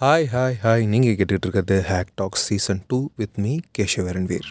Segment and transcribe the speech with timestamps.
[0.00, 4.50] Hi hi hi நீங்கள் கேட்டுகிட்டு இருக்கிறது hack talks season two with me Keshavaran Veer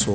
[0.00, 0.12] so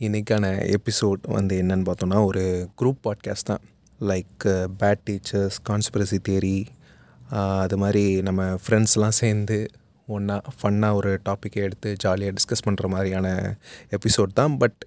[0.00, 0.44] இன்றைக்கான
[0.76, 2.44] எபிசோட் வந்து என்னன்னு பார்த்தோன்னா ஒரு
[2.80, 3.62] குரூப் பாட்காஸ்ட் தான்.
[4.00, 4.44] Like
[4.80, 6.56] bad teachers conspiracy theory
[7.62, 9.58] அது மாதிரி நம்ம ஃப்ரெண்ட்ஸ்லாம் சேர்ந்து
[10.08, 13.28] ஒன்றா ஃபன்னாக ஒரு டாப்பிக்கை எடுத்து ஜாலியாக டிஸ்கஸ் பண்ணுற மாதிரியான
[13.96, 14.56] எபிசோட் தான்.
[14.56, 14.80] பட்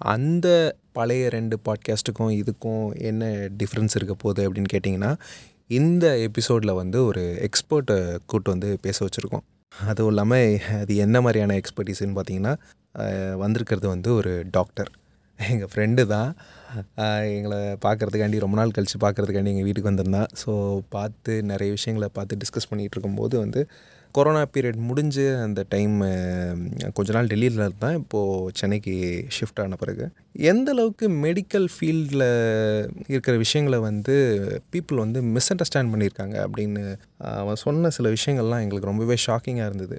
[0.00, 0.46] அந்த
[0.92, 3.24] பழைய ரெண்டு பாட்காஸ்ட்டுக்கும் இதுக்கும் என்ன
[3.60, 5.12] டிஃப்ரென்ஸ் இருக்க போகுது அப்படின்னு கேட்டிங்கன்னா
[5.78, 9.44] இந்த எபிசோடில் வந்து ஒரு எக்ஸ்பர்ட்டை கூட்டு வந்து பேச வச்சுருக்கோம்.
[9.72, 12.54] அதுவும் இல்லாமல் அது என்ன மாதிரியான எக்ஸ்பர்டீஸ்ன்னு பார்த்தீங்கன்னா
[13.36, 14.90] வந்திருக்கிறது வந்து ஒரு டாக்டர்
[15.38, 16.30] எங்கள் ஃப்ரெண்டு தான்.
[17.36, 20.52] எங்களை பார்க்குறதுக்காண்டி ரொம்ப நாள் கழித்து பார்க்குறதுக்காண்டி எங்கள் வீட்டுக்கு வந்திருந்தான் ஸோ
[20.88, 23.62] பார்த்து நிறைய விஷயங்களை பார்த்து டிஸ்கஸ் பண்ணிகிட்டு இருக்கும்போது வந்து
[24.14, 25.94] கொரோனா பீரியட் முடிஞ்சு அந்த டைம்
[26.92, 28.94] கொஞ்ச நாள் டெல்லியில் இருந்தேன் இப்போது சென்னைக்கு
[29.36, 32.26] ஷிஃப்ட் ஆன பிறகு எந்த அளவுக்கு மெடிக்கல் ஃபீல்டில்
[33.06, 34.16] இருக்கிற விஷயங்களை வந்து
[34.72, 36.82] பீப்புள் வந்து மிஸ் அண்டர்ஸ்டாண்ட் பண்ணியிருக்காங்க அப்படின்னு
[37.18, 39.98] அவன் சொன்ன சில விஷயங்கள்லாம் எங்களுக்கு ரொம்பவே ஷாக்கிங்காக இருந்தது.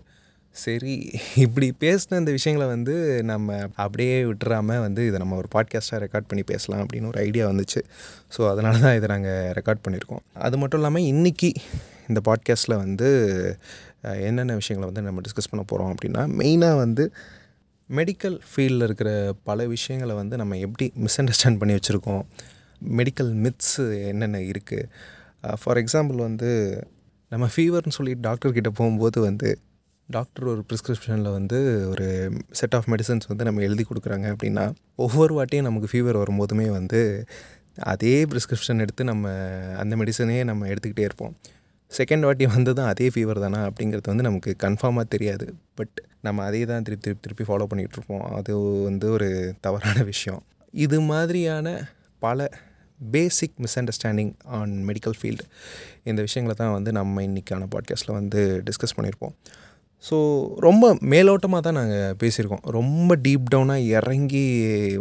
[0.55, 6.27] சரி இப்படி பேசின இந்த விஷயங்களை வந்து நம்ம அப்படியே விட்டுறாம வந்து இதை நம்ம ஒரு பாட்காஸ்ட்டாக ரெக்கார்ட்
[6.27, 7.81] பண்ணி பேசலாம் அப்படின்னு ஒரு ஐடியா வந்துச்சு.
[8.37, 10.23] ஸோ அதனால தான் இதை நாங்கள் ரெக்கார்ட் பண்ணியிருக்கோம்.
[10.33, 11.49] அது மட்டும் இல்லாமல் இன்றைக்கி
[12.07, 13.09] இந்த பாட்காஸ்ட்டில் வந்து
[14.03, 17.13] என்னென்ன விஷயங்களை வந்து நம்ம டிஸ்கஸ் பண்ண போகிறோம் அப்படின்னா மெயினாக வந்து
[17.89, 22.23] மெடிக்கல் ஃபீல்டில் இருக்கிற பல விஷயங்களை வந்து நம்ம எப்படி மிஸ் அண்டர்ஸ்டாண்ட் பண்ணி வச்சுருக்கோம்.
[22.99, 24.89] மெடிக்கல் மித்ஸு என்னென்ன இருக்குது
[25.59, 26.49] ஃபார் எக்ஸாம்பிள் வந்து
[27.29, 29.59] நம்ம ஃபீவர்னு சொல்லி டாக்டர்கிட்ட போகும்போது வந்து
[30.09, 35.61] டாக்டர் ஒரு ப்ரிஸ்கிரிப்ஷனில் வந்து ஒரு செட் ஆஃப் மெடிசன்ஸ் வந்து நம்ம எழுதி கொடுக்குறாங்க அப்படின்னா ஒவ்வொரு வாட்டியும்
[35.61, 37.27] நமக்கு ஃபீவர் வரும்போதுமே வந்து
[37.79, 39.29] அதே ப்ரிஸ்கிரிப்ஷன் எடுத்து நம்ம
[39.77, 41.35] அந்த மெடிசனையே நம்ம எடுத்துக்கிட்டே இருப்போம்.
[41.97, 45.53] செகண்ட் வாட்டி வந்து தான் அதே ஃபீவர் தானா அப்படிங்கிறது வந்து நமக்கு கன்ஃபார்மாக தெரியாது.
[45.75, 48.33] பட் நம்ம அதே தான் திருப்பி திருப்பி திருப்பி ஃபாலோ பண்ணிகிட்டு இருப்போம்.
[48.33, 50.43] அது வந்து ஒரு தவறான விஷயம்.
[50.71, 51.87] இது மாதிரியான
[52.19, 52.49] பல
[53.11, 55.45] basic misunderstanding on medical field
[56.03, 59.35] இந்த விஷயங்களை தான் வந்து நம்ம இன்றைக்கான பாட்காஸ்ட்டில் வந்து டிஸ்கஸ் பண்ணியிருப்போம்.
[60.07, 60.15] ஸோ
[60.65, 62.63] ரொம்ப மேலோட்டமாக தான் நாங்கள் பேசியிருக்கோம்.
[62.77, 64.43] ரொம்ப டீப் டவுனாக இறங்கி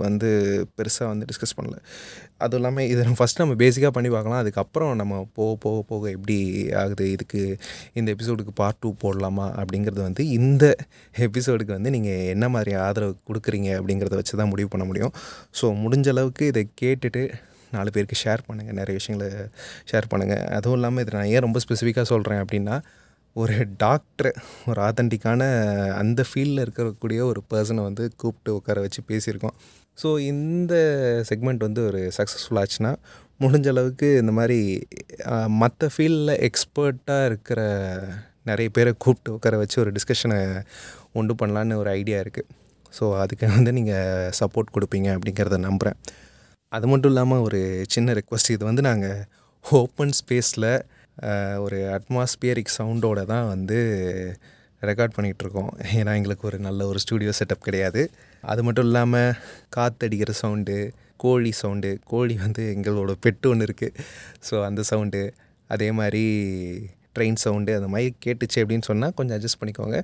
[0.05, 0.29] வந்து
[0.79, 1.77] பெருசாக வந்து டிஸ்கஸ் பண்ணல.
[2.45, 4.41] அதுவும் இல்லாமல் இதை நம்ம ஃபஸ்ட் நம்ம பேசிக்காக பண்ணி பார்க்கலாம்.
[4.43, 6.39] அதுக்கப்புறம் நம்ம போக போக போக எப்படி
[6.83, 7.07] ஆகுது?
[7.17, 7.41] இதுக்கு
[7.99, 9.47] இந்த எபிசோடுக்கு பார்ட் டூ போடலாமா?
[9.63, 10.65] அப்படிங்கிறது வந்து இந்த
[11.29, 13.71] எபிசோடுக்கு வந்து நீங்கள் என்ன மாதிரி ஆதரவு கொடுக்குறீங்க?
[13.81, 15.15] அப்படிங்கிறத வச்சு தான் முடிவு பண்ண முடியும்.
[15.61, 17.25] ஸோ முடிஞ்ச அளவுக்கு இதை கேட்டுட்டு
[17.77, 19.29] நாலு பேருக்கு ஷேர் பண்ணுங்கள் நிறைய விஷயங்களை
[19.91, 22.75] ஷேர் பண்ணுங்கள் அதுவும் இல்லாமல் இதை நான் ஏன் ரொம்ப ஸ்பெசிஃபிக்காக சொல்கிறேன் அப்படின்னா
[23.37, 24.31] ஒரு டாக்டர்
[24.69, 25.43] ஒரு ஆத்தன்டிக்கான
[25.93, 29.57] அந்த ஃபீல்டில் இருக்கக்கூடிய ஒரு பர்சனை வந்து கூப்பிட்டு உட்கார வச்சு பேசியிருக்கோம்.
[29.99, 30.75] ஸோ இந்த
[31.31, 32.93] செக்மெண்ட் வந்து ஒரு சக்ஸஸ்ஃபுல் ஆச்சுன்னா
[33.41, 34.59] முடிஞ்ச அளவுக்கு இந்த மாதிரி
[35.59, 37.61] மற்ற ஃபீல்டில் எக்ஸ்பர்ட்டாக இருக்கிற
[38.45, 40.39] நிறைய பேரை கூப்பிட்டு உட்கார வச்சு ஒரு டிஸ்கஷனை
[41.13, 42.49] உண்டு பண்ணலான்னு ஒரு ஐடியா இருக்குது
[42.99, 45.99] ஸோ அதுக்கு வந்து நீங்கள் சப்போர்ட் கொடுப்பீங்க அப்படிங்கிறத நம்புகிறேன்
[46.73, 49.23] அது மட்டும் இல்லாமல் ஒரு சின்ன ரெக்வஸ்ட் இது வந்து நாங்கள்
[49.65, 50.71] ஓப்பன் ஸ்பேஸில்
[51.65, 53.79] ஒரு அட்மாஸ்பியரிக் சவுண்டோட தான் வந்து
[54.83, 58.03] ரெக்கார்ட் பண்ணிகிட்ருக்கோம் ஏன்னா எங்களுக்கு ஒரு நல்ல ஒரு ஸ்டூடியோ செட்டப் கிடையாது.
[58.53, 59.37] அது மட்டும் இல்லாமல்
[59.77, 60.77] காற்றடிக்கிற சவுண்டு
[61.25, 63.95] கோழி சவுண்டு கோழி வந்து எங்களோட பெட்டு ஒன்று இருக்குது
[64.49, 65.23] ஸோ அந்த சவுண்டு
[65.75, 66.25] அதே மாதிரி
[67.17, 69.99] ட்ரெயின் சவுண்டு அந்த மாதிரி கேட்டுச்சு அப்படின்னு சொன்னால் கொஞ்சம் அட்ஜஸ்ட் பண்ணிக்கோங்க.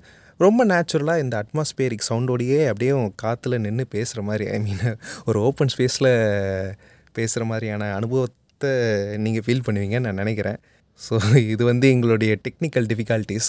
[0.45, 2.93] ரொம்ப நேச்சுரலாக இந்த அட்மாஸ்பியரிக் சவுண்டோடையே அப்படியே
[3.23, 4.85] காற்றுல நின்று பேசுகிற மாதிரி ஐ மீன்
[5.29, 6.11] ஒரு ஓப்பன் ஸ்பேஸில்
[7.19, 8.73] பேசுகிற மாதிரியான அனுபவத்தை
[9.25, 10.61] நீங்கள் ஃபீல் பண்ணுவீங்கன்னு நான் நினைக்கிறேன்.
[11.07, 11.15] ஸோ
[11.53, 13.49] இது வந்து எங்களுடைய டெக்னிக்கல் டிஃபிகல்ட்டிஸ்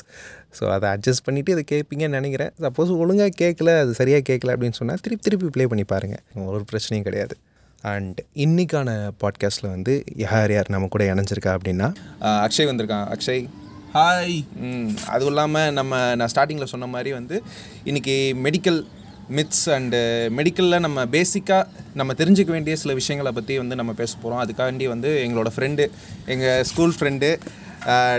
[0.58, 2.52] ஸோ அதை அட்ஜஸ்ட் பண்ணிவிட்டு இதை கேட்பீங்கன்னு நினைக்கிறேன்.
[2.66, 7.08] சப்போஸ் ஒழுங்காக கேட்கல அது சரியாக கேட்கல அப்படின்னு சொன்னால் திருப்பி திருப்பி ப்ளே பண்ணி பாருங்கள் ஒரு பிரச்சனையும்
[7.08, 7.36] கிடையாது.
[7.84, 8.90] அண்ட் இன்னைக்கான
[9.24, 9.94] பாட்காஸ்ட்டில் வந்து
[10.26, 11.90] யார் யார் நம்ம கூட இணைஞ்சிருக்கா அப்படின்னா
[12.46, 13.08] அக்ஷய் வந்திருக்கான்.
[13.16, 13.44] அக்ஷய்.
[13.96, 14.36] ஹாய்
[14.66, 17.36] ம் அதுவும் இல்லாமல் நம்ம நான் ஸ்டார்டிங்கில் சொன்ன மாதிரி வந்து
[17.90, 18.80] இன்றைக்கி மெடிக்கல்
[19.38, 20.00] மித்ஸ் அண்டு
[20.38, 25.10] மெடிக்கலில் நம்ம பேசிக்காக நம்ம தெரிஞ்சுக்க வேண்டிய சில விஷயங்களை பற்றி வந்து நம்ம பேச போகிறோம் அதுக்காண்டி வந்து
[25.26, 25.86] எங்களோட ஃப்ரெண்டு
[26.26, 27.30] எங்கள் ஸ்கூல் ஃப்ரெண்டு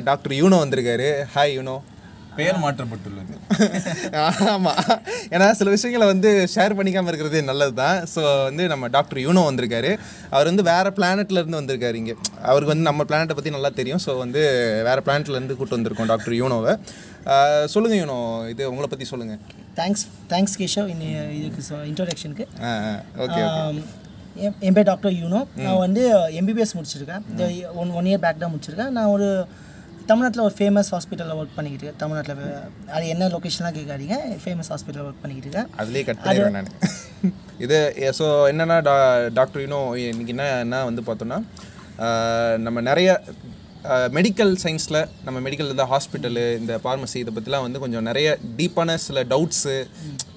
[0.04, 1.08] டாக்டர் யூனோ வந்திருக்காரு.
[1.34, 1.76] Hi Yuno.
[2.36, 3.34] பெயர் மாற்றப்பட்டுள்ளது.
[4.52, 4.78] ஆமாம்
[5.34, 9.90] ஏன்னா சில விஷயங்களை வந்து ஷேர் பண்ணிக்காமல் இருக்கிறது நல்லது தான் ஸோ வந்து நம்ம டாக்டர் யூனோ வந்திருக்காரு.
[10.30, 10.92] அவர் வந்து வேறு
[11.38, 12.14] இருந்து வந்திருக்காரு இங்கே.
[12.50, 14.02] அவருக்கு வந்து நம்ம பிளானட்டை பற்றி நல்லா தெரியும்.
[14.06, 14.42] ஸோ வந்து
[14.88, 16.74] வேறு பிளானட்லேருந்து கூட்டு வந்திருக்கோம் டாக்டர் யூனோவை.
[17.72, 18.18] சொல்லுங்கள் யூனோ.
[18.52, 19.40] இது உங்களை பற்றி சொல்லுங்கள்
[19.78, 20.90] தேங்க்ஸ் தேங்க்ஸ் கேஷவ்
[21.38, 22.46] இதுக்கு இன்ட்ரோடக்ஷனுக்கு
[23.24, 23.42] ஓகே
[24.66, 25.40] என் பேர் டாக்டர் யூனோ.
[25.64, 26.02] நான் வந்து
[26.40, 27.24] எம்பிபிஎஸ் முடிச்சிருக்கேன்.
[27.32, 27.44] இந்த
[27.80, 28.92] ஒன் ஒன் இயர் பேக் தான் முடிச்சிருக்கேன்.
[28.98, 29.28] நான் ஒரு
[30.10, 32.00] தமிழ்நாட்டில் ஒரு ஃபேமஸ் ஹாஸ்பிட்டலில் ஒர்க் பண்ணிக்கிட்டு இருக்கேன்.
[32.02, 32.38] தமிழ்நாட்டில்
[32.96, 34.16] அது என்ன லொக்கேஷன்லாம் கேட்காதீங்க.
[34.44, 35.68] ஃபேமஸ் ஹாஸ்பிட்டலில் ஒர்க் பண்ணிக்கிட்டு இருக்கேன்.
[35.82, 36.72] அதுலேயே கட் நான்.
[37.64, 37.78] இது
[38.18, 38.96] ஸோ என்னென்னா டா
[39.38, 39.80] டாக்டர் யூனோ
[40.10, 41.38] இன்னைக்கு என்ன என்ன வந்து பார்த்தோன்னா
[42.66, 43.10] நம்ம நிறைய
[44.16, 48.28] மெடிக்கல் சயின்ஸில் நம்ம மெடிக்கல் இந்த ஹாஸ்பிட்டலு இந்த ஃபார்மசி இதை பற்றிலாம் வந்து கொஞ்சம் நிறைய
[48.58, 49.76] டீப்பான சில டவுட்ஸு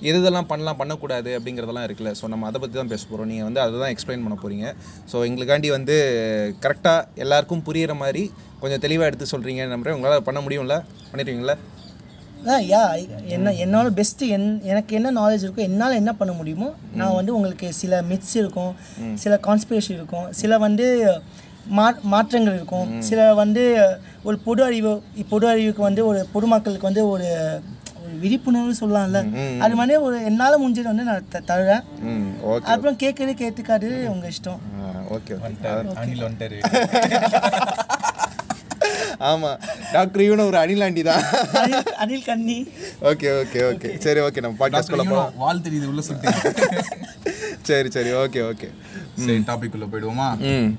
[0.10, 2.12] எது இதெல்லாம் பண்ணலாம் பண்ணக்கூடாது அப்படிங்கிறதெல்லாம் இருக்குல்ல.
[2.20, 4.68] ஸோ நம்ம அதை பற்றி தான் பேச போகிறோம் நீங்கள் வந்து அதை தான் எக்ஸ்பிளைன் பண்ண போகிறீங்க
[5.12, 5.98] ஸோ எங்களுக்காண்டி வந்து
[6.66, 8.24] கரெக்டாக எல்லாருக்கும் புரியிற மாதிரி
[8.64, 9.98] கொஞ்சம் தெளிவாக எடுத்து சொல்கிறீங்க நம்புறேன்.
[10.00, 10.78] உங்களால் பண்ண முடியும்ல?
[11.12, 11.58] பண்ணிடுவீங்களா
[12.52, 12.82] ஆ யா
[13.36, 16.70] என்ன என்னோட பெஸ்ட்டு என் எனக்கு என்ன நாலேஜ் இருக்கோ என்னால் என்ன பண்ண முடியுமோ
[17.00, 18.74] நான் வந்து உங்களுக்கு சில மித்ஸ் இருக்கும்
[19.24, 20.28] சில கான்ஸ்பிரேஷன் இருக்கும்.
[20.42, 20.88] சில வந்து
[21.66, 23.02] மா மாற்றங்கள் இருக்கும்.
[23.02, 23.64] சில வந்து
[24.24, 24.92] ஒரு பொது அறிவு
[25.30, 27.28] பொது அறிவுக்கு வந்து ஒரு பொதுமக்களுக்கு வந்து ஒரு
[28.04, 29.20] ஒரு விழிப்புணர்வு சொல்லலாம்ல.
[29.60, 31.84] அது மாதிரி ஒரு என்னால் முடிஞ்சது வந்து நான் த தருவேன்.
[32.74, 34.60] அப்புறம் கேட்கறது கேட்டுக்காது உங்கள் இஷ்டம்.
[35.10, 35.96] Okay okay.
[35.96, 36.60] அணில் வந்துட்டாரு.
[39.18, 39.60] ஆமாம்
[39.92, 41.24] டாக்டர் இவனும் ஒரு அணிலாண்டி தான்.
[41.62, 42.58] அனில் அனில் கண்ணி.
[43.02, 43.98] Okay okay okay.
[43.98, 46.28] சரி ஓகே நம்ம பாட்காஸ்ட் கொள்ள போகலாம் வால் தெரியுது உள்ள சுத்தி
[47.70, 48.10] சரி சரி.
[48.12, 48.68] Okay okay.
[49.16, 50.28] சரி டாபிக் உள்ள போயிடுவோமா?
[50.40, 50.72] ம்.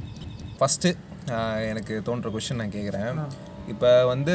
[0.58, 0.90] ஃபஸ்ட்டு
[1.70, 3.18] எனக்கு தோன்ற கொஷின் நான் கேட்குறேன்
[3.72, 4.34] இப்போ வந்து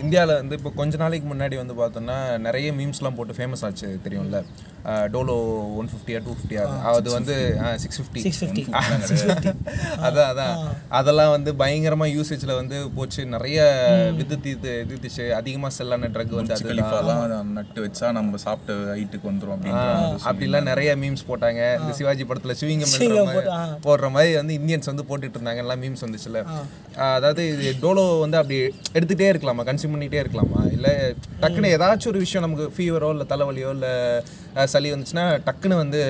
[0.00, 2.16] இந்தியாவில் வந்து இப்போ கொஞ்ச நாளைக்கு முன்னாடி வந்து பார்த்தோன்னா
[2.46, 4.40] நிறைய மீம்ஸ்லாம் போட்டு ஃபேமஸ் ஆச்சு தெரியும்ல.
[5.14, 5.36] டோலோ
[5.80, 6.62] ஒன் ஃபிஃப்டியா டூ ஃபிஃப்டியா
[6.92, 7.34] அது வந்து
[7.82, 8.64] சிக்ஸ் ஃபிஃப்டி சிக்ஸ் ஃபிஃப்டி
[10.06, 10.54] அதான் அதான்
[10.98, 13.22] அதெல்லாம் வந்து பயங்கரமாக யூசேஜில் வந்து போச்சு.
[13.34, 13.58] நிறைய
[14.18, 20.24] வித்து தீத்து தீத்துச்சு அதிகமாக செல்லான ட்ரக் வந்து அது நட்டு வச்சா நம்ம சாப்பிட்ட ஹைட்டுக்கு வந்துரும் அப்படின்னு
[20.30, 21.62] அப்படிலாம் நிறைய மீம்ஸ் போட்டாங்க.
[21.80, 22.94] இந்த சிவாஜி படத்துல சிவிங்கம்.
[23.86, 25.62] போடுற மாதிரி வந்து இந்தியன்ஸ் வந்து போட்டுட்டு இருந்தாங்க.
[25.64, 26.42] எல்லாம் மீம்ஸ் வந்துச்சுல.
[27.18, 28.58] அதாவது இது டோலோ வந்து அப்படி
[28.98, 29.64] எடுத்துகிட்டே இருக்கலாமா?
[29.70, 30.60] கன்சியூம் பண்ணிகிட்டே இருக்கலாமா?
[30.76, 30.92] இல்லை
[31.42, 33.92] டக்குன்னு ஏதாச்சும் ஒரு விஷயம் நமக்கு ஃபீவரோ இல்லை தலைவலியோ இல்லை
[34.72, 36.00] சளி வந்துச்சுன்னா டக்குன்னு வந்து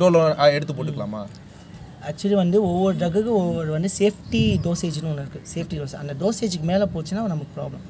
[0.00, 0.20] டோலோ
[0.56, 1.20] எடுத்து போட்டுக்கலாமா?
[2.08, 6.86] ஆக்சுவலி வந்து ஒவ்வொரு ட்ரக்குக்கு ஒவ்வொரு வந்து சேஃப்டி டோசேஜ்னு ஒன்று இருக்குது சேஃப்டி டோஸ் அந்த டோசேஜுக்கு மேலே
[6.94, 7.84] போச்சுன்னா நமக்கு ப்ராப்ளம்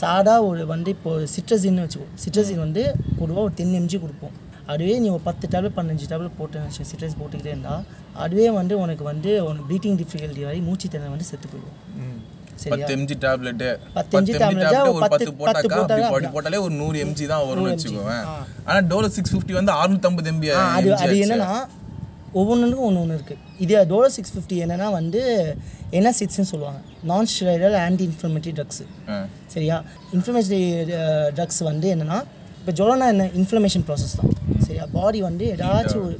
[0.00, 2.08] சாதா ஒரு வந்து இப்போ சிட்ரஸின்னு வச்சுக்கோ.
[2.24, 2.82] சிட்ரஸின் வந்து
[3.20, 4.34] பொதுவாக ஒரு டென் எம்ஜி கொடுப்போம்.
[4.72, 6.60] அதுவே நீ ஒரு பத்து டேப்லெட் பதினஞ்சு டேப்லெட் போட்டு
[6.90, 7.82] சிட்ரஸ் போட்டுக்கிட்டே இருந்தால்
[8.24, 12.13] அதுவே வந்து உனக்கு வந்து உனக்கு ப்ரீத்திங் டிஃபிகல்ட்டி வரை மூச்சு திறன் வந்து செத்து போயிடும்.
[12.72, 13.62] பத்து எம்ஜி டேப்லெட்
[13.96, 14.58] பத்து MG tablet
[14.88, 15.78] ஒரு பத்து- போட்டாக்கா
[16.08, 18.24] அப்படி போட்டாலே ஒரு நூறு எம்ஜி தான் வரும்னு வச்சுக்கோவேன்.
[18.66, 21.50] ஆனா டோலோ சிக்ஸ் ஃபிஃப்டி வந்து அறுநூத்தம்பது எம்பி அது அது என்னன்னா
[22.34, 25.20] ஒவ்வொன்றுக்கும் ஒன்று ஒன்று இருக்குது இது டோலோ சிக்ஸ் ஃபிஃப்டி என்னன்னா வந்து
[25.92, 26.78] என்ன சிக்ஸ்னு சொல்லுவாங்க.
[27.02, 28.84] Non steroidal anti inflammatory drugs
[29.48, 29.76] சரியா
[30.12, 30.62] இன்ஃப்ளமேட்டரி
[31.36, 32.18] ட்ரக்ஸ் வந்து என்னன்னா
[32.58, 33.24] இப்போ ஜொலனா என்ன?
[33.36, 34.30] இன்ஃப்ளமேஷன் ப்ராசஸ் தான்.
[34.66, 34.84] சரியா?
[34.92, 36.14] பாடி வந்து ஏதாச்சும் ஒரு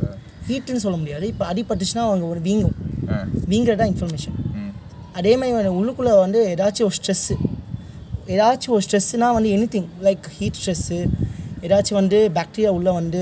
[0.48, 1.26] ஹீட்டுன்னு சொல்ல முடியாது.
[1.26, 2.74] இப்போ அடிபட்டுச்சுன்னா அவங்க ஒரு வீங்கும்.
[3.48, 4.36] வீங்கிறது தான் இன்ஃப்ளமேஷன்
[5.18, 7.34] அதே மாதிரி உள்ளுக்குள்ளே வந்து ஏதாச்சும் ஒரு ஸ்ட்ரெஸ்ஸு
[8.34, 10.98] ஏதாச்சும் ஒரு ஸ்ட்ரெஸ்ஸுனால் வந்து anything like heat stress
[11.66, 13.20] ஏதாச்சும் வந்து பாக்டீரியா உள்ளே வந்து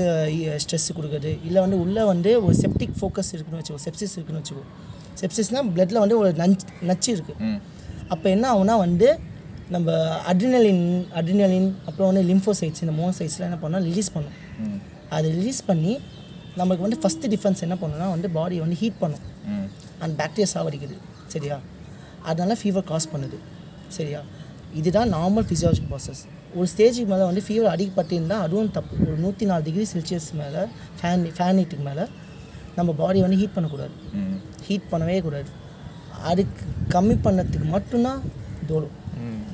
[0.63, 4.63] ஸ்ட்ரெஸ் கொடுக்குறது இல்லை வந்து உள்ளே வந்து ஒரு செப்டிக் ஃபோக்கஸ் இருக்குன்னு வச்சுக்கோ செப்சிஸ் இருக்குன்னு வச்சுக்கோ.
[5.19, 7.51] செப்சிஸ்னால் பிளட்டில் வந்து ஒரு நஞ்சு நச்சு இருக்குது
[8.13, 9.07] அப்போ என்ன ஆகும்னா வந்து
[9.75, 9.91] நம்ம
[10.31, 10.83] அட்ரினலின்
[11.19, 14.37] அட்ரினலின் அப்புறம் வந்து லிம்போசைட்ஸ் இந்த மோனோசைட்ஸ்லாம் என்ன பண்ணால் ரிலீஸ் பண்ணும்.
[15.17, 15.93] அது ரிலீஸ் பண்ணி
[16.61, 19.23] நமக்கு வந்து ஃபஸ்ட்டு டிஃபென்ஸ் என்ன பண்ணுன்னா வந்து பாடியை வந்து ஹீட் பண்ணும்.
[20.03, 20.97] அந்த பாக்டீரியா சாவடிக்குது
[21.35, 21.55] சரியா?
[22.29, 23.37] அதனால ஃபீவர் காஸ் பண்ணுது.
[23.97, 24.21] சரியா?
[24.79, 26.21] இதுதான் நார்மல் ஃபிசியாலஜிக்கல் ப்ராசஸ்
[26.57, 28.95] ஒரு ஸ்டேஜுக்கு மேலே வந்து ஃபீவர் அடிக்கப்பட்டிருந்தால் அதுவும் தப்பு.
[29.07, 30.61] ஒரு நூற்றி நாலு டிகிரி செல்சியஸ் மேலே
[30.99, 32.05] ஃபேன் ஃபேன் ஹீட்டுக்கு மேலே
[32.77, 33.93] நம்ம பாடி வந்து ஹீட் பண்ணக்கூடாது.
[34.67, 35.49] ஹீட் பண்ணவே கூடாது.
[36.31, 36.63] அதுக்கு
[36.95, 38.21] கம்மி பண்ணதுக்கு மட்டும்தான்
[38.69, 38.89] டோலோ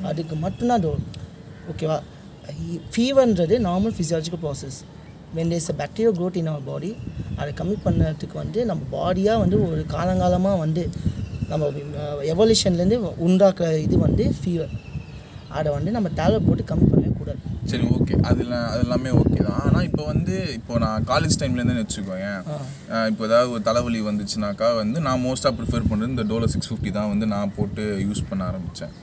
[0.10, 1.00] அதுக்கு மட்டும்தான் டோலோ
[1.72, 1.98] ஓகேவா
[2.94, 4.78] ஃபீவர்ன்றது normal physiological process
[5.38, 6.90] when there's a bacterial growth in our body
[7.40, 10.84] அதை கம்மி பண்ணதுக்கு வந்து நம்ம பாடியாக வந்து ஒரு காலங்காலமாக வந்து
[11.52, 11.66] நம்ம
[12.34, 12.98] எவல்யூஷன்லேருந்து
[13.28, 14.74] உண்டாக்குற இது வந்து ஃபீவர்
[15.58, 17.40] அதை வந்து நம்ம டேப்லெட் போட்டு கம்மி பண்ணவே கூடாது.
[17.70, 19.62] சரி ஓகே அதெல்லாம் அது எல்லாமே ஓகே தான்.
[19.68, 22.28] ஆனால் இப்போ வந்து இப்போ நான் காலேஜ் டைம்லேருந்து வச்சுக்கோங்க
[23.12, 27.10] இப்போ ஏதாவது ஒரு தலைவலி வந்துச்சுனாக்கா வந்து நான் மோஸ்ட்டாக ப்ரிஃபர் பண்ணுறது இந்த டோலோ சிக்ஸ் ஃபிஃப்டி தான்
[27.14, 28.94] வந்து நான் போட்டு யூஸ் பண்ண ஆரம்பித்தேன்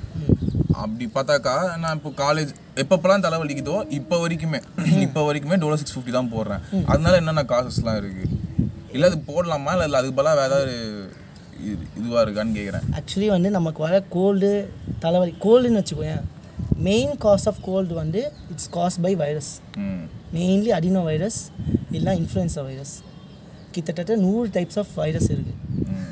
[0.85, 2.51] அப்படி பார்த்தாக்கா நான் இப்போ காலேஜ்
[2.83, 4.61] எப்பப்பெல்லாம் தலைவலிக்குதோ இப்போ வரைக்குமே
[5.07, 6.63] இப்போ வரைக்குமே டோலோ சிக்ஸ் ஃபிஃப்டி தான் போடுறேன்.
[6.93, 8.35] அதனால என்னென்ன காசஸ்லாம் இருக்குது
[8.95, 9.73] இல்லை அது போடலாமா?
[9.77, 10.75] இல்லை இல்லை அதுக்கு பதிலாக வேறு ஏதாவது
[11.65, 14.51] இது இதுவாக இருக்கான்னு கேட்குறேன் ஆக்சுவலி வந்து நமக்கு வர கோல்டு
[14.99, 16.25] தலைவலி கோல்டுன்னு வச்சுக்கோயேன்.
[16.77, 18.21] மெயின் காஸ் ஆஃப் கோல்டு வந்து
[18.51, 19.53] it's cause by virus
[20.35, 21.39] mainly adeno virus
[21.93, 22.95] இல்லைனா இன்ஃப்ளூயன்ஸா வைரஸ்
[23.73, 25.55] கிட்டத்தட்ட நூறு டைப்ஸ் ஆஃப் வைரஸ் இருக்குது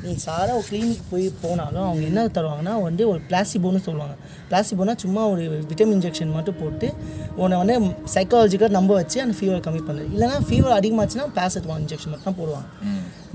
[0.03, 4.15] நீ சாரா ஒரு கிளினிக் போய் போனாலும் அவங்க என்ன தருவாங்கன்னா வந்து ஒரு பிளாசிபோன்னு சொல்லுவாங்க.
[4.49, 6.87] பிளாசிபோனா சும்மா ஒரு விட்டமின் இன்ஜெக்ஷன் மட்டும் போட்டு
[7.35, 7.75] உன்னை வந்து
[8.15, 12.67] சைக்காலஜிக்கலாக நம்ப வச்சு அந்த ஃபீவர் கம்மி பண்ணுது இல்லைனா ஃபீவர் அதிகமாச்சுன்னா பேசட்வான் இன்ஜெக்ஷன் மட்டும் தான் போடுவாங்க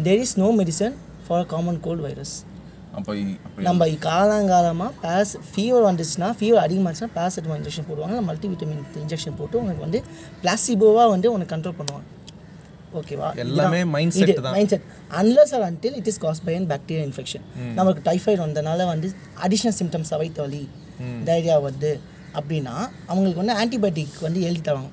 [0.03, 0.95] there is no medicine
[1.31, 2.37] for common cold virus
[2.99, 3.13] அப்போ
[3.67, 8.17] நம்ம காலங்காலமாக பேஸ் ஃபீவர் வந்துச்சுன்னா ஃபீவர் அதிகமாச்சுன்னா பேசட்மா இன்ஜெக்ஷன் போடுவாங்க.
[8.29, 9.99] மல்டி விட்டமின் இன்ஜெக்ஷன் போட்டு உனக்கு வந்து
[10.43, 12.07] பிளாசிபோவாக வந்து உனக்கு கண்ட்ரோல் பண்ணுவாங்க.
[13.01, 14.55] ஓகேவா எல்லாமே mindset தான்.
[14.73, 14.87] Mindset
[15.21, 17.45] unless or until it is cause by an bacteria infection
[17.79, 19.11] நமக்கு டைஃபாய்டு வந்தனால வந்து
[19.47, 20.63] அடிஷ்னல் சிம்டம்ஸ் வயிற்று வலி
[21.29, 21.93] டைரியா வருது.
[22.39, 22.75] அப்படின்னா
[23.11, 24.91] அவங்களுக்கு வந்து ஆன்டிபயோட்டிக் வந்து எழுதி தருவாங்க.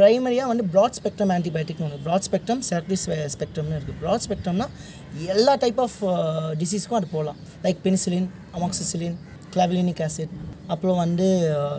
[0.00, 3.00] ப்ரைமரியாக வந்து ப்ராட் ஸ்பெக்ட்ரம் ஆன்டிபயோட்டிக்னு ஒன்று ப்ராட் ஸ்பெக்ட்ரம் செலக்டிவ்
[3.34, 4.66] ஸ்பெக்ட்ரம்னு இருக்குது ப்ராட் ஸ்பெக்ட்ரம்னா
[5.34, 5.98] எல்லா டைப் ஆஃப்
[6.60, 8.28] டிசீஸ்க்கும் அது போகலாம் like penicillin
[8.58, 9.16] amoxicillin
[9.54, 10.34] clavulanic acid
[10.72, 11.26] அப்புறம் வந்து
[11.56, 11.78] uh,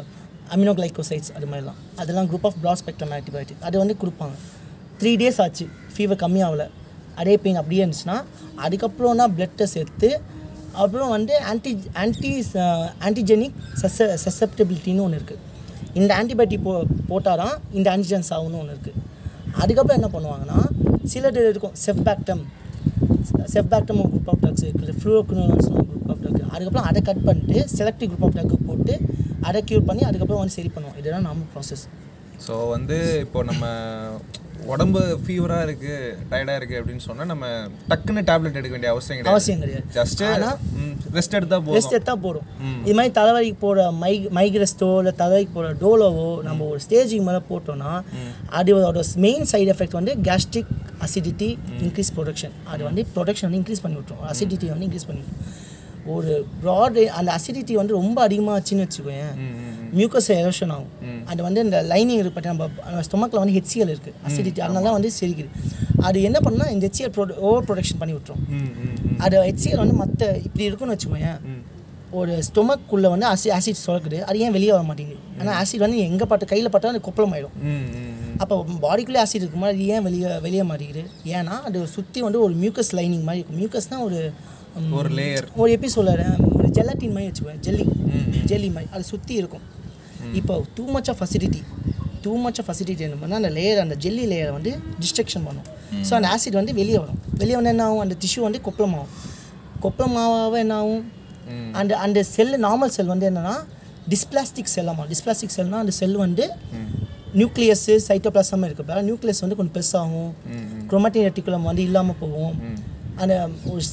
[0.55, 1.77] அமினோகிளைகோசைட்ஸ் அது மாதிரிலாம்.
[2.01, 4.35] அதெல்லாம் group of broad spectrum antibiotic அது வந்து கொடுப்பாங்க.
[4.99, 5.65] த்ரீ டேஸ் ஆச்சு.
[5.93, 6.63] ஃபீவர் கம்மியாகல.
[7.21, 8.17] அதே பெயின் அப்படியே இருந்துச்சுன்னா
[8.65, 10.09] அதுக்கப்புறம் தான் பிளட் டெஸ்ட் எடுத்து
[10.81, 12.31] அப்புறம் வந்து ஆன்டி ஆன்டி
[13.07, 15.41] ஆன்டிஜெனிக் சச சசப்டபிலிட்டின்னு ஒன்று இருக்குது
[15.99, 16.73] இந்த ஆன்டிபயோட்டிக் போ
[17.09, 18.99] போட்டால் தான் இந்த ஆன்டிஜென்ஸ் ஆகும்னு ஒன்று இருக்குது
[19.61, 20.59] அதுக்கப்புறம் என்ன பண்ணுவாங்கன்னா
[21.05, 22.43] சிலது இருக்கும் செஃப்பாக்டம்
[23.53, 27.59] செஃப்பாக்டம் ஒரு குரூப் ஆஃப் ட்ரக்ஸ் இருக்குது ஃப்ளூரோக்னோன்ஸ் ஒரு குரூப் ஆஃப் ட்ரக் அதுக்கப்புறம் அதை கட் பண்ணிட்டு
[27.77, 28.93] செலக்டிவ் குரூப் ஆஃப் ட்ரக்கு போட்டு
[29.47, 30.97] அதை க்யூர் பண்ணி அதுக்கப்புறம் வந்து சரி பண்ணுவோம்.
[30.99, 31.83] இதுதான் நம்ம ப்ராசஸ்
[32.45, 33.63] ஸோ வந்து இப்போ நம்ம
[34.65, 37.45] உடம்பு ஃபீவராக இருக்குது டயர்டாக இருக்குது அப்படின்னு சொன்னால் நம்ம
[37.89, 39.29] டக்குன்னு டேப்லெட் எடுக்க வேண்டிய அவசியம் கிடையாது.
[39.29, 39.85] அவசியம் கிடையாது.
[39.93, 40.57] ஜஸ்ட்டு ஆனா-
[41.13, 41.81] ரெஸ்ட் எடுத்தால் போதும்.
[41.81, 42.45] ரெஸ்ட் எடுத்தால் போதும்.
[42.85, 48.03] இது மாதிரி தலைவலிக்கு போகிற மை மைக்ரெஸ்ட்டோ இல்லை தலைவலிக்கு போகிற டோலோவோ நம்ம ஒரு ஸ்டேஜுக்கு மேலே போட்டோம்னா
[48.51, 53.97] அதோட மெயின் சைடு எஃபெக்ட் வந்து கேஸ்ட்ரிக் அசிடிட்டி இன்க்ரீஸ் ப்ரொடக்ஷன் அது வந்து ப்ரொடக்ஷன் வந்து இன்க்ரீஸ் பண்ணி
[53.97, 55.23] விட்ரும் அசிடிட்டி வந்து இன்க்ரீஸ் பண்ணி
[56.15, 56.31] ஒரு
[56.61, 59.33] ப்ராட் அந்த அசிடிட்டி வந்து ரொம்ப அதிகமாச்சுன்னு வச்சுக்கோயேன்.
[59.97, 60.91] மியூக்கஸ் எரோஷன் ஆகும்.
[61.31, 62.69] அது வந்து இந்த லைனிங் இருக்கு நம்ம
[63.07, 65.49] ஸ்டொமக்கில் வந்து ஹெச்சிஎல் இருக்குது அசிடிட்டி அதனால தான் வந்து செரிக்குது.
[66.07, 68.41] அது என்ன பண்ணால் இந்த ஹெச்சிஎல் ப்ரொ ஓவர் ப்ரொடக்ஷன் பண்ணி விட்ரும்
[69.25, 71.39] அது ஹெச்சிஎல் வந்து மற்ற இப்படி இருக்குன்னு வச்சுக்கோயேன்.
[72.19, 74.17] ஒரு ஸ்டொமக்குள்ளே வந்து ஆசி ஆசிட் சுரக்குது.
[74.29, 75.21] அது ஏன் வெளியே வர மாட்டேங்குது?
[75.39, 77.55] ஆனால் ஆசிட் வந்து எங்கே பட்ட கையில் பட்டாலும் அது கொப்பளம் ஆயிடும்
[78.43, 78.55] அப்போ
[78.85, 81.03] பாடிக்குள்ளே ஆசிட் இருக்கும்போது அது ஏன் வெளியே வெளியே மாட்டேங்குது
[81.35, 83.59] ஏன்னா அது சுற்றி வந்து ஒரு மியூக்கஸ் லைனிங் மாதிரி இருக்கும்.
[83.61, 84.19] மியூக்கஸ்னால் ஒரு
[84.99, 87.85] ஒரு லேயர் ஒரு எப்படி சொல்லுறேன் ஒரு ஜெலட்டின் மாதிரி வச்சுக்குவேன் ஜெல்லி
[88.51, 88.89] ஜெல்லி மாதிரி.
[88.95, 89.65] அது சுற்றி இருக்கும்.
[90.39, 91.61] இப்போ too much of facility
[92.23, 94.71] too much of facility என்ன பண்ணால் அந்த லேயர் அந்த ஜெல்லி லேயரை வந்து
[95.03, 95.67] டிஸ்ட்ரக்ஷன் பண்ணும்.
[96.07, 97.19] ஸோ அந்த ஆசிட் வந்து வெளியே வரும்.
[97.41, 98.03] வெளியே வந்து என்ன ஆகும்?
[98.05, 99.11] அந்த டிஷ்யூ வந்து கொப்பளமாகும்.
[99.85, 101.03] கொப்பளமாவாக என்ன ஆகும்?
[101.79, 103.55] அந்த அந்த செல் நார்மல் செல் வந்து என்னன்னா
[104.11, 106.45] டிஸ்பிளாஸ்டிக் செல்லாமா டிஸ்பிளாஸ்டிக் செல்னால் அந்த செல் வந்து
[107.39, 110.31] நியூக்ளியஸு சைட்டோபிளாசம் இருக்கப்ப நியூக்ளியஸ் வந்து கொஞ்சம் பெருசாகும்.
[110.89, 112.55] குரோமாட்டின் ரெட்டிகுலம் வந்து இல்லாமல் போகும்.
[113.21, 113.35] அந்த
[113.71, 113.83] ஒரு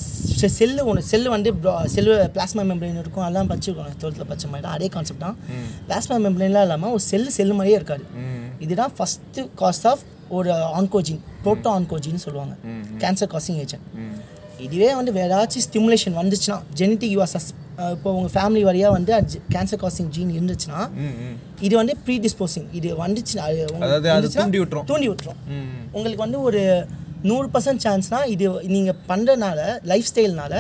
[0.59, 1.51] செல்லு ஒன்று செல்லு வந்து
[1.95, 3.25] செல்லு பிளாஸ்மா மெம்பரேன் இருக்கும்.
[3.27, 4.77] அதெல்லாம் படிச்சிருக்கோம் டுவெல்த்தில் படிச்ச மாதிரி தான்.
[4.79, 5.37] அதே கான்செப்ட் தான்.
[5.89, 8.05] பிளாஸ்மா மெம்பரேன்லாம் இல்லாமல் ஒரு செல்லு செல்லு மாதிரியே இருக்காது.
[8.67, 10.05] இதுதான் ஃபஸ்ட்டு காஸ் ஆஃப்
[10.39, 12.55] ஒரு ஆன்கோஜின் புரோட்டோ ஆன்கோஜின்னு சொல்லுவாங்க.
[13.05, 13.87] கேன்சர் காசிங் ஏஜென்ட்
[14.67, 17.51] இதுவே வந்து வேற ஏதாச்சும் ஸ்டிமுலேஷன் வந்துச்சுன்னா ஜெனட்டிக் யூஆர் சஸ்
[17.97, 19.13] இப்போ உங்கள் ஃபேமிலி வழியாக வந்து
[19.55, 20.81] கேன்சர் காசிங் ஜீன் இருந்துச்சுன்னா
[21.67, 23.45] இது வந்து ப்ரீ டிஸ்போசிங் இது வந்துச்சுன்னா
[24.39, 24.87] தூண்டி விட்டுரும்.
[24.91, 25.39] தூண்டி விட்டுரும்.
[25.97, 26.63] உங்களுக்கு வந்து ஒரு
[27.25, 30.55] நூறு பர்சன்ட் சான்ஸ்னால் இது நீங்கள் பண்ணுறனால லைஃப் ஸ்டைல்னால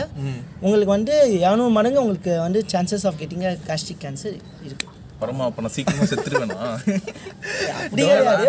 [0.60, 5.74] உங்களுக்கு வந்து இரநூறு மடங்கு உங்களுக்கு வந்து chances of getting gastric cancer இருக்குது பரமா அப்ப நான்
[5.76, 6.58] சீக்கிரமா செத்துருவேனா.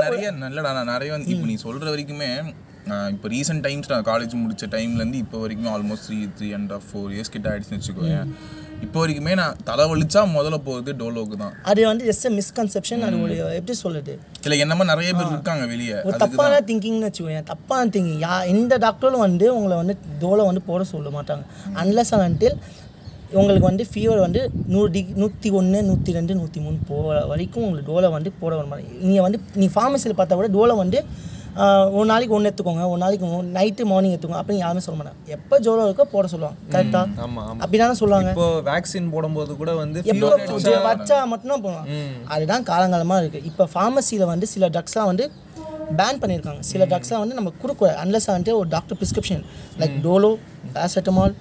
[0.04, 2.30] நிறைய நல்லடா நான் நிறைய வந்து இப்போ நீ சொல்ற வரைக்குமே
[3.14, 7.12] இப்போ ரீசெண்ட் டைம்ஸ் நான் காலேஜ் முடிச்ச டைம்லேருந்து இப்போ வரைக்குமே almost three three and half four
[7.16, 8.30] years கிட்ட ஆயிடுச்சுன்னு வச்சுக்கோயேன்.
[8.86, 11.54] இப்போ வரைக்குமே நான் தலை வலிச்சா முதல்ல போகுது டோலோக்கு தான்.
[11.70, 14.14] அது வந்து ஜஸ்ட் மிஸ்கன்செப்ஷன் அது ஒரு எப்படி சொல்லுது
[14.46, 15.98] இல்லை என்னமா நிறைய பேர் இருக்காங்க வெளியே.
[16.10, 20.84] ஒரு தப்பான திங்கிங்னு வச்சுக்கோங்க தப்பான திங்கிங் யா எந்த டாக்டரும் வந்து உங்களை வந்து டோலை வந்து போட
[20.94, 21.44] சொல்ல மாட்டாங்க.
[21.84, 22.58] அன்லஸ் அன்டில்
[23.40, 24.42] உங்களுக்கு வந்து ஃபீவர் வந்து
[24.74, 28.68] நூறு டிகிரி நூற்றி ஒன்று நூற்றி ரெண்டு நூற்றி மூணு போகிற வரைக்கும் உங்களுக்கு டோலை வந்து போட வர
[28.72, 31.00] மாதிரி நீங்கள் வந்து நீ ஃபார்மசியில் பார்த்தா கூட டோலை வந்து
[31.98, 33.28] ஒரு நாளைக்கு ஒன்று எடுத்துக்கோங்க ஒரு நாளைக்கு
[33.58, 35.20] நைட்டு மார்னிங் எடுத்துக்கோங்க அப்படின்னு யாருமே சொல்ல மாட்டாங்க.
[35.36, 37.60] எப்போ ஜோரம் இருக்கோ போட சொல்லுவாங்க கரெக்டாக ஆமா ஆமா.
[37.64, 38.30] அப்படி தானே சொல்லுவாங்க.
[38.36, 40.30] இப்போ வேக்சின் போடும்போது கூட வந்து எப்போ
[40.90, 41.88] வச்சா மட்டும்தான் போகலாம்
[42.36, 45.28] அதுதான் காலங்காலமாக இருக்குது இப்போ ஃபார்மசியில் வந்து சில ட்ரக்ஸ்லாம் வந்து
[46.00, 46.62] பேன் பண்ணியிருக்காங்க.
[46.72, 49.44] சில ட்ரக்ஸ்லாம் வந்து நம்ம கொடுக்கூடாது அன்லஸ் வந்துட்டு ஒரு doctor prescription
[49.82, 50.32] like Dolo
[50.76, 51.34] paracetamol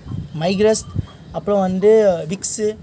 [0.42, 0.84] மைக்ரஸ்
[1.32, 1.90] அப்புறம் வந்து
[2.28, 2.76] Vicks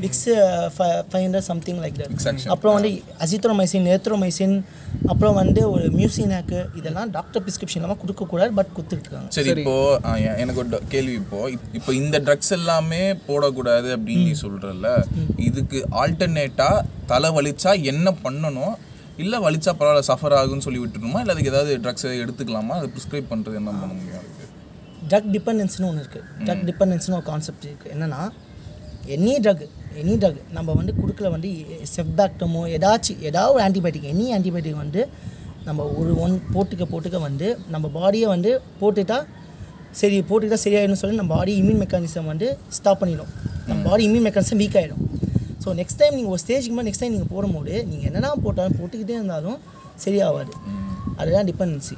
[0.00, 0.32] Vicks
[0.78, 2.46] five hundred something like that.
[2.46, 4.62] அப்புறம் வந்து அசித்ரோமைசின் நேத்ரோமைசின்
[5.06, 9.48] அப்புறம் வந்து ஒரு மியூசினாக்கு இதெல்லாம் டாக்டர் ப்ரிஸ்கிரிப்ஷன் இல்லாமல் கொடுக்கக்கூடாது பட் கொடுத்துட்டு இருக்காங்க சரி.
[9.50, 10.00] இப்போ
[10.36, 11.48] எனக்கு ஒரு ட- கேள்வி இப்போ.
[11.48, 15.04] இப்- இப்போ இந்த ட்ரக்ஸ் எல்லாமே போடக்கூடாது அப்படின்னு நீ சொல்றல்ல
[15.36, 18.74] இதுக்கு ஆல்டர்னேட்டா தலை வலிச்சா என்ன பண்ணணும்?
[19.16, 22.68] இல்ல வலிச்சா பரவாயில்ல சஃபர் ஆகுன்னு சொல்லி விட்டுருமா இல்ல அதுக்கு ஏதாவது ட்ரக்ஸ் எடுத்துக்கலாமா?
[22.68, 24.31] அதை ப்ரிஸ்கிரைப் பண்றது என்ன பண்ண முடியும்?
[25.12, 28.20] ட்ரக் டிபெண்டன்ஸ்னு ஒன்று இருக்குது ட்ரக் டிபெண்டன்ஸ்னு ஒரு கான்செப்ட் இருக்குது என்னென்னா
[29.16, 29.64] எனி ட்ரக்
[30.00, 31.48] எனி ட்ரக் நம்ம வந்து கொடுக்கல வந்து
[31.92, 35.02] செஃப்பாக்டமோ ஏதாச்சும் ஏதாவது ஒரு ஆன்டிபயோட்டிக் எனி ஆன்டிபயோட்டிக் வந்து
[35.64, 38.50] நம்ம ஒரு ஒன் போட்டுக்க போட்டுக்க வந்து நம்ம பாடியை வந்து
[38.80, 39.18] போட்டுட்டா
[39.92, 43.30] சரி போட்டுக்கிட்டா சரியாயிடும் சொல்லி நம்ம பாடி இம்யூன் மெக்கானிசம் வந்து ஸ்டாப் பண்ணிடும்.
[43.66, 45.02] நம்ம பாடி இம்யூன் மெக்கானிசம் வீக் ஆகிடும்
[45.64, 49.14] ஸோ நெக்ஸ்ட் டைம் நீங்கள் ஒரு ஸ்டேஜுக்கு மேலே நெக்ஸ்ட் டைம் நீங்கள் போடும்போது நீங்கள் என்னென்ன போட்டாலும் போட்டுக்கிட்டே
[49.18, 49.58] இருந்தாலும்
[50.04, 50.52] சரியாகாது
[51.16, 51.96] அதுதான் டிபெண்டன்சி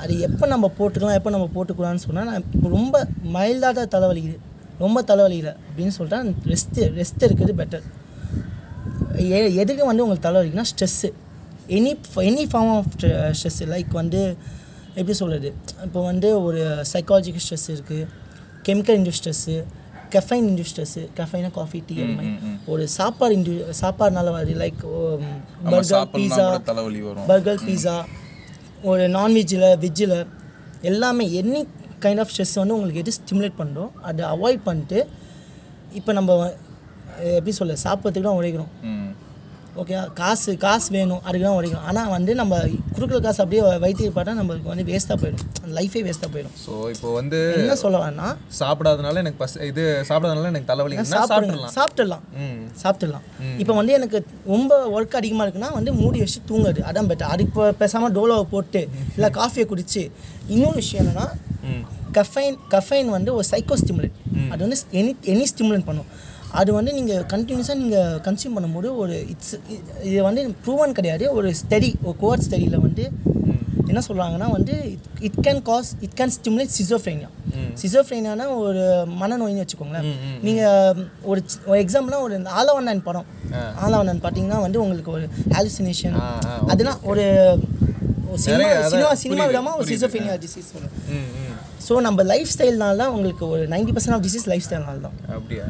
[0.00, 2.96] அது எப்போ நம்ம போட்டுக்கலாம் எப்போ நம்ம போட்டுக்கலாம்னு சொன்னால் நான் இப்போ ரொம்ப
[3.32, 4.38] மைல்டாக தான் தலைவலிக்குது.
[4.78, 7.86] ரொம்ப தலைவலிக்கல அப்படின்னு சொல்லிட்டா ரெஸ்ட்டு ரெஸ்ட் இருக்கிறது பெட்டர்
[9.30, 11.08] எ எதுக்கு வந்து உங்களுக்கு தலைவலிக்குன்னா stress
[11.68, 11.90] any
[12.24, 12.88] any form of
[13.32, 14.20] stress like வந்து
[14.94, 15.48] எப்படி சொல்கிறது
[15.84, 16.60] இப்போ வந்து ஒரு
[16.92, 18.06] சைக்காலஜிக்கல் ஸ்ட்ரெஸ் இருக்குது
[18.68, 19.56] chemical induce stress
[20.14, 22.32] caffeine induce stress கெஃபைனா coffee tea அந்த மாதிரி.
[22.66, 24.80] ஒரு சாப்பாடு இன்டியூ சாப்பாடுனால வருது like
[25.70, 26.46] burger pizza
[27.30, 27.96] burger pizza
[28.82, 30.26] ஒரு நான்வெஜ்ஜில் வெஜ்ஜில்
[30.82, 31.60] எல்லாமே எனி
[32.04, 34.98] கைண்ட் ஆஃப் ஸ்ட்ரெஸ் வந்து உங்களுக்கு எது ஸ்டிமுலேட் பண்ணுறோம் அதை அவாய்ட் பண்ணிட்டு
[35.98, 36.36] இப்போ நம்ம
[37.38, 38.70] எப்படி சொல்ல சாப்பிட்றதுக்கு தான் உழைக்கிறோம்.
[39.80, 42.54] ஓகே காசு காசு வேணும் அதுக்கு தான் உழைக்கிறோம் ஆனால் வந்து நம்ம
[42.94, 45.44] கொடுக்குற காசு அப்படியே வைத்தியம் பார்த்தா நம்மளுக்கு வந்து வேஸ்ட்டாக போயிடும்.
[45.76, 46.54] லைஃபே வேஸ்ட்டாக போயிடும்.
[46.64, 48.28] ஸோ இப்போ வந்து என்ன சொல்ல வேணா
[48.60, 50.96] சாப்பிடாதனால எனக்கு பஸ் இது சாப்பிடாதனால எனக்கு தலைவலி.
[51.12, 51.70] சாப்பிடுங்க.
[51.76, 52.24] சாப்பிட்டுடலாம்?
[52.82, 53.26] சாப்பிட்டுடலாம்.
[53.64, 54.20] இப்போ வந்து எனக்கு
[54.54, 56.82] ரொம்ப ஒர்க் அதிகமாக இருக்குன்னா வந்து மூடி வச்சு தூங்குறது.
[56.90, 58.82] அதான் பெட்டர் அதுக்கு இப்போ பேசாமல் டோலோவை போட்டு
[59.16, 60.04] இல்லை காஃபியை குடிச்சு.
[60.54, 61.28] இன்னொரு விஷயம் என்னன்னா
[62.18, 64.16] கஃபைன் கஃபைன் வந்து ஒரு சைக்கோ ஸ்டிமுலேட்
[64.52, 66.08] அது வந்து எனி எனி ஸ்டிமுலேட் பண்ணும்.
[66.58, 69.54] அது வந்து நீங்கள் கண்டினியூஸாக நீங்கள் கன்சியூம் பண்ணும்போது ஒரு இட்ஸ்
[70.08, 71.24] இது வந்து ப்ரூவன் கிடையாது.
[71.38, 73.04] ஒரு ஸ்டடி ஒரு கோவர்ட் ஸ்டடியில் வந்து
[73.90, 74.74] என்ன சொல்கிறாங்கன்னா வந்து
[75.28, 77.30] it can cause it can stimulate schizophrenia
[77.82, 78.82] சிசோஃப்ரேனியானா ஒரு
[79.20, 80.06] மனநோயின்னு வச்சுக்கோங்களேன்.
[80.46, 80.98] நீங்கள்
[81.30, 81.40] ஒரு
[81.70, 83.26] ஒரு எக்ஸாம்பிளாக ஒரு ஆலவண்ணன் படம்.
[83.84, 85.26] ஆலவண்ணன் பார்த்தீங்கன்னா வந்து உங்களுக்கு ஒரு
[85.56, 86.18] ஹாலுசினேஷன்
[86.72, 87.24] அதெல்லாம் ஒரு
[88.44, 90.94] சினிமா சினிமா சினிமா விடாமல் ஒரு சிசோஃப்ரேனியா டிசீஸ் வரும்.
[91.16, 91.56] ம் ம்.
[91.86, 95.16] ஸோ நம்ம லைஃப் ஸ்டைல்னால தான் உங்களுக்கு ஒரு ninety percent of disease life ஸ்டைல்னால தான்.
[95.38, 95.66] அப்படியா?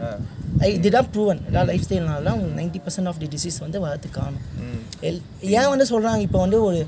[0.76, 4.44] இதுதான் ப்ரூவன் எல்லாம் லைஃப் ஸ்டைல்னால தான் உங்களுக்கு ninety percent of the disease வந்து வரதுக்கு காணும்
[5.08, 5.20] எல்
[5.58, 6.80] ஏன் வந்து சொல்கிறாங்க இப்போ வந்து ஒரு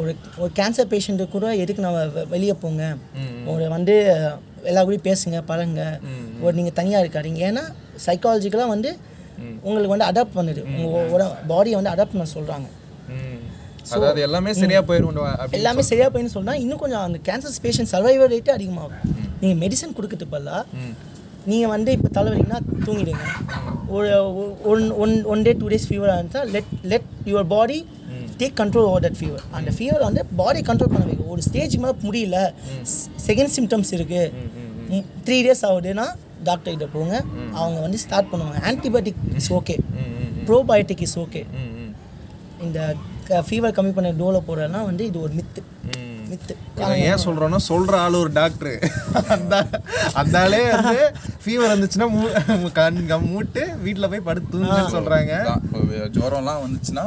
[0.00, 2.82] ஒரு ஒரு கேன்சர் பேஷண்ட்டு கூட எதுக்கு நம்ம வெளியே போங்க?
[3.52, 3.94] ஒரு வந்து
[4.70, 5.80] எல்லா கூடயும் பேசுங்க பழங்க
[6.44, 7.40] ஒரு நீங்கள் தனியாக இருக்காதீங்க.
[7.48, 7.64] ஏன்னா
[8.06, 8.90] சைக்காலஜிக்கலாக வந்து
[9.66, 10.62] உங்களுக்கு வந்து அடாப்ட் பண்ணுது.
[10.84, 12.68] உங்கள் பாடியை வந்து அடாப்ட் பண்ண சொல்கிறாங்க
[13.94, 15.16] அதாவது எல்லாமே சரியா போயிடும்
[15.58, 19.00] எல்லாமே சரியாக போயின்னு சொன்னால் இன்னும் கொஞ்சம் அந்த கேன்சர் பேஷண்ட் சர்வைவர் ரேட்டு அதிகமாகும்.
[19.40, 20.62] நீங்கள் மெடிசன் கொடுக்கறது பதிலாக
[21.50, 23.24] நீங்கள் வந்து இப்போ தலைவலிங்கன்னா தூங்கிடுங்க.
[23.96, 24.10] ஒரு
[24.72, 27.78] one one one day two days ஃபீவராக இருந்தால் let let your body
[28.40, 31.32] take control over that fever அந்த ஃபீவர் வந்து பாடி கண்ட்ரோல் பண்ண வைக்கும்.
[31.34, 32.38] ஒரு ஸ்டேஜ் மேலே முடியல.
[33.28, 36.06] செகண்ட் சிம்டம்ஸ் இருக்குது த்ரீ டேஸ் ஆகுதுன்னா
[36.48, 37.14] டாக்டர் கிட்ட போங்க.
[37.60, 38.60] அவங்க வந்து ஸ்டார்ட் பண்ணுவாங்க.
[38.70, 39.76] Antibiotic is okay
[40.48, 41.42] probiotic is okay
[42.66, 42.80] இந்த
[43.48, 45.60] ஃபீவர் கம்மி பண்ண டோலை போடுறதுனா வந்து இது ஒரு மித்து
[46.32, 46.54] மித்து
[47.10, 48.76] ஏன் சொல்றோம்னா சொல்ற ஆள் ஒரு டாக்டர்.
[49.36, 49.54] அந்த
[50.20, 51.00] அந்த ஆளே வந்து
[51.44, 55.34] ஃபீவர் வந்துச்சுன்னா மூ கண் கம் மூட்டு வீட்டில் போய் படுத்து தூங்குன்னு சொல்றாங்க.
[55.44, 57.06] அதான், இப்போ ஜுரம்லாம் வந்துச்சுன்னா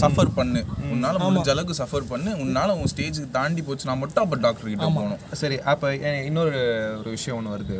[0.00, 0.60] சஃபர் பண்ணு.
[0.94, 2.30] உன்னால முடிஞ்ச அளவுக்கு சஃபர் பண்ணு.
[2.42, 5.22] உன்னால உன் ஸ்டேஜுக்கு தாண்டி போச்சுன்னா மட்டும் அப்போ டாக்டர் கிட்ட போகணும்.
[5.40, 5.88] சரி அப்போ
[6.28, 6.60] இன்னொரு
[7.00, 7.78] ஒரு விஷயம் ஒன்று வருது.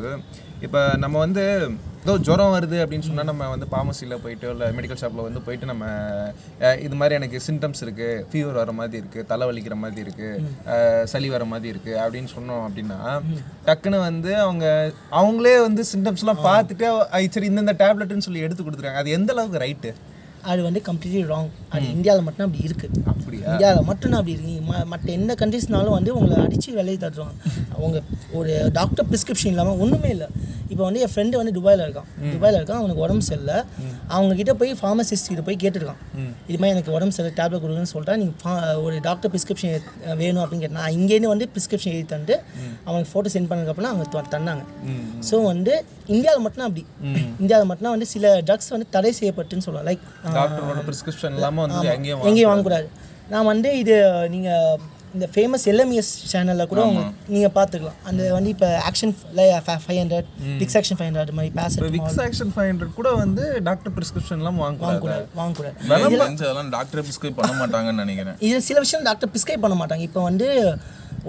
[0.62, 1.44] இப்போ நம்ம வந்து
[2.04, 5.84] ஏதோ ஜுரம் வருது அப்படின்னு சொன்னால் நம்ம வந்து ஃபார்மசியில் போயிட்டு இல்லை மெடிக்கல் ஷாப்பில் வந்து போயிட்டு நம்ம
[6.80, 11.44] இது மாதிரி எனக்கு சிம்டம்ஸ் இருக்குது ஃபீவர் வர மாதிரி இருக்குது தலை வலிக்கிற மாதிரி இருக்குது சளி வர
[11.44, 12.98] மாதிரி இருக்குது அப்படின்னு சொன்னோம் அப்படின்னா
[13.64, 16.88] டக்குன்னு வந்து அவங்க அவங்களே வந்து சிம்டம்ஸ்லாம் பார்த்துட்டு
[17.32, 19.02] சரி இந்தந்த டேப்லெட்டுன்னு சொல்லி எடுத்து கொடுத்துருக்காங்க.
[19.04, 19.92] அது எந்த அளவுக்கு ரைட்டு
[20.42, 22.96] அது வந்து கம்ப்ளீட்லி ராங் அது இந்தியாவில் மட்டும் அப்படி இருக்குது
[23.50, 24.54] இந்தியாவில் மட்டும் அப்படி இருக்கு.
[24.92, 27.34] மற்ற எந்த கண்ட்ரிஸ்னாலும் வந்து உங்களை அடித்து விலையை தட்டுவாங்க
[27.76, 27.98] அவங்க
[28.38, 30.28] ஒரு டாக்டர் ப்ரிஸ்கிரிப்ஷன் இல்லாமல் ஒன்றுமே இல்லை.
[30.72, 32.08] இப்போ வந்து என் ஃப்ரெண்டு வந்து துபாயில் இருக்கான்.
[32.34, 32.80] துபாயில் இருக்கான்.
[32.80, 33.56] அவனுக்கு உடம்பு சரியில்லை.
[34.16, 36.00] அவங்க கிட்ட போய் ஃபார்மசிஸ்ட் கிட்ட போய் கேட்டிருக்கான்.
[36.48, 39.72] இது மாதிரி எனக்கு உடம்பு சரியில்லை டேப்லெட் கொடுங்கன்னு சொல்லிட்டா நீங்கள் ஒரு டாக்டர் ப்ரிஸ்கிரிப்ஷன்
[40.20, 40.80] வேணும் அப்படின்னு கேட்டேன்.
[40.82, 42.36] நான் இங்கேருந்து வந்து ப்ரிஸ்கிரிப்ஷன் எழுதி தந்துட்டு
[42.88, 44.62] அவனுக்கு ஃபோட்டோ சென்ட் பண்ணதுக்கப்புறம் அவங்க தந்தாங்க.
[45.30, 45.74] ஸோ வந்து
[46.14, 46.84] இந்தியாவில் மட்டும் அப்படி.
[47.42, 49.88] இந்தியாவில் மட்டும் வந்து சில ட்ரக்ஸ் வந்து தடை செய்யப்பட்டுன்னு சொல்லலாம்.
[49.90, 50.04] லைக்
[50.38, 52.88] டாக்டரோட ப்ரிஸ்கிரிப்ஷன் இல்லாமல் வந்து எங்கேயும் எங்கேயும் வாங்கக்கூடாது.
[53.34, 53.96] நான் வந்து இது
[54.36, 56.82] நீங்கள் இந்த ஃபேமஸ் எல்எம்எஸ் சேனலில் கூட
[57.34, 59.14] நீங்கள் பார்த்துக்கலாம் அந்த வந்து இப்போ ஆக்ஷன்
[59.86, 60.28] ஃபைவ் ஹண்ட்ரட்
[60.60, 64.60] பிக்ஸ் ஆக்ஷன் ஃபைவ் ஹண்ட்ரட் மாதிரி பேசட் விக்ஸ் ஆக்ஷன் ஃபைவ் ஹண்ட்ரட் கூட வந்து டாக்டர் ப்ரிஸ்கிரிப்ஷன் எல்லாம்
[64.64, 65.26] வாங்கக்கூடாது.
[65.40, 65.76] வாங்கக்கூடாது
[66.44, 68.38] அதெல்லாம் டாக்டர் ப்ரிஸ்கிரைப் பண்ண மாட்டாங்கன்னு நினைக்கிறேன்.
[68.48, 70.06] இது சில விஷயம் டாக்டர் ப்ரிஸ்கிரைப் பண்ண மாட்டாங்க.
[70.10, 70.48] இப்போ வந்து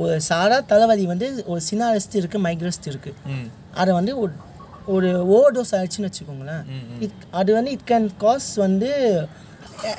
[0.03, 3.39] ஒரு சாரா தலைவலி வந்து ஒரு சினாரிஸ்ட் இருக்குது மைக்ரஸ்ட் இருக்குது
[3.81, 4.33] அதை வந்து ஒரு
[4.93, 6.63] ஒரு ஓவர் டோஸ் ஆயிடுச்சுன்னு வச்சுக்கோங்களேன்.
[7.05, 8.91] இட் அது வந்து இட் கேன் காஸ் வந்து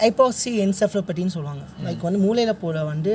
[0.07, 1.65] ஐபாசி என்செஃப்லோபட்டின்னு சொல்லுவாங்க.
[1.85, 3.13] லைக் வந்து மூளையில் போகிற வந்து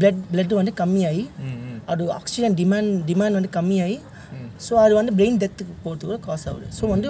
[0.00, 1.24] பிளட் blood வந்து கம்மியாகி
[1.86, 3.96] அது ஆக்சிஜன் டிமாண்ட் டிமாண்ட் வந்து கம்மியாகி
[4.66, 6.66] ஸோ அது வந்து பிரெயின் டெத்துக்கு போகிறதுக்கு கூட காசு ஆகுது.
[6.78, 7.08] ஸோ வந்து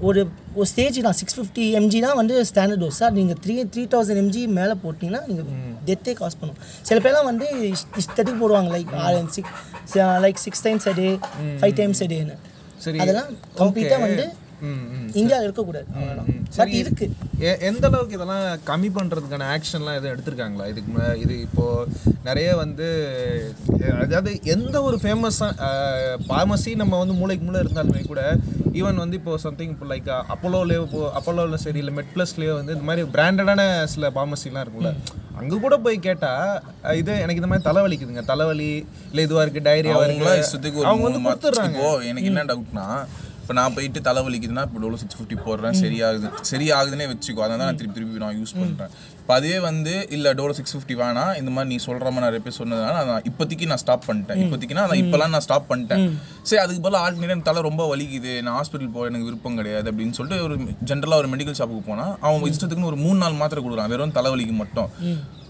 [0.00, 0.20] ஒரு
[0.56, 4.20] ஒரு ஸ்டேஜ் தான் சிக்ஸ் ஃபிஃப்டி எம்ஜி தான் வந்து ஸ்டாண்டர்ட் டோஸ் சார் நீங்கள் த்ரீ த்ரீ தௌசண்ட்
[4.22, 5.48] எம்ஜி மேலே போட்டிங்கன்னா நீங்கள்
[5.88, 6.58] டெத்தே காஸ் பண்ணும்.
[6.88, 8.92] சில பேர்லாம் வந்து இஷ்- இஷ்டத்துக்கு போடுவாங்க like
[9.36, 9.56] six
[10.24, 11.08] like six times a day
[11.60, 12.36] five times a டேன்னு
[13.02, 13.30] அதெல்லாம்
[13.60, 14.24] கம்ப்ளீட்டாக வந்து
[15.20, 15.88] இந்தியாவில் இருக்கக்கூடாது
[16.58, 17.06] பட் இருக்கு.
[17.68, 20.64] எந்த அளவுக்கு இதெல்லாம் கம்மி பண்ணுறதுக்கான ஆக்ஷன்லாம் எதுவும் எடுத்திருக்காங்களா?
[20.72, 20.92] இதுக்கு
[21.22, 22.88] இது இப்போது நிறைய வந்து
[24.02, 25.68] அதாவது எந்த ஒரு ஃபேமஸாக
[26.26, 28.22] ஃபார்மசி நம்ம வந்து மூளைக்கு மூளை இருந்தாலுமே கூட
[28.80, 32.86] ஈவன் வந்து இப்போ சம்திங் இப்போ லைக் அப்போலோலேயோ இப்போ அப்போலோவில் சரி இல்லை மெட் ப்ளஸ்லேயோ வந்து இந்த
[32.90, 33.62] மாதிரி பிராண்டடான
[33.94, 34.92] சில ஃபார்மசிலாம் இருக்கும்ல
[35.40, 38.22] அங்கே கூட போய் கேட்டால் இது எனக்கு இந்த மாதிரி தலைவலிக்குதுங்க.
[38.30, 38.70] தலைவலி
[39.10, 41.78] இல்லை இதுவாக இருக்குது டைரியாவாக ஒரு அவங்க வந்து கொடுத்துட்றாங்க.
[42.10, 42.86] எனக்கு என்ன டவுட்னா
[43.50, 45.76] இப்போ நான் போயிட்டு தலைவலிக்குதுன்னா இப்போ டோலோ சிக்ஸ் ஃபிஃப்டி போடுறேன்.
[45.80, 47.40] சரியாகுது சரியாகுதுன்னே வச்சுக்கோ.
[47.44, 50.94] அதனால தான் நான் திருப்பி திருப்பி நான் யூஸ் பண்ணுறேன் இப்போ அதுவே வந்து இல்லை டோலோ சிக்ஸ் ஃபிஃப்டி
[51.00, 54.40] வேணாம் இந்த மாதிரி நீ சொல்கிற மாதிரி நிறைய பேர் சொன்னதுனால நான் இப்போதைக்கு நான் ஸ்டாப் பண்ணிட்டேன்.
[54.42, 56.04] இப்போதைக்குனா நான் இப்போலாம் நான் ஸ்டாப் பண்ணிட்டேன்.
[56.48, 60.16] சரி அதுக்கு பதிலாக ஆல்ரெடி எனக்கு தலை ரொம்ப வலிக்குது நான் ஹாஸ்பிட்டல் போக எனக்கு விருப்பம் கிடையாது அப்படின்னு
[60.18, 60.56] சொல்லிட்டு ஒரு
[60.90, 64.88] ஜென்ரலாக ஒரு மெடிக்கல் ஷாப்புக்கு போனால் அவன் இஷ்டத்துக்குன்னு ஒரு மூணு நாள் மாத்திரை கொடுக்குறான் வெறும் தலைவலிக்கு மட்டும்.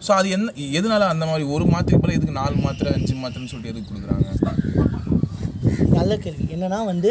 [0.07, 3.75] ஸோ அது என்ன எதனால அந்த மாதிரி ஒரு மாத்திரைக்கு பதிலா எதுக்கு நாலு மாத்திரை அஞ்சு மாத்திரைன்னு சொல்லிட்டு
[3.75, 4.27] எதுக்கு கொடுக்குறாங்க?
[5.99, 6.45] நல்ல கேள்வி.
[6.57, 7.11] என்னன்னா வந்து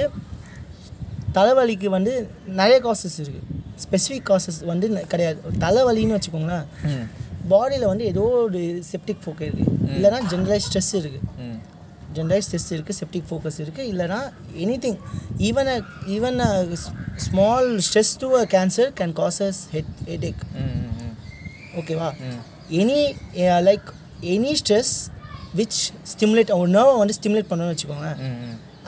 [1.38, 2.14] தலைவலிக்கு வந்து
[2.60, 3.46] நிறைய காசஸ் இருக்குது
[3.84, 5.40] ஸ்பெசிஃபிக் காசஸ் வந்து கிடையாது.
[5.64, 6.66] தலைவலின்னு வச்சுக்கோங்களேன்.
[7.52, 8.62] பாடியில் வந்து ஏதோ ஒரு
[8.92, 11.48] செப்டிக் ஃபோக்கஸ் இருக்குது இல்லைனா ஜென்ரலைஸ் ஸ்ட்ரெஸ் இருக்குது
[12.18, 14.20] ஜென்ரலைஸ் ஸ்ட்ரெஸ் இருக்குது செப்டிக் ஃபோக்கஸ் இருக்குது இல்லைனா
[14.86, 15.00] anything
[15.50, 15.70] even
[16.16, 16.40] even
[17.26, 19.94] small stress to a cancer can causes head
[20.32, 20.44] headache
[21.82, 22.10] ஓகேவா
[22.82, 23.00] any
[23.70, 23.90] like
[24.36, 24.94] any stress
[25.60, 25.80] which
[26.14, 28.10] stimulate ஒரு நர்வை வந்து ஸ்டிமுலேட் பண்ணணும்னு வச்சுக்கோங்க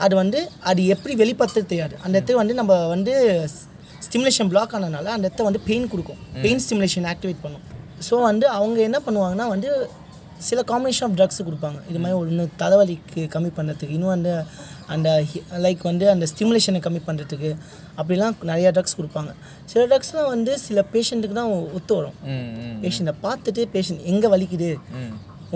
[0.04, 1.94] அது வந்து அது எப்படி வெளிப்படுத்துறது தெரியாது.
[2.04, 3.14] அந்த இடத்துல வந்து நம்ம வந்து
[4.06, 6.20] ஸ்டிமுலேஷன் பிளாக் ஆனதுனால அந்த இடத்த வந்து பெயின் கொடுக்கும்.
[6.44, 7.66] பெயின் ஸ்டிமுலேஷன் ஆக்டிவேட் பண்ணும்.
[8.06, 9.70] ஸோ வந்து அவங்க என்ன பண்ணுவாங்கன்னா வந்து
[10.46, 11.78] சில காம்பினேஷன் ஆஃப் ட்ரக்ஸ் கொடுப்பாங்க.
[11.90, 14.30] இது மாதிரி ஒன்று தலைவலிக்கு கம்மி பண்ணுறதுக்கு இன்னும் அந்த
[14.94, 15.08] அந்த
[15.64, 17.50] லைக் வந்து அந்த ஸ்டிமுலேஷனை கம்மி பண்ணுறதுக்கு
[17.98, 19.30] அப்படிலாம் நிறையா ட்ரக்ஸ் கொடுப்பாங்க.
[19.72, 22.16] சில ட்ரக்ஸ்லாம் வந்து சில பேஷண்ட்டுக்கு தான் ஒத்து வரும்.
[22.84, 24.70] பேஷண்ட்டை பார்த்துட்டு பேஷண்ட் எங்கே வலிக்குது?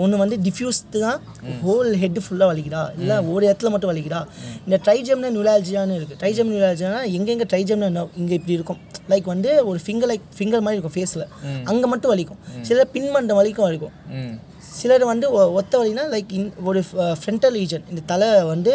[0.03, 1.19] ஒன்று வந்து டிஃப்யூஸ்டு தான்
[1.65, 2.83] ஹோல் ஹெட் ஃபுல்லாக வலிக்குதா?
[3.01, 4.21] இல்லை ஒரு இடத்துல மட்டும் வலிக்குதா?
[4.65, 8.79] இந்த ட்ரைஜெம்ன நியூலாலஜியான்னு இருக்குது ட்ரைஜெம் நியூலாலஜினா எங்கெங்கே ட்ரைஜெம்ன இங்கே இப்படி இருக்கும்?
[9.13, 11.25] லைக் வந்து ஒரு ஃபிங்கர் லைக் ஃபிங்கர் மாதிரி இருக்கும் ஃபேஸில்
[11.71, 12.39] அங்கே மட்டும் வலிக்கும்.
[12.69, 13.93] சிலர் பின்மண்டம் வலிக்கும் வலிக்கும்.
[14.79, 15.27] சிலர் வந்து
[15.59, 16.81] ஒத்த வலினா லைக் இன் ஒரு
[17.21, 18.73] ஃப்ரண்டல் ரீஜன் இந்த தலை வந்து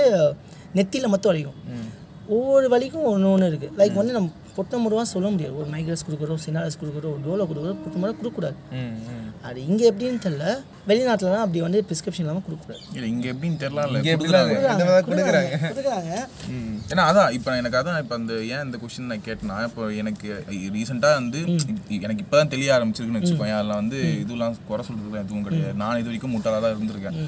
[0.78, 1.58] நெத்தியில் மட்டும் வலிக்கும்.
[2.37, 5.54] ஒவ்வொரு வலிக்கும் ஒன்று ஒன்று இருக்குது லைக் வந்து நம்ம பொட்ட முருவா சொல்ல முடியாது.
[5.60, 8.56] ஒரு மைக்ரஸ் கொடுக்குறோம் சினாரஸ் கொடுக்குறோம் ஒரு டோலோ கொடுக்குறோம் பொட்ட முறை கொடுக்கக்கூடாது
[9.48, 10.44] அது இங்கே எப்படின்னு தெரில
[10.88, 12.82] வெளிநாட்டிலலாம் அப்படி வந்து ப்ரிஸ்கிரிப்ஷன் இல்லாமல் கொடுக்கக்கூடாது.
[12.96, 14.12] இல்லை இங்கே எப்படின்னு மாதிரி
[15.08, 15.56] கொடுக்குறாங்க.
[15.68, 16.12] கொடுக்குறாங்க
[16.52, 16.76] ம்.
[16.90, 20.28] ஏன்னா அதான் இப்போ எனக்கு அதான் இப்போ அந்த ஏன் இந்த கொஷின் நான் கேட்டேன்னா இப்போ எனக்கு
[20.76, 21.40] ரீசெண்டாக வந்து
[22.06, 25.74] எனக்கு இப்போ தான் தெரிய ஆரம்பிச்சிருக்குன்னு வச்சுக்கோங்க அதில் வந்து இதுலாம் குறை சொல்றதுக்குலாம் எதுவும் கிடையாது.
[25.82, 27.18] நான் இது வரைக்கும் முட்டாளாக தான் இருந்திருக்கேன்.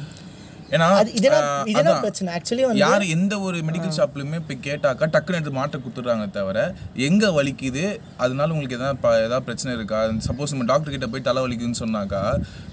[0.74, 0.86] ஏன்னா
[1.18, 2.02] இதெல்லாம்.
[2.04, 2.28] பிரச்சனை.
[2.36, 6.58] ஆக்சுவலி வந்து யார் எந்த ஒரு மெடிக்கல் ஷாப்லையுமே போய் கேட்டாக்கா டக்குன்னு எடுத்து மாற்ற கொடுத்துட்றாங்க தவிர
[7.08, 7.84] எங்கே வலிக்குது
[8.24, 10.00] அதனால உங்களுக்கு எதாவது ஏதாவது பிரச்சனை இருக்கா?
[10.28, 12.22] சப்போஸ் நம்ம டாக்டர் கிட்ட போய் தலை வலிக்குதுன்னு சொன்னாக்கா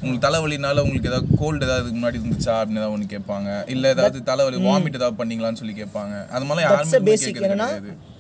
[0.02, 2.56] உங்களுக்கு தலைவலினால உங்களுக்கு ஏதாவது கோல்டு ஏதாவது முன்னாடி இருந்துச்சா?
[2.60, 3.50] அப்படின்னு ஏதாவது ஒன்று கேட்பாங்க.
[3.76, 6.14] இல்லை ஏதாவது தலைவலி வாமிட் ஏதாவது பண்ணீங்களான்னு சொல்லி கேட்பாங்க.
[6.34, 7.70] அது தட்ஸ் யாருமே பேசிக் என்னன்னா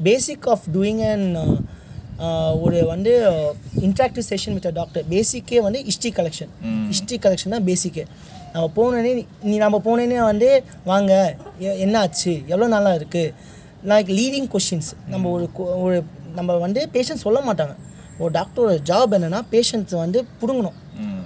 [0.09, 1.37] பேசிக் ஆஃப் டூயிங் அண்ட்
[2.63, 3.11] ஒரு வந்து
[3.87, 6.51] இன்ட்ராக்டிவ் செஷன் வித் டாக்டர் பேசிக்கே வந்து ஹிஸ்ட்ரி கலெக்ஷன்
[6.91, 8.03] ஹிஸ்ட்ரி கலெக்ஷன் தான் பேசிக்கே
[8.53, 9.11] நம்ம போனோடனே
[9.49, 10.47] நீ நம்ம போனோடனே வந்து
[10.89, 11.11] வாங்க
[11.85, 13.33] என்ன ஆச்சு எவ்வளோ நாளாக இருக்குது
[13.91, 15.45] லைக் லீடிங் கொஷின்ஸ் நம்ம ஒரு
[15.85, 15.97] ஒரு
[16.37, 17.73] நம்ம வந்து பேஷண்ட் சொல்ல மாட்டாங்க.
[18.21, 20.77] ஒரு டாக்டரோட ஜாப் என்னென்னா பேஷண்ட்ஸ் வந்து பிடுங்கணும்.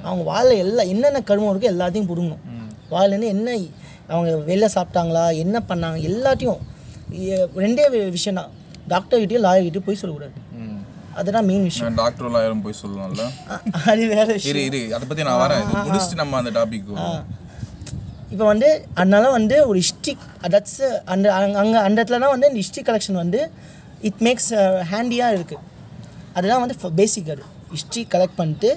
[0.07, 2.43] அவங்க வாயில் எல்லா என்னென்ன கருமம் இருக்கோ எல்லாத்தையும் பிடுங்கணும்.
[2.93, 3.57] வாயிலேருந்து என்ன
[4.13, 6.61] அவங்க வெளில சாப்பிட்டாங்களா என்ன பண்ணாங்க எல்லாத்தையும்
[7.65, 7.85] ரெண்டே
[8.17, 8.51] விஷயம் தான்
[8.93, 10.35] டாக்டர்கிட்டயும் லாயர்கிட்டயும் போய் சொல்லக்கூடாது.
[11.19, 11.87] அதுதான் மெயின் விஷயம்.
[11.87, 13.25] நான் டாக்டர் லாயரும் போய் சொல்லலாம்ல
[13.91, 14.49] அது வேற விஷயம்.
[14.51, 15.65] இரு இரு அதை பற்றி நான் வரேன்.
[15.87, 16.91] முடிச்சுட்டு நம்ம அந்த டாபிக்
[18.33, 20.13] இப்போ வந்து அதனால வந்து ஒரு ஹிஸ்ட்ரி
[20.53, 20.79] தட்ஸ்
[21.13, 21.25] அந்த
[21.61, 23.41] அங்கே அந்த இடத்துல தான் வந்து இந்த ஹிஸ்ட்ரி கலெக்ஷன் வந்து
[24.09, 24.49] இட் மேக்ஸ்
[24.91, 25.63] ஹேண்டியாக இருக்குது
[26.37, 27.43] அதுதான் வந்து பேசிக் அது.
[27.75, 28.69] ஹிஸ்ட்ரி கலெக்ட் பண்ணிட்டு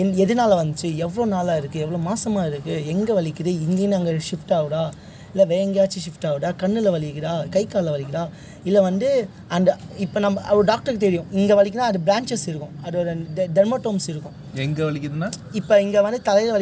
[0.00, 0.88] என் எதனால் வந்துச்சு?
[1.04, 3.50] எவ்வளோ நாளாக இருக்குது எவ்வளோ மாசமாக இருக்குது எங்கே வலிக்குது?
[3.64, 4.84] இங்கேயும் அங்கே ஷிஃப்ட் ஆகுதா?
[5.32, 6.50] இல்லை வேற எங்கேயாச்சும் ஷிஃப்ட் ஆகுதா?
[6.62, 7.34] கண்ணில் வலிக்குதா?
[7.54, 8.24] கை காலில் வலிக்குதா?
[8.68, 9.08] இல்லை வந்து
[9.56, 11.28] அந்த இப்போ நம்ம ஒரு டாக்டருக்கு தெரியும்.
[11.40, 12.74] இங்கே வலிக்குனா அது பிரான்ச்சஸ் இருக்கும்.
[12.86, 13.14] அதோட
[13.58, 14.34] டெர்மோட்டோம்ஸ் இருக்கும்.
[14.64, 15.28] எங்கே வலிக்குதுன்னா?
[15.60, 16.54] இப்போ இங்கே வந்து தலையில்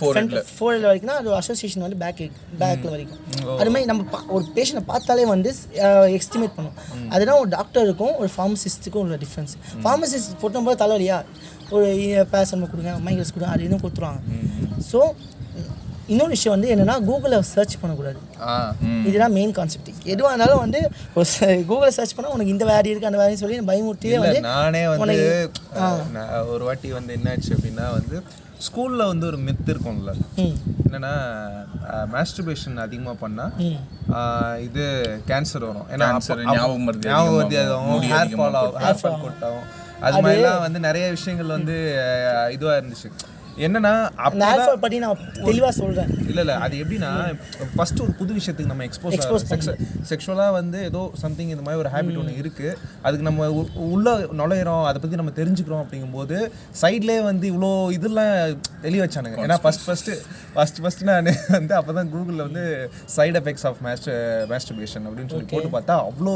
[0.00, 0.40] foreheadல.
[0.56, 2.20] ஃபோரில் வரைக்கும்னா அது அசோசியேஷன் வந்து பேக்
[2.60, 3.20] பேக்கில் வரைக்கும்
[3.60, 5.50] அது மாதிரி நம்ம ஒரு பேஷண்ட்டை பார்த்தாலே வந்து
[6.18, 6.76] எஸ்டிமேட் பண்ணும்.
[7.14, 11.18] அதுதான் ஒரு டாக்டருக்கும் ஒரு ஃபார்மசிஸ்ட்டுக்கும் உள்ள டிஃப்ரென்ஸ் ஃபார்மசிஸ்ட் போட்டும்போது தலைவலியா?
[11.76, 11.88] ஒரு
[12.34, 14.20] பேசன் கொடுங்க மைக்ரஸ் கொடுங்க அது இன்னும் கொடுத்துருவாங்க.
[14.90, 15.00] ஸோ
[16.08, 18.18] இன்னொரு விஷயம் வந்து என்னென்னா கூகுளில் சர்ச் பண்ணக்கூடாது.
[18.44, 18.52] ஆ
[19.06, 20.80] இதுதான் மெயின் கான்செப்ட் எதுவாக இருந்தாலும் வந்து
[21.66, 25.16] கூகுளில் சர்ச் பண்ணால் உனக்கு இந்த வேறு இருக்குது அந்த வேலைன்னு சொல்லி பயமுறுத்தியே இல்ல, வந்து நானே வந்து
[26.52, 28.16] ஒரு வாட்டி வந்து என்னாச்சு அப்படின்னா வந்து
[28.66, 30.10] ஸ்கூல்ல வந்து ஒரு மித் இருக்கும்ல.
[30.84, 31.12] என்னன்னா
[32.12, 33.46] மாஸ்டர்பேஷன் அதிகமா பண்ணா
[34.16, 34.84] ஆஹ், இது
[35.28, 35.88] கேன்சர் வரும்.
[35.92, 36.08] ஏன்னா
[36.48, 37.38] ஞாபகம் ஞாபகம்
[37.70, 39.66] ஆகும், முடி ஹேர் ஃபால் ஆகும் ஹேர் ஃபால் கொட் ஆகும்
[40.00, 43.10] அது மாதிரிலாம் வந்து நிறைய விஷயங்கள் வந்து அஹ், இதுவா இருந்துச்சு.
[43.56, 47.10] என்னன்னா அப்போ பற்றி நான் தெளிவாக சொல்கிறேன் இல்ல இல்ல அது எப்படின்னா
[47.74, 49.74] ஃபர்ஸ்ட் ஒரு புது விஷயத்துக்கு நம்ம எக்ஸ்போஸ் Expose
[50.10, 52.68] செக்ஷுவலா வந்து ஏதோ சம்திங் இந்த மாதிரி ஒரு ஹேபிட் ஒன்று இருக்கு.
[53.02, 56.50] அதுக்கு நம்ம உள்ள நுழையிறோம் அதை பத்தி நம்ம தெரிஞ்சுக்கிறோம் அப்படிங்கும்போது
[56.82, 58.32] சைட்லேயே வந்து இவ்வளோ இதெல்லாம்
[58.80, 59.38] தெளிய வச்சானுங்க.
[59.46, 60.10] ஏன்னா ஃபர்ஸ்ட் ஃபர்ஸ்ட்
[60.54, 62.64] ஃபர்ஸ்ட் ஃபர்ஸ்ட் நான் வந்து அப்பதான் கூகுளில் வந்து
[63.16, 64.18] சைடு எஃபெக்ட்ஸ் ஆஃப் மேஸ்டர்
[64.50, 66.32] மேஸ்டர்பேஷன் அப்படின்னு சொல்லி போட்டு பார்த்தா அவ்வளோ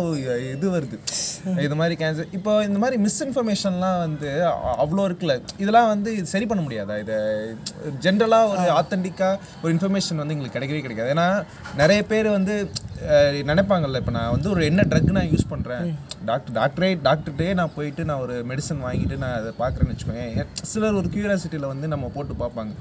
[0.54, 0.98] இது வருது.
[1.66, 4.30] இது மாதிரி கேன்சர் இப்போ இந்த மாதிரி மிஸ்இன்ஃபர்மேஷன்லாம் வந்து
[4.84, 5.36] அவ்வளோ இருக்குல்ல.
[5.62, 6.96] இதெல்லாம் வந்து சரி பண்ண முடியாதா?
[7.04, 7.18] இதை
[8.06, 11.12] ஜென்ரலாக ஒரு ஆத்தென்டிக்காக ஒரு இன்ஃபர்மேஷன் வந்து எங்களுக்கு கிடைக்கவே கிடைக்காது.
[11.16, 11.28] ஏன்னா
[11.82, 12.56] நிறைய பேர் வந்து
[13.50, 15.84] நினைப்பாங்கல்ல இப்போ நான் வந்து ஒரு என்ன ட்ரக் நான் யூஸ் பண்ணுறேன்
[16.30, 21.10] டாக்டர் டாக்டரே டாக்டர்கிட்டே நான் போயிட்டு நான் ஒரு மெடிசன் வாங்கிட்டு நான் அதை பார்க்குறேன்னு வச்சுக்கோங்க சிலர் ஒரு
[21.16, 22.72] க்யூரியாசிட்டியில் வந்து நம்ம போட்டு பார்ப்பாங்க.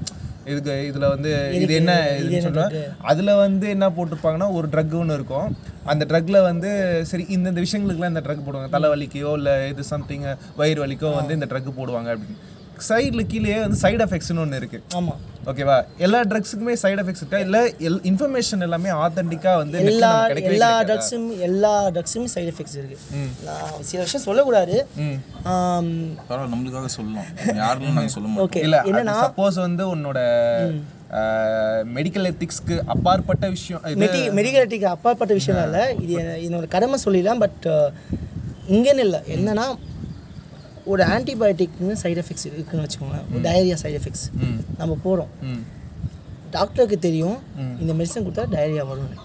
[0.52, 1.30] இதுக்கு இதில் வந்து
[1.60, 2.74] இது என்ன இதுன்னு சொல்லுவேன்
[3.10, 5.48] அதில் வந்து என்ன போட்டிருப்பாங்கன்னா ஒரு ட்ரக் ஒன்று இருக்கும்.
[5.92, 6.70] அந்த ட்ரக்ல வந்து
[7.10, 8.70] சரி இந்த இந்த விஷயங்களுக்குலாம் இந்த ட்ரக் போடுவாங்க.
[8.76, 10.26] தலைவலிக்கோ இல்லை இது சம்திங்
[10.60, 12.38] வயிறு வலிக்கோ வந்து இந்த ட்ரக் போடுவாங்க அப்படின்னு.
[12.88, 17.38] சைடில் கீழே வந்து சைடு எஃபெக்ட்ஸ்னு ஒன்று இருக்குது ஆமாம் ஓகேவா எல்லா ட்ரக்ஸுக்குமே சைடு எஃபெக்ட்ஸ் இருக்கா?
[17.38, 20.82] இல்லை எல் இன்ஃபர்மேஷன் எல்லாமே ஆத்தென்டிக்காக வந்து எல்லா நமக்கு கிடைக்கவே எல்லா?
[20.82, 22.98] ட்ரக்ஸும் எல்லா ட்ரக்ஸுமே சைடு எஃபெக்ட்ஸ் இருக்கு.
[23.44, 24.86] நான் சில விஷயம் சொல்லக்கூடாது.
[26.28, 27.24] பரவாயில்ல நம்மளுக்காக சொல்லலாம்.
[27.54, 28.56] யாருன்னு நாங்கள் சொல்ல ஓகே.
[28.56, 30.18] இல்ல என்னன்னா சப்போஸ் வந்து உன்னோட
[31.94, 35.96] மெடிக்கல் எத்திக்ஸ்க்கு அப்பாற்பட்ட விஷயம் இது மெடி மெடிக்கலிட்டிக்கு அப்பாற்பட்ட விஷயம் இல்லை.
[36.00, 37.92] இது என்- என்னோட கடமை சொல்லிடலாம் பட்
[38.68, 39.20] இங்கேன்னு இல்லை.
[39.28, 39.64] என்னன்னா
[40.92, 44.26] ஒரு ஆன்டிபயோட்டிக்னு சைடு எஃபெக்ட்ஸ் இருக்குன்னு வச்சுக்கோங்க ஒரு டயரியா சைடு எஃபெக்ட்ஸ்
[44.80, 45.32] நம்ம போகிறோம்
[46.56, 47.38] டாக்டருக்கு தெரியும்
[47.82, 49.16] இந்த மெடிசன் கொடுத்தா டயரியா வரும்னு.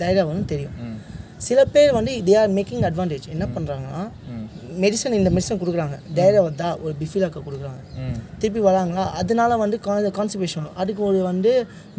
[0.00, 0.74] டயரியா வரும்னு தெரியும்.
[1.46, 4.02] சில பேர் வந்து தே ஆர் மேக்கிங் அட்வான்டேஜ் என்ன பண்ணுறாங்கன்னா
[4.82, 5.96] மெடிசன் இந்த மெடிசன் கொடுக்குறாங்க.
[6.16, 7.82] டயரியா வந்தா ஒரு பிஃபிலாக்க கொடுக்குறாங்க.
[8.42, 9.04] திருப்பி வராங்களா?
[9.20, 9.76] அதனால வந்து
[10.18, 10.78] கான்ஸ்டிபேஷன் வரும்.
[10.82, 11.52] அதுக்கு ஒரு வந்து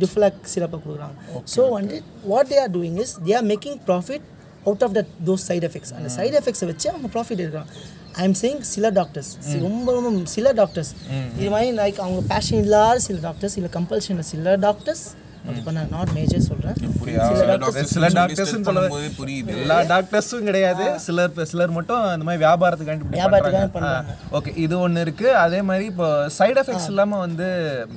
[0.03, 1.17] டிஃப்ளாக் சிரப்பை கொடுக்குறாங்க.
[1.55, 1.97] ஸோ வந்து
[2.31, 4.25] what they are doing is they are making profit
[4.69, 7.73] out of that those side effects அந்த சைடு எஃபெக்ட்ஸை வச்சு அவங்க ப்ராஃபிட் எடுக்கிறாங்க
[8.21, 9.31] ஐ எம் சேயிங் சில டாக்டர்ஸ்
[9.67, 10.91] ரொம்ப ரொம்ப சில டாக்டர்ஸ்
[11.39, 15.05] இது மாதிரி லைக் அவங்க பேஷன் இல்லாத சில டாக்டர்ஸ் இல்லை கம்பல்ஷனில் சில டாக்டர்ஸ்
[15.59, 16.77] இப்போ நான் நாட் மேஜர் சொல்கிறேன்
[17.91, 18.53] சில டாக்டர்ஸ்
[19.17, 19.51] புரியுது.
[19.63, 20.85] எல்லா டாக்டர்ஸும் கிடையாது.
[21.03, 25.27] சிலர் சிலர் மட்டும் அந்த மாதிரி வியாபாரத்துக்காண்டி வியாபாரத்துக்காக ஓகே இது ஒன்று இருக்கு.
[25.43, 27.47] அதே மாதிரி இப்போ சைடு எஃபெக்ட்ஸ் இல்லாமல் வந்து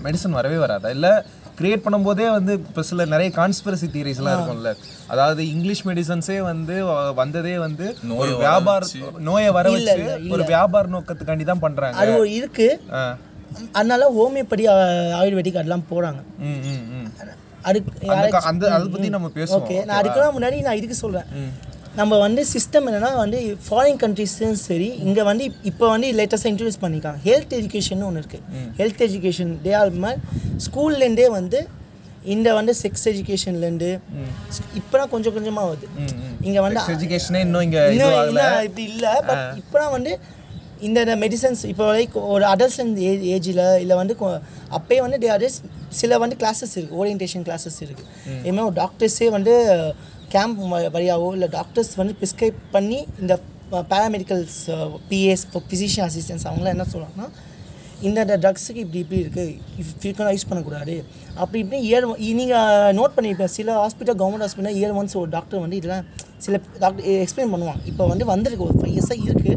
[0.04, 0.90] மெடிசன் வரவே வராதா?
[0.96, 1.12] இல்லை
[1.58, 4.72] கிரியேட் பண்ணும்போதே வந்து இப்போ சில நிறைய கான்ஸ்பிரசி தியரிஸ்லாம் இருக்கும்ல.
[5.12, 6.74] அதாவது இங்கிலீஷ் மெடிசன்ஸே வந்து
[7.18, 7.86] வந்ததே வந்து
[8.18, 8.82] ஒரு வியாபார
[9.28, 11.96] நோயை வர வச்சு ஒரு வியாபார நோக்கத்துக்காண்டி தான் பண்றாங்க.
[12.02, 13.02] அது ஒரு இருக்குது ஆ.
[13.74, 14.64] அதனால ஹோமியோபதி
[15.18, 17.06] ஆயுர்வேதிக் அதெல்லாம் போகிறாங்க ம் ம் ம்.
[17.64, 19.78] அதுக்கு அந்த அதை பத்தி நம்ம பேசுவோம் ஓகே.
[19.86, 21.28] நான் அதுக்கெல்லாம் முன்னாடி நான் இதுக்கு சொல்கிறேன்
[21.98, 27.20] நம்ம வந்து சிஸ்டம் என்னன்னா வந்து ஃபாரின் கண்ட்ரீஸும் சரி இங்கே வந்து இப்போ வந்து லேட்டஸ்ட்டாக இன்ட்ரடியூஸ் பண்ணியிருக்காங்க
[27.28, 28.44] ஹெல்த் எஜுகேஷன் ஒன்று இருக்குது
[28.80, 29.92] ஹெல்த் எஜுகேஷன் டே ஆர்
[30.66, 31.60] ஸ்கூல்லேருந்தே வந்து
[32.34, 33.90] இந்த வந்து செக்ஸ் எஜுகேஷன்லேருந்து
[34.80, 35.86] இப்போலாம் கொஞ்சம் கொஞ்சமாக வருது.
[36.46, 38.16] இங்கே வந்து எஜுகேஷனே இன்னும் இங்க இன்னும்
[38.68, 39.12] இப்படி இல்லை.
[39.28, 40.12] பட் இப்போலாம் வந்து
[40.88, 44.16] இந்த மெடிசன்ஸ் இப்போ லைக் ஒரு அடல்சன்ட் ஏஜ் ஏஜில் இல்லை வந்து
[44.78, 45.60] அப்பயே வந்து are just
[46.00, 48.08] சில வந்து கிளாஸஸ் இருக்குது ஓரியன்டேஷன் கிளாஸஸ் இருக்குது
[48.44, 49.54] இதுமாதிரி ஒரு டாக்டர்ஸே வந்து
[50.34, 50.58] கேம்ப்
[50.94, 53.34] வழியாவோ இல்லை டாக்டர்ஸ் வந்து ப்ரிஸ்கிரைப் பண்ணி இந்த
[53.92, 54.58] பேராமெடிக்கல்ஸ்
[55.10, 57.28] பிஎஸ் ஃபிசிஷியன் அசிஸ்டன்ஸ் அவங்களாம் என்ன சொல்கிறாங்கன்னா
[58.08, 59.54] இந்த ட்ரக்ஸுக்கு இப்படி இப்படி இருக்குது
[60.00, 60.94] ஃப்ரீக்வெண்டாக யூஸ் பண்ணக்கூடாது.
[61.42, 62.06] அப்படி இப்படி இயர்
[62.40, 66.06] நீங்கள் நோட் பண்ணியிருப்பேன் சில hospital government hospital year once ஒரு டாக்டர் வந்து இதெல்லாம்
[66.44, 67.82] சில டாக்டர் எக்ஸ்பிளைன் பண்ணுவாங்க.
[67.92, 69.56] இப்போ வந்து வந்திருக்கு ஒரு ஃபைவ் இயர்ஸாக இருக்குது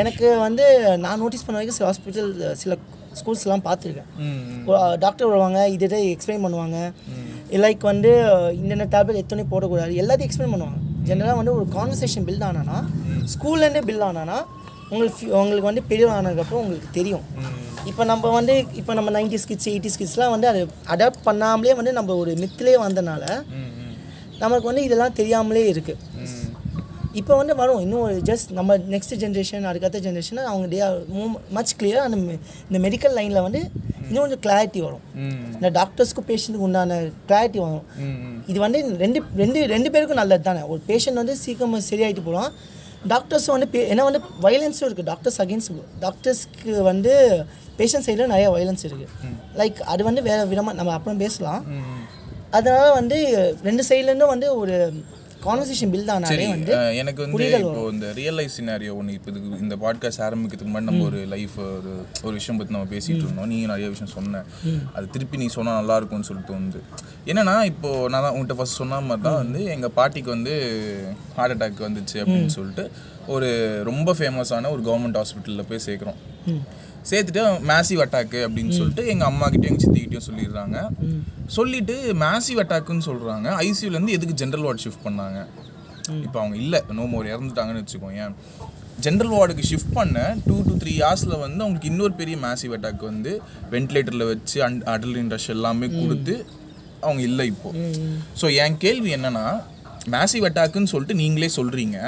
[0.00, 0.64] எனக்கு வந்து
[1.04, 2.32] நான் நோட்டீஸ் பண்ண வரைக்கும் சில ஹாஸ்பிட்டல்
[2.62, 2.72] சில
[3.20, 4.10] ஸ்கூல்ஸ்லாம் பார்த்துருக்கேன்.
[5.04, 6.78] டாக்டர் வருவாங்க இதை எக்ஸ்பிளைன் பண்ணுவாங்க.
[7.64, 8.10] லைக் வந்து
[8.62, 9.92] இந்த டேப்லெட் எத்தனை போடக்கூடாது?
[10.02, 10.78] எல்லாத்தையும் எக்ஸ்பிளைன் பண்ணுவாங்க.
[11.08, 12.78] ஜென்ரலாக வந்து ஒரு கான்வர்சேஷன் பில்ட் ஆனானா
[13.34, 14.38] ஸ்கூல்லேருந்தே பில்ட் ஆனானா
[14.92, 17.24] உங்களுக்கு உங்களுக்கு வந்து பெரிய ஆனதுக்கப்புறம் உங்களுக்கு தெரியும்.
[17.90, 20.60] இப்போ நம்ம வந்து இப்போ நம்ம நைன்டி ஸ்கிட்ஸ் எயிட்டி ஸ்கிட்ஸ்லாம் வந்து அதை
[20.94, 23.24] அடாப்ட் பண்ணாமலே வந்து நம்ம ஒரு மித்திலே வந்தனால
[24.44, 26.04] நமக்கு வந்து இதெல்லாம் தெரியாமலே இருக்குது
[27.20, 27.80] இப்போ வந்து வரும்.
[27.84, 30.80] இன்னும் ஜஸ்ட் நம்ம நெக்ஸ்ட் ஜென்ரேஷன் அதுக்கடுத்த ஜென்ரேஷன் அவங்க டே
[31.56, 32.16] மச் கிளியர் அந்த
[32.68, 33.62] இந்த மெடிக்கல் லைனில் வந்து
[34.08, 35.04] இன்னும் கொஞ்சம் கிளாரிட்டி வரும்
[35.56, 37.84] இந்த டாக்டர்ஸ்க்கும் பேஷண்ட்டுக்கு உண்டான கிளாரிட்டி வரும்.
[38.50, 40.62] இது வந்து ரெண்டு ரெண்டு ரெண்டு பேருக்கும் நல்லது தானே.
[40.72, 42.52] ஒரு பேஷண்ட் வந்து சீக்கிரம் சரியாயிட்டு போகலாம்
[43.12, 45.72] டாக்டர்ஸும் வந்து பே ஏன்னா வந்து வயலன்ஸும் இருக்குது டாக்டர்ஸ் அகேன்ஸ்ட்
[46.04, 47.12] டாக்டர்ஸ்க்கு வந்து
[47.80, 49.12] பேஷண்ட் சைடில் நிறைய வயலன்ஸ் இருக்குது
[49.60, 51.62] லைக் அது வந்து வேறு விதமாக நம்ம அப்புறம் பேசலாம்.
[52.56, 53.16] அதனால் வந்து
[53.68, 54.76] ரெண்டு சைட்லேருந்தும் வந்து ஒரு
[55.44, 59.76] கான்வர்சேஷன் பில்ட் ஆனாலே வந்து எனக்கு வந்து இப்போ இந்த ரியல் லைஃப் சினாரியோ ஒன்று இப்போ இதுக்கு இந்த
[59.84, 61.92] பாட்காஸ்ட் ஆரம்பிக்கிறதுக்கு முன்னாடி நம்ம ஒரு லைஃப் ஒரு
[62.26, 63.46] ஒரு விஷயம் பற்றி நம்ம பேசிட்டு இருந்தோம்.
[63.46, 64.42] நீ நிறைய விஷயம் சொன்ன.
[64.92, 66.80] அது திருப்பி நீ சொன்னா நல்லா இருக்கும்னு சொல்லிட்டு வந்து.
[67.30, 70.54] என்னன்னா இப்போ நான் தான் உன்கிட்ட ஃபர்ஸ்ட் சொன்ன மாதிரி தான் வந்து எங்கள் பாட்டிக்கு வந்து
[71.36, 72.86] ஹார்ட் அட்டாக் வந்துச்சு அப்படின்னு சொல்லிட்டு
[73.26, 73.48] ஒரு
[73.90, 76.20] ரொம்ப ஃபேமஸான ஒரு கவர்மெண்ட் ஹாஸ்பிட்டலில் போய் சேர்க்குறோம்.
[77.10, 80.78] சேர்த்துட்டு மேசிவ் அட்டாக்கு அப்படின்னு சொல்லிட்டு எங்கள் அம்மா கிட்டயும் எங்கள் சித்திக்கிட்டையும் சொல்லிடுறாங்க
[81.56, 81.94] சொல்லிட்டு
[82.24, 85.38] மேசிவ் அட்டாக்குன்னு சொல்கிறாங்க ஐசியூலேருந்து எதுக்கு ஜென்ரல் வார்டு ஷிஃப்ட் பண்ணாங்க?
[86.26, 86.80] இப்போ அவங்க இல்லை.
[86.98, 88.26] நோ மோர் இறந்துட்டாங்கன்னு வச்சுக்கோங்க.
[89.04, 93.32] ஜென்ரல் வார்டுக்கு ஷிஃப்ட் பண்ண டூ டு த்ரீ ஹார்ஸில் வந்து அவங்களுக்கு இன்னொரு பெரிய மேசிவ் அட்டாக் வந்து
[93.74, 96.34] வென்டிலேட்டரில் வச்சு அண்ட் அடலின் ரஷ் எல்லாமே கொடுத்து
[97.06, 97.70] அவங்க இல்லை இப்போ.
[98.40, 99.44] ஸோ என் கேள்வி என்னன்னா
[100.14, 101.98] மேசிவ் அட்டாக்குன்னு சொல்லிட்டு நீங்களே சொல்கிறீங்க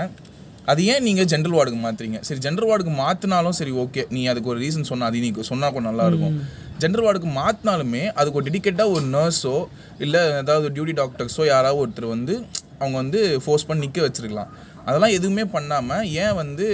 [0.70, 4.60] அது ஏன் நீங்கள் ஜென்ரல் வார்டுக்கு மாற்றுறீங்க சரி ஜென்ரல் வார்டுக்கு மாற்றினாலும் சரி ஓகே நீ அதுக்கு ஒரு
[4.64, 6.34] ரீசன் சொன்ன அது நீ சொன்னால் கூட நல்லா இருக்கும்.
[6.82, 9.56] ஜென்ரல் வார்டுக்கு மாற்றினாலுமே அதுக்கு ஒரு டெடிக்கேட்டாக ஒரு நர்ஸோ
[10.04, 12.34] இல்லை ஏதாவது டியூட்டி டாக்டர்ஸோ யாராவது ஒருத்தர் வந்து
[12.82, 14.50] அவங்க வந்து ஃபோர்ஸ் பண்ணி நிற்க வச்சிருக்கலாம்.
[14.86, 16.66] அதெல்லாம் எதுவுமே பண்ணாமல் ஏன் வந்து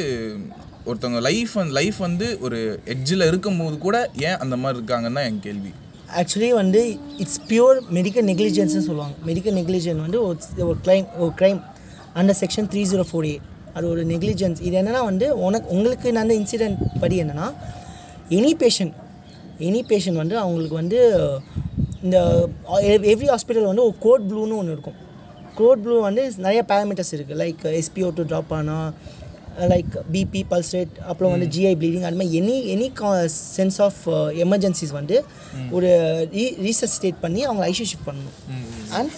[0.88, 2.58] ஒருத்தவங்க லைஃப் லைஃப் வந்து ஒரு
[2.94, 3.96] எட்ஜில் இருக்கும்போது கூட
[4.28, 5.72] ஏன் அந்த மாதிரி இருக்காங்கன்னு தான் என் கேள்வி.
[6.20, 6.80] ஆக்சுவலி வந்து
[7.22, 9.14] இட்ஸ் பியூர் மெடிக்கல் நெக்லிஜென்ஸ்னு சொல்லுவாங்க.
[9.30, 10.38] மெடிக்கல் நெக்லிஜென்ஸ் வந்து ஒரு
[10.70, 11.60] ஒரு கிரைம் ஒரு crime
[12.20, 13.36] under section three zero four A
[13.76, 17.48] அது ஒரு நெக்லிஜென்ஸ் இது என்னென்னா வந்து உனக்கு உங்களுக்கு நடந்த இன்சிடென்ட் படி என்னென்னா
[18.38, 18.94] எனி பேஷண்ட்
[19.68, 21.00] எனி பேஷண்ட் வந்து அவங்களுக்கு வந்து
[22.06, 22.18] இந்த
[23.12, 24.98] எவ்ரி ஹாஸ்பிட்டல் வந்து ஒரு கோட் ப்ளூன்னு ஒன்று இருக்கும்.
[25.60, 28.88] கோட் ப்ளூ வந்து நிறைய பேராமீட்டர்ஸ் இருக்குது லைக் எஸ்பிஓ டூ ட்ராப் ஆனால்
[29.72, 32.88] லைக் பிபி பல்ஸ் ரேட் அப்புறம் வந்து ஜிஐ ப்ளீடிங் அது மாதிரி any any
[33.56, 34.00] sense of
[34.44, 35.16] emergencies வந்து
[35.76, 35.90] ஒரு
[36.36, 38.36] ரீ ரீசஸ்டேட் பண்ணி அவங்க ஐசியூ ஷிஃப்ட் பண்ணணும்.
[38.98, 39.14] அண்ட்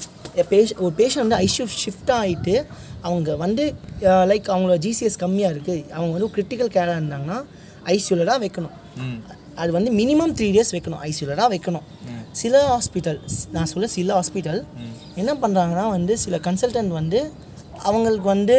[0.51, 2.55] பேஷ ஒரு பேஷண்ட் வந்து ஐசியூ ஷிஃப்ட் ஆகிட்டு
[3.09, 3.65] அவங்க வந்து
[4.31, 7.39] லைக் அவங்களோட ஜிசிஎஸ் கம்மியாக இருக்குது அவங்க வந்து கிரிட்டிக்கல் கேராக இருந்தாங்கன்னா
[7.95, 8.75] ஐசியூவில் தான் வைக்கணும்.
[9.63, 11.01] அது வந்து மினிமம் த்ரீ டேஸ் வைக்கணும்.
[11.09, 11.87] ஐசியூவில் தான் வைக்கணும்.
[12.41, 13.19] சில ஹாஸ்பிட்டல்
[13.55, 14.61] நான் சொல்ல சில ஹாஸ்பிட்டல்
[15.21, 17.21] என்ன பண்ணுறாங்கன்னா வந்து சில கன்சல்டன்ட் வந்து
[17.89, 18.57] அவங்களுக்கு வந்து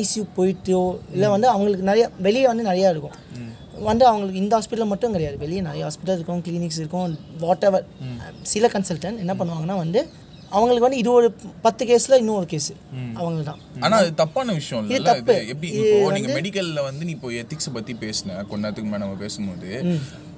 [0.00, 0.82] ஐசியூ போயிட்டோ
[1.14, 3.16] இல்லை வந்து அவங்களுக்கு நிறைய வெளியே வந்து நிறையா இருக்கும்.
[3.88, 5.36] வந்து அவங்களுக்கு இந்த ஹாஸ்பிட்டல் மட்டும் கிடையாது.
[5.42, 7.84] வெளியே நிறைய ஹாஸ்பிட்டல் இருக்கும் கிளினிக்ஸ் இருக்கும் வாட் எவர்
[8.52, 10.02] சில கன்சல்டன்ட் என்ன பண்ணுவாங்கன்னா வந்து
[10.52, 11.28] அவங்களுக்கு வந்து இது ஒரு
[11.64, 12.74] பத்து கேஸில் இன்னும் ஒரு கேஸு
[13.20, 14.94] அவங்க தான் அது தப்பான விஷயம் இல்ல.
[14.94, 15.34] இது தப்பு.
[15.52, 19.70] எப்படி இப்போ நீங்க மெடிக்கல்ல வந்து நீ இப்போ எத்திக்ஸ் பத்தி பேசின கொஞ்ச நேரத்துக்கு மேல நம்ம பேசும்போது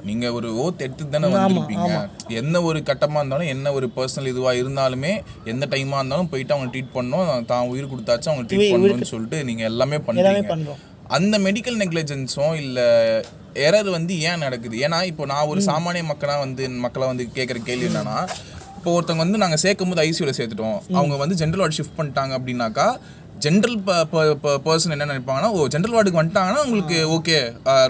[0.08, 1.88] நீங்க ஒரு ஓத் எடுத்து தானே வந்திருப்பீங்க.
[2.40, 5.12] என்ன ஒரு கட்டமா இருந்தாலும் என்ன ஒரு பர்சனல் இதுவா இருந்தாலுமே
[5.52, 7.44] எந்த டைமா இருந்தாலும் போயிட்டு அவங்க ட்ரீட் பண்ணணும்.
[7.50, 10.80] தான் உயிர் கொடுத்தாச்சும் அவங்க ட்ரீட் பண்ணணும்னு சொல்லிட்டு நீங்க எல்லாமே பண்ணுறோம்
[11.16, 12.80] அந்த மெடிக்கல் நெக்லிஜென்ஸும் இல்ல
[13.66, 14.74] எரர் வந்து ஏன் நடக்குது?
[14.86, 18.18] ஏன்னா இப்போ நான் ஒரு சாமானிய மக்களா வந்து மக்களா வந்து கேட்குற கேள்வி என்னன்னா
[18.80, 20.76] இப்போ ஒருத்தவங்க வந்து நாங்க சேர்க்கும் போது ஐசியூல சேர்த்துட்டோம்.
[20.98, 22.86] அவங்க வந்து ஜென்ரல் வார்டு ஷிஃப்ட் பண்ணிட்டாங்க அப்படின்னாக்கா
[23.44, 23.76] ஜென்ரல்
[24.66, 27.36] பர்சன் என்ன நினைப்பாங்கன்னா ஓ ஜென்ரல் வார்டுக்கு வந்துட்டாங்கன்னா உங்களுக்கு ஓகே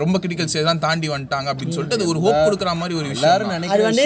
[0.03, 3.71] ரொம்ப கிரிட்டிக்கல் ஸ்டேஜ் தான் தாண்டி வந்துட்டாங்க அப்படின்னு சொல்லிட்டு அது ஒரு ஹோப் கொடுக்குற மாதிரி ஒரு விஷயம்.
[3.75, 4.05] அது வந்து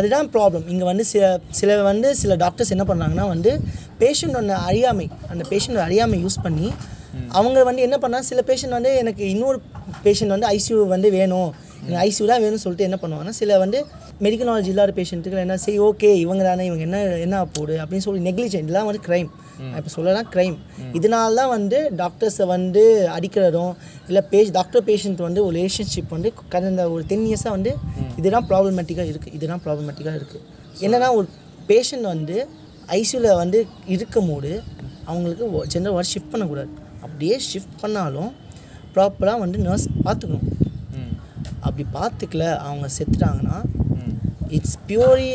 [0.00, 3.52] அதுதான் ப்ராப்ளம் இங்கே வந்து சில சில வந்து சில டாக்டர்ஸ் என்ன பண்ணுறாங்கன்னா வந்து
[4.02, 6.68] பேஷண்ட்டோட அறியாமை அந்த பேஷண்ட் அறியாமை யூஸ் பண்ணி
[7.38, 9.60] அவங்க வந்து என்ன பண்ணா சில பேஷண்ட் வந்து எனக்கு இன்னொரு
[10.06, 11.50] பேஷண்ட் வந்து ஐசியூ வந்து வேணும்.
[11.82, 13.78] எனக்கு ஐசியூ தான் வேணும்னு சொல்லிட்டு என்ன பண்ணுவாங்கன்னா சில வந்து
[14.24, 18.22] மெடிக்கல் நாலேஜ் இல்லாத பேஷண்ட்டுக்கு என்ன சரி ஓகே இவங்க தானே இவங்க என்ன என்ன போடு அப்படின்னு சொல்லி
[18.28, 19.28] நெக்லிஜென்ட் இதெல்லாம் வந்து க்ரைம்
[19.78, 20.56] இப்போ சொல்லலாம் க்ரைம்
[20.98, 22.82] இதனால தான் வந்து டாக்டர்ஸை வந்து
[23.16, 23.72] அடிக்கிறதும்
[24.08, 27.72] இல்லை பேஷ் டாக்டர் பேஷண்ட் வந்து ஒரு ரிலேஷன்ஷிப் வந்து கடந்த ஒரு டென் இயர்ஸாக வந்து
[28.20, 30.44] இதுதான் ப்ராப்ளமேட்டிக்காக இருக்குது இதுதான் ப்ராப்ளமேட்டிக்காக இருக்குது
[30.86, 31.28] என்னன்னா ஒரு
[31.70, 32.36] பேஷண்ட் வந்து
[32.98, 33.58] ஐசியூவில் வந்து
[33.94, 34.52] இருக்கும் போது
[35.08, 36.70] அவங்களுக்கு ஜென்ரல் வார்டு ஷிஃப்ட் பண்ணக்கூடாது.
[37.04, 38.30] அப்படியே ஷிஃப்ட் பண்ணாலும்
[38.94, 40.46] ப்ராப்பராக வந்து நர்ஸ் பார்த்துக்கணும்.
[41.60, 43.58] அப்படி பார்த்துக்கல அவங்க செத்துட்டாங்கன்னா
[44.48, 45.30] இட்ஸ் பியூர்லி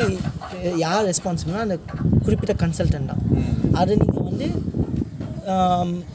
[0.78, 1.78] யார் ரெஸ்பான்சிபிள்னா அந்த
[2.26, 3.24] குறிப்பிட்ட கன்சல்டன்ட் தான்.
[3.76, 4.48] அது நீங்கள் வந்து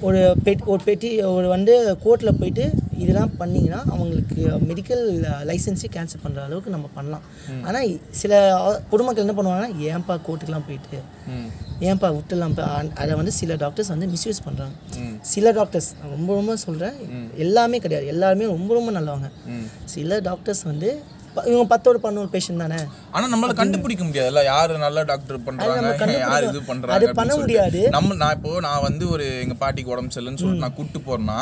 [0.01, 2.65] ஒரு பெட் ஒரு பெட்டி ஒரு வந்து கோர்ட்டில் போயிட்டு
[3.03, 4.37] இதெல்லாம் பண்ணிங்கன்னா அவங்களுக்கு
[4.71, 5.03] மெடிக்கல்
[5.51, 7.25] லைசன்ஸே கேன்சல் பண்ணுற அளவுக்கு நம்ம பண்ணலாம்.
[7.69, 8.33] ஆனால் சில
[8.93, 11.01] பொதுமக்கள் என்ன பண்ணுவாங்கன்னா ஏன்பா கோர்ட்டுக்கெலாம் போயிட்டு
[11.89, 12.55] ஏன்பா விட்டுலாம்
[13.03, 14.75] அதை வந்து சில டாக்டர்ஸ் வந்து மிஸ்யூஸ் பண்ணுறாங்க
[15.35, 16.97] சில டாக்டர்ஸ் ரொம்ப ரொம்ப சொல்கிறேன்
[17.45, 18.07] எல்லாமே கிடையாது.
[18.15, 19.31] எல்லாருமே ரொம்ப ரொம்ப நல்லவங்க.
[19.95, 20.91] சில டாக்டர்ஸ் வந்து
[21.49, 22.79] இவங்க பத்தோடு பதினோரு பேஷண்ட் தானே?
[23.17, 24.41] ஆனா நம்மளால கண்டுபிடிக்க முடியாதுல்ல.
[24.51, 26.15] யாரு நல்ல டாக்டர் பண்றாங்க?
[26.25, 27.37] யார் இது பண்றாங்க அது அப்படின்னு பண்ண.
[27.43, 27.81] முடியாது.
[27.97, 31.39] நம்ம நான் இப்போ நான் வந்து ஒரு எங்க பாட்டிக்கு உடம்பு சரியில்லைன்னு சொல்லிட்டு நான் கூட்டு போறேன்னா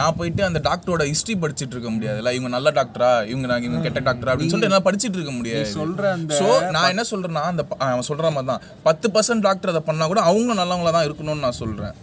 [0.00, 2.32] நான் போயிட்டு அந்த டாக்டரோட ஹிஸ்டரி படிச்சிட்டு இருக்க முடியாதுல்ல.
[2.38, 5.70] இவங்க நல்ல டாக்டரா இவங்க நான் இவங்க கெட்ட டாக்டரா அப்படின்னு சொல்லிட்டு என்னால படிச்சிட்டு இருக்க முடியாது.
[5.78, 6.48] சொல்ற அந்த சோ
[6.78, 10.52] நான் என்ன சொல்றேன்னா அந்த அவன் சொல்ற மாதிரி தான் பத்து பர்சன்ட் டாக்டர் அதை பண்ணா கூட அவங்க
[10.62, 11.94] நல்லவங்களா தான் இருக்கணும்னு நான் சொல்றேன்.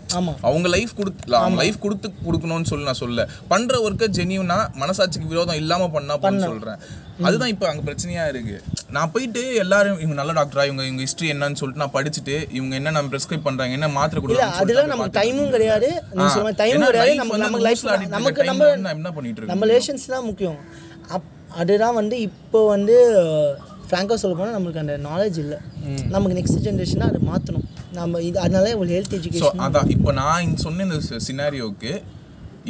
[0.49, 5.59] அவங்க லைஃப் கொடுத்து அவங்க லைஃப் கொடுத்து கொடுக்கணும்னு சொல்லி நான் சொல்ல பண்ற ஒர்க்கை ஜெனியூனா மனசாட்சிக்கு விரோதம்
[5.61, 6.79] இல்லாம பண்ணா போன்னு சொல்றேன்.
[7.27, 8.55] அதுதான் இப்போ அங்க பிரச்சனையா இருக்கு.
[8.95, 12.93] நான் போயிட்டு எல்லாரும் இவங்க நல்ல டாக்டரா இவங்க இவங்க ஹிஸ்டரி என்னன்னு சொல்லிட்டு நான் படிச்சுட்டு இவங்க என்ன
[12.97, 15.89] நம்ம ப்ரெஸ்கிரைப் பண்றாங்க என்ன மாத்திரை கொடுக்குறாங்க அதெல்லாம் நமக்கு டைமும் கிடையாது.
[16.63, 17.15] டைமும் கிடையாது.
[17.21, 17.85] நமக்கு நமக்கு லைஃப்
[18.17, 20.59] நமக்கு நம்ம என்ன பண்ணிட்டு இருக்கு நம்ம ரிலேஷன்ஸ் தான் முக்கியம்.
[21.15, 22.95] அப் அதுதான் வந்து இப்போ வந்து
[23.87, 25.57] ஃப்ராங்காக சொல்ல போனால் நம்மளுக்கு அந்த நாலேஜ் இல்லை.
[26.13, 27.65] நமக்கு நெக்ஸ்ட் ஜென்ரேஷனாக அதை மாற்றணும்
[27.97, 29.89] நம்ம இது அதனால ஒரு ஹெல்த் எஜுகேஷன் அதான்.
[29.95, 31.91] இப்போ நான் சொன்ன இந்த சினாரியோக்கு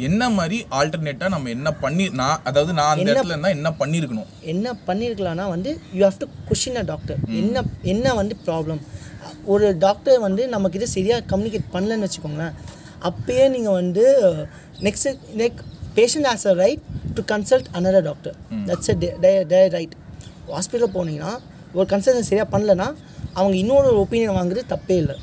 [0.08, 4.26] என்ன மாதிரி ஆல்டர்னேட்டா நம்ம என்ன பண்ணி நான் அதாவது நான் அந்த இடத்துல இருந்தா என்ன பண்ணிருக்கணும்?
[4.52, 8.82] என்ன பண்ணியிருக்கலாம்னா வந்து you have to question a doctor என்ன என்ன வந்து ப்ராப்ளம்
[9.54, 12.56] ஒரு டாக்டர் வந்து நம்மக்கிட்ட சரியாக கம்யூனிகேட் பண்ணலன்னு வச்சுக்கோங்களேன்.
[13.08, 14.04] அப்பயே நீங்கள் வந்து
[14.86, 15.08] next
[15.40, 15.58] neck
[15.96, 16.84] patient has a right
[17.16, 18.36] to consult another doctor
[18.68, 19.94] that's a right
[20.54, 21.32] hospital போனீங்கன்னா
[21.78, 22.88] ஒரு கன்சல்டன் சரியாக பண்ணலன்னா
[23.38, 25.16] அவங்க இன்னொரு ஒப்பீனியன் வாங்குறது தப்பே இல்லை.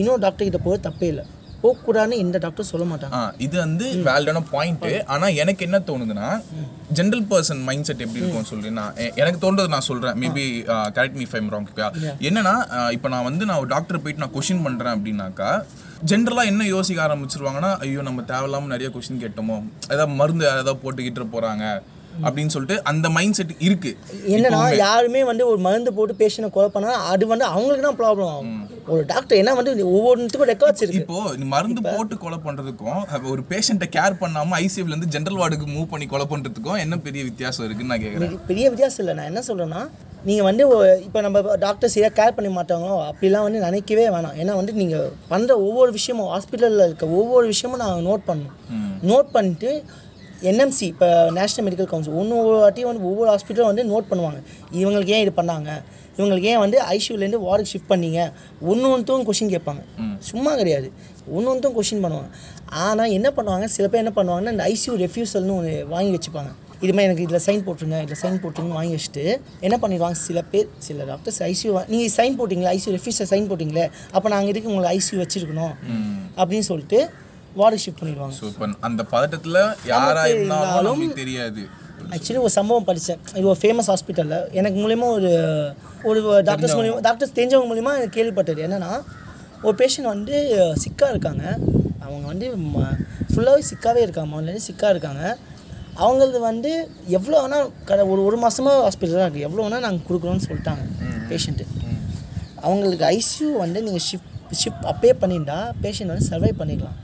[0.00, 1.24] இன்னொரு டாக்டர் கிட்ட போகிறது தப்பே இல்லை.
[1.62, 3.18] போகக்கூடாதுன்னு எந்த டாக்டர் சொல்ல மாட்டாங்க.
[3.44, 4.82] இது வந்து வேலிடான பாயிண்ட்
[5.14, 6.26] ஆனா எனக்கு என்ன தோணுதுன்னா
[6.98, 10.18] ஜென்ரல் பர்சன் மைண்ட் செட் எப்படி இருக்கும் சொல்லி நான் எனக்கு தோன்றது நான் சொல்றேன்.
[10.22, 10.44] Maybe
[10.96, 11.70] correct me if I'm wrong
[12.30, 12.54] என்னன்னா
[12.96, 15.50] இப்போ நான் வந்து நான் ஒரு டாக்டர் போயிட்டு நான் கொஷின் பண்றேன் அப்படின்னாக்கா
[16.12, 19.58] ஜென்ரலாக என்ன யோசிக்க ஆரம்பிச்சிருவாங்கன்னா ஐயோ நம்ம தேவையில்லாம நிறைய கொஷின் கேட்டோமோ
[19.92, 21.66] ஏதாவது மருந்து ஏதாவது போட்டுக்கிட்டு போறாங்க.
[22.22, 23.96] அப்படின்னு சொல்லிட்டு அந்த மைண்ட் செட் இருக்கு.
[24.28, 28.68] என்னன்னா யாருமே வந்து ஒரு மருந்து போட்டு பேஷண்ட்டை கொலை பண்ணா அது வந்து அவங்களுக்கு தான் ப்ராப்ளம் ஆகும்.
[28.86, 30.92] ஒரு டாக்டர் என்ன வந்து ஒவ்வொன்றுத்துக்கும் ரெக்கார்ட்ஸ் இருக்கு.
[30.92, 36.06] இப்போ மருந்து போட்டு கொலை பண்றதுக்கும் ஒரு பேஷண்ட்டை கேர் பண்ணாம ஐசியூல இருந்து ஜென்ரல் வார்டுக்கு மூவ் பண்ணி
[36.06, 38.38] கொலை பண்றதுக்கும் என்ன பெரிய வித்தியாசம் இருக்குன்னு நான் கேக்குறேன்.
[38.46, 39.28] பெரிய- வித்தியாசம் இல்லை.
[39.28, 39.88] நான் என்ன சொல்கிறேன்னா
[40.24, 44.42] நீங்கள் வந்து இப்போ நம்ம டாக்டர் சரியாக கேர் பண்ண மாட்டாங்களோ அப்படிலாம் வந்து நினைக்கவே வேணாம்.
[44.42, 48.72] ஏன்னா வந்து நீங்கள் பண்ணுற ஒவ்வொரு விஷயமும் ஹாஸ்பிட்டலில் இருக்க ஒவ்வொரு விஷயமும் நான் நோட் பண்ணணும்.
[49.06, 49.84] நோட் பண்ணிட்டு
[50.50, 54.40] என்எம்சி இப்போ நேஷ்னல் மெடிக்கல் கவுன்சில் ஒன்று ஒவ்வொரு வாட்டியும் வந்து ஒவ்வொரு ஹாஸ்பிட்டலும் வந்து நோட் பண்ணுவாங்க.
[54.80, 55.70] இவங்களுக்கு ஏன் இது பண்ணாங்க?
[56.16, 58.20] இவங்களுக்கு ஏன் வந்து ஐசியூலேருந்து வார்டுக்கு ஷிஃப்ட் பண்ணீங்க?
[58.70, 59.82] ஒன்று ஒன்றுத்தும் கொஷின் கேட்பாங்க.
[60.30, 60.90] சும்மா கிடையாது.
[61.34, 62.30] ஒன்று ஒன்றுத்தும் கொஷின் பண்ணுவாங்க.
[62.88, 63.68] ஆனால் என்ன பண்ணுவாங்க?
[63.76, 66.52] சில பேர் என்ன பண்ணுவாங்கன்னா இந்த ஐசியூ ரெஃப்யூசல்னு ஒன்று வாங்கி வச்சுப்பாங்க.
[66.84, 69.24] இதுமாதிரி எனக்கு இதில் சைன் போட்டுருங்க இதில் சைன் போட்டுருங்கன்னு வாங்கி வச்சுட்டு
[69.66, 70.16] என்ன பண்ணிடுவாங்க?
[70.28, 72.72] சில பேர் சில டாக்டர்ஸ் ஐசியூ நீங்கள் சைன் போட்டிங்களா?
[72.76, 73.84] ஐசியூ ரெஃப்யூசல் சைன் போட்டிங்களே
[74.16, 75.74] அப்போ நாங்கள் இதுக்கு உங்களுக்கு ஐசியூ வச்சுருக்கணும்?
[76.40, 77.00] அப்படின்னு சொல்லிட்டு
[77.60, 78.34] வார்டுக்கு ஷிஃப்ட் பண்ணிடுவாங்க.
[78.40, 79.58] ஸோ இப்போ அந்த பதட்டத்துல
[79.92, 81.62] யாரா இருந்தாலும் தெரியாது.
[82.14, 85.30] ஆக்சுவலி ஒரு சம்பவம் படித்தேன் இது ஒரு ஃபேமஸ் ஹாஸ்பிட்டலில் எனக்கு மூலியமா ஒரு
[86.10, 88.60] ஒரு டாக்டர்ஸ் மூலியமா டாக்டர்ஸ் தெரிஞ்சவங்க மூலியமா எனக்கு கேள்விப்பட்டது.
[88.66, 88.92] என்னென்னா
[89.66, 90.34] ஒரு பேஷண்ட் வந்து
[90.84, 91.44] சிக்காக இருக்காங்க.
[92.06, 92.46] அவங்க வந்து
[93.32, 94.30] ஃபுல்லாகவே சிக்காகவே இருக்காங்க.
[94.34, 95.22] முதல்ல சிக்காக இருக்காங்க.
[96.02, 96.70] அவங்களது வந்து
[97.16, 100.84] எவ்வளோ வேணால் கட ஒரு ஒரு மாதமாக ஹாஸ்பிட்டல் தான் இருக்குது எவ்வளோ வேணால் நாங்கள் கொடுக்குறோன்னு சொல்லிட்டாங்க
[101.30, 101.66] பேஷண்ட்டு
[102.66, 104.32] அவங்களுக்கு ஐசியூ வந்து நீங்கள் ஷிஃப்ட்
[104.62, 106.98] ஷிஃப்ட் அப்பே பண்ணியிருந்தா பேஷண்ட் வந்து சர்வை பண்ணிக்கலாம்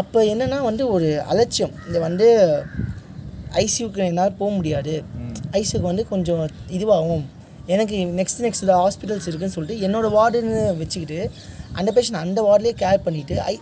[0.00, 1.74] அப்போ என்னென்னா வந்து ஒரு அலட்சியம்.
[1.86, 2.26] இந்த வந்து
[3.62, 4.94] ஐசியூக்கு என்னால் போக முடியாது.
[5.60, 6.42] ஐசியூக்கு வந்து கொஞ்சம்
[6.76, 7.24] இதுவாகும்.
[7.74, 11.18] எனக்கு நெக்ஸ்ட் நெக்ஸ்ட் ஹாஸ்பிட்டல்ஸ் இருக்குன்னு சொல்லிட்டு என்னோட வார்டுன்னு வச்சுக்கிட்டு
[11.78, 13.54] அந்த பேஷண்ட் அந்த வார்ட்லேயே கேர் பண்ணிவிட்டு ஐ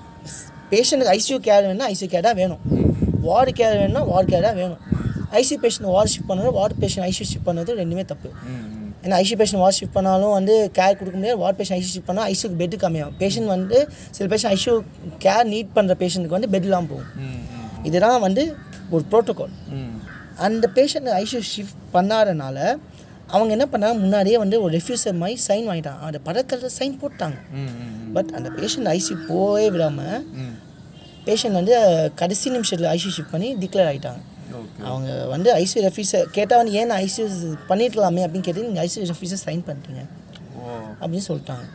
[0.72, 2.62] பேஷண்ட்டுக்கு ஐசியூ கேர் வேணும்னா ஐசியூ கேராக வேணும்.
[3.28, 4.80] வார்டு கேர் வேணும்னா வார்டு கேராக வேணும்.
[5.41, 8.30] ஐசியூ பேஷண்ட் வார்டு ஷிஃப்ட் பண்ணணும் வார்டு பேஷண்ட் ஐசியூ ஷிஃப்ட் பண்ணது ரெண்டுமே தப்பு.
[9.05, 11.40] ஏன்னா ஐசி பேஷண்ட் வார்டு ஷிஃப்ட் பண்ணாலும் வந்து கேர் கொடுக்க முடியாது.
[11.42, 13.16] வார்டு பேஷண்ட் ஐசி ஷிஃப்ட் பண்ணால் ஐசியூக்கு பெட்டு கம்மியாகும்.
[13.22, 13.78] பேஷண்ட் வந்து
[14.16, 14.74] சில பேஷண்ட் ஐசியூ
[15.24, 17.11] கேர் நீட் பண்ணுற பேஷண்ட்டுக்கு வந்து பெட் இல்லாமல் போகும்.
[17.88, 18.42] இதுதான் வந்து
[18.94, 19.55] ஒரு ப்ரோட்டோகால்
[20.46, 22.59] அந்த பேஷண்ட் ஐசியூ ஷிஃப்ட் பண்ணாதனால
[23.34, 23.96] அவங்க என்ன பண்ணாங்க?
[24.05, 26.00] முன்னாடியே வந்து ஒரு ரெஃப்யூசர் மாதிரி சைன் வாங்கிட்டாங்க.
[26.09, 27.38] அந்த படத்தில் சைன் போட்டாங்க.
[28.16, 30.18] பட் அந்த பேஷண்ட் ஐசி போகவே விடாமல்
[31.26, 31.74] பேஷண்ட் வந்து
[32.20, 34.22] கடைசி நிமிஷத்தில் ஐசி ஷிஃப்ட் பண்ணி டிக்ளேர் ஆகிட்டாங்க
[34.92, 37.22] அவங்க வந்து ஐசி ரெஃப்யூசர் கேட்டால் வந்து ஏன் ஐசி
[37.70, 40.03] பண்ணிருக்கலாமே அப்படின்னு கேட்டு நீங்கள் ஐசி ரெஃப்யூசர் சைன் பண்ணிட்டீங்க
[41.03, 41.68] அப்படின்னு சொல்லிட்டாங்க.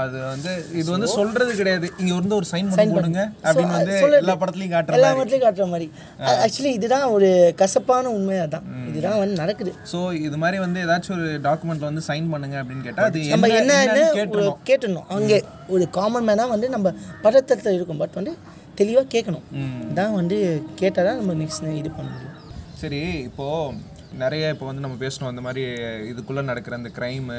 [0.00, 0.50] அது வந்து
[0.80, 1.86] இது வந்து சொல்றது கிடையாது.
[2.02, 2.92] இங்க வந்து ஒரு சைன் பண்ணி.
[2.96, 3.96] போடுங்க அப்படின்னு வந்து.
[4.20, 5.20] எல்லா படத்துலயும் காட்டுற எல்லா மாதிரி.
[5.22, 5.86] இடத்துலையும் காட்டுற மாதிரி.
[6.44, 7.28] ஆக்சுவலி இதுதான் ஒரு
[7.60, 8.64] கசப்பான உண்மை அதான்.
[8.90, 9.72] இதுதான் வந்து நடக்குது.
[9.92, 9.98] ஸோ
[10.28, 14.06] இது மாதிரி வந்து ஏதாச்சும் ஒரு டாக்குமெண்ட்ல வந்து சைன் பண்ணுங்க அப்படின்னு கேட்டா அது நம்ம என்ன என்னன்னு
[14.70, 15.40] கேட்டுடணும் அங்கே
[15.74, 16.94] ஒரு காமன் மேனாக வந்து நம்ம
[17.26, 18.02] பதட்டத்தில் இருக்கும்.
[18.04, 18.34] பட் வந்து
[18.80, 19.46] தெளிவாக கேட்கணும்.
[20.00, 20.36] தான் வந்து
[20.82, 22.36] கேட்டால் தான் நம்ம நெக்ஸ்ட் இது பண்ண முடியும்.
[22.82, 23.46] சரி இப்போ
[24.22, 25.62] நிறைய இப்போ வந்து நம்ம பேசணும் அந்த மாதிரி
[26.08, 27.36] இதுக்குள்ளே நடக்கிற அந்த க்ரைமு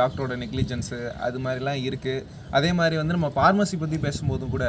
[0.00, 2.26] டாக்டரோட நெக்லிஜென்ஸு அது மாதிரிலாம் இருக்குது
[2.58, 4.66] அதே மாதிரி வந்து நம்ம ஃபார்மசி பற்றி பேசும்போதும் கூட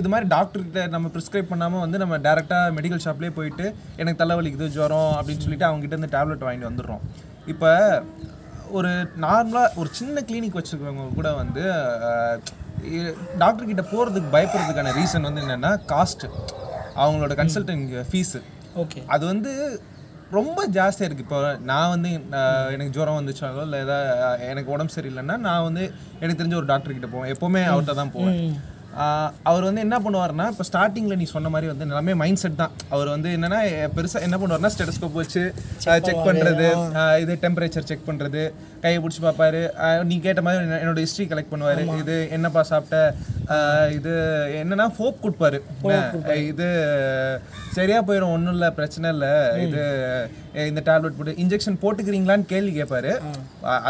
[0.00, 3.66] இது மாதிரி டாக்டர்கிட்ட நம்ம ப்ரிஸ்கிரைப் பண்ணாமல் வந்து நம்ம டேரெக்டாக மெடிக்கல் ஷாப்லேயே போயிட்டு
[4.02, 7.04] எனக்கு தலைவலிக்குது ஜுரம் அப்படின்னு சொல்லிட்டு அவங்ககிட்ட இருந்து டேப்லெட் வாங்கிட்டு வந்துடுறோம்.
[7.52, 7.70] இப்போ
[8.78, 8.90] ஒரு
[9.24, 11.64] நார்மலாக ஒரு சின்ன கிளினிக் வச்சுருக்கிறவங்க கூட வந்து
[13.42, 16.30] டாக்டர் கிட்ட போகிறதுக்கு பயப்படுறதுக்கான ரீசன் வந்து என்னென்னா காஸ்ட்டு
[17.02, 18.40] அவங்களோட கன்சல்டிங் ஃபீஸு
[18.82, 19.52] ஓகே அது வந்து
[20.38, 21.38] ரொம்ப ஜாஸ்தியாக இருக்குது இப்போ
[21.70, 22.10] நான் வந்து
[22.74, 25.82] எனக்கு ஜுரம் வந்துச்சாலோ இல்லை ஏதாவது எனக்கு உடம்பு சரியில்லைன்னா நான் வந்து
[26.20, 27.32] எனக்கு தெரிஞ்ச ஒரு டாக்டர் கிட்ட போவேன்.
[27.34, 28.38] எப்போவுமே அவர்கிட்ட தான் போவேன்.
[29.42, 32.70] அவர் வந்து என்ன பண்ணுவாருன்னா இப்போ ஸ்டார்டிங்கில் நீ சொன்ன மாதிரி வந்து எல்லாமே மைண்ட் செட் தான்.
[32.88, 33.58] அவர் வந்து என்னன்னா
[33.96, 36.66] பெருசாக என்ன பண்ணுவார்னா ஸ்டெடஸ்கோப் வச்சு செக் பண்ணுறது
[37.18, 39.60] இது டெம்பரேச்சர் செக் பண்ணுறது கையை பிடிச்சி பார்ப்பாரு.
[40.04, 41.98] நீ கேட்ட மாதிரி என்ன- என்னோட ஹிஸ்ட்ரி கலெக்ட் பண்ணுவார்.
[41.98, 43.14] இது என்னப்பா சாப்பிட்ட?
[43.92, 44.10] இது
[44.64, 45.60] என்னன்னா ஹோப் கொடுப்பாரு.
[46.46, 46.68] இது
[47.76, 49.30] சரியா போயிடும் ஒன்றும் இல்லை பிரச்சனை இல்லை.
[49.64, 49.82] இது
[50.70, 53.12] இந்த டேப்லெட் போட்டு இன்ஜெக்ஷன் போட்டுக்கிறீங்களான்னு கேள்வி கேட்பாரு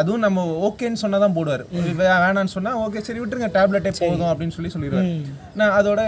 [0.00, 1.64] அதுவும் நம்ம ஓகேன்னு சொன்னா தான் போடுவார்
[2.00, 5.10] வேணான்னு சொன்னா ஓகே சரி விட்டுருங்க டேப்லெட்டே போதும் அப்படின்னு சொல்லி சொல்லிடுவாரு.
[5.60, 6.00] நான் அதோட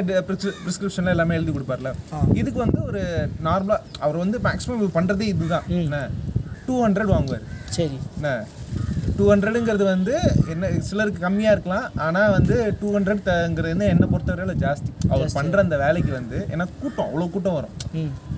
[0.64, 1.92] ப்ரிஸ்கிரிப்ஷன்ல எல்லாமே எழுதி கொடுப்பார்ல.
[2.40, 3.02] இதுக்கு வந்து ஒரு
[3.48, 5.66] நார்மலா அவர் வந்து மேக்ஸிமம் பண்றதே இதுதான்.
[6.66, 7.46] டூ ஹண்ட்ரட் வாங்குவார்.
[7.78, 7.98] சரி.
[8.18, 8.30] என்ன?
[9.16, 10.14] டூ ஹண்ட்ரடுங்கிறது வந்து
[10.52, 11.86] என்ன சிலருக்கு கம்மியாக இருக்கலாம்.
[12.06, 14.90] ஆனால் வந்து டூ ஹண்ட்ரட்ங்கிறது என்னை பொறுத்தவரையில் ஜாஸ்தி.
[15.14, 17.74] அவர் பண்ணுற அந்த வேலைக்கு வந்து ஏன்னா கூட்டம் அவ்வளோ கூட்டம் வரும்.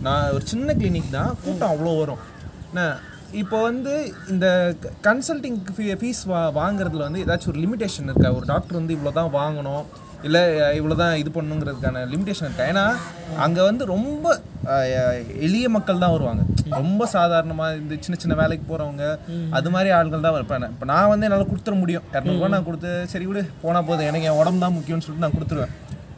[0.07, 2.23] நான் ஒரு சின்ன கிளினிக் தான் கூட்டம் அவ்வளோ வரும்.
[2.71, 2.85] என்ன
[3.43, 3.93] இப்போ வந்து
[4.33, 4.47] இந்த
[5.07, 8.29] கன்சல்டிங் ஃபீ ஃபீஸ் வா வாங்குறதுல வந்து ஏதாச்சும் ஒரு லிமிடேஷன் இருக்கா?
[8.39, 9.85] ஒரு டாக்டர் வந்து இவ்வளோ தான் வாங்கணும்.
[10.27, 10.43] இல்லை
[10.79, 12.67] இவ்வளோ தான் இது பண்ணுங்கிறதுக்கான லிமிடேஷன் இருக்கா.
[12.73, 12.85] ஏன்னா
[13.45, 14.27] அங்கே வந்து ரொம்ப
[15.47, 16.43] எளிய மக்கள் தான் வருவாங்க.
[16.79, 19.05] ரொம்ப சாதாரணமாக இந்த சின்ன சின்ன வேலைக்கு போகிறவங்க
[19.59, 22.07] அது மாதிரி ஆட்கள் தான் இருப்பேன் இப்போ நான் வந்து என்னால் கொடுத்துட முடியும்.
[22.17, 24.09] இரநூறுவா நான் கொடுத்து சரி விடு போனால் போதும்.
[24.11, 25.75] எனக்கு என் உடம்பு தான் முக்கியம்னு சொல்லிட்டு நான் கொடுத்துருவேன்.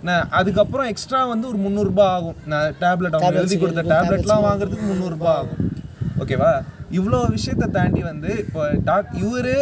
[0.09, 2.37] நான் அதுக்கப்புறம் எக்ஸ்ட்ரா வந்து ஒரு முந்நூறுரூபா ஆகும்.
[2.53, 5.63] நான் டேப்லெட் அவங்க எழுதி கொடுத்த டேப்லெட்லாம் வாங்குறதுக்கு முந்நூறுரூபா ஆகும்.
[6.25, 6.53] ஓகேவா
[6.93, 9.53] இவ்வளோ விஷயத்தை தாண்டி வந்து இப்போ டாக் இவர்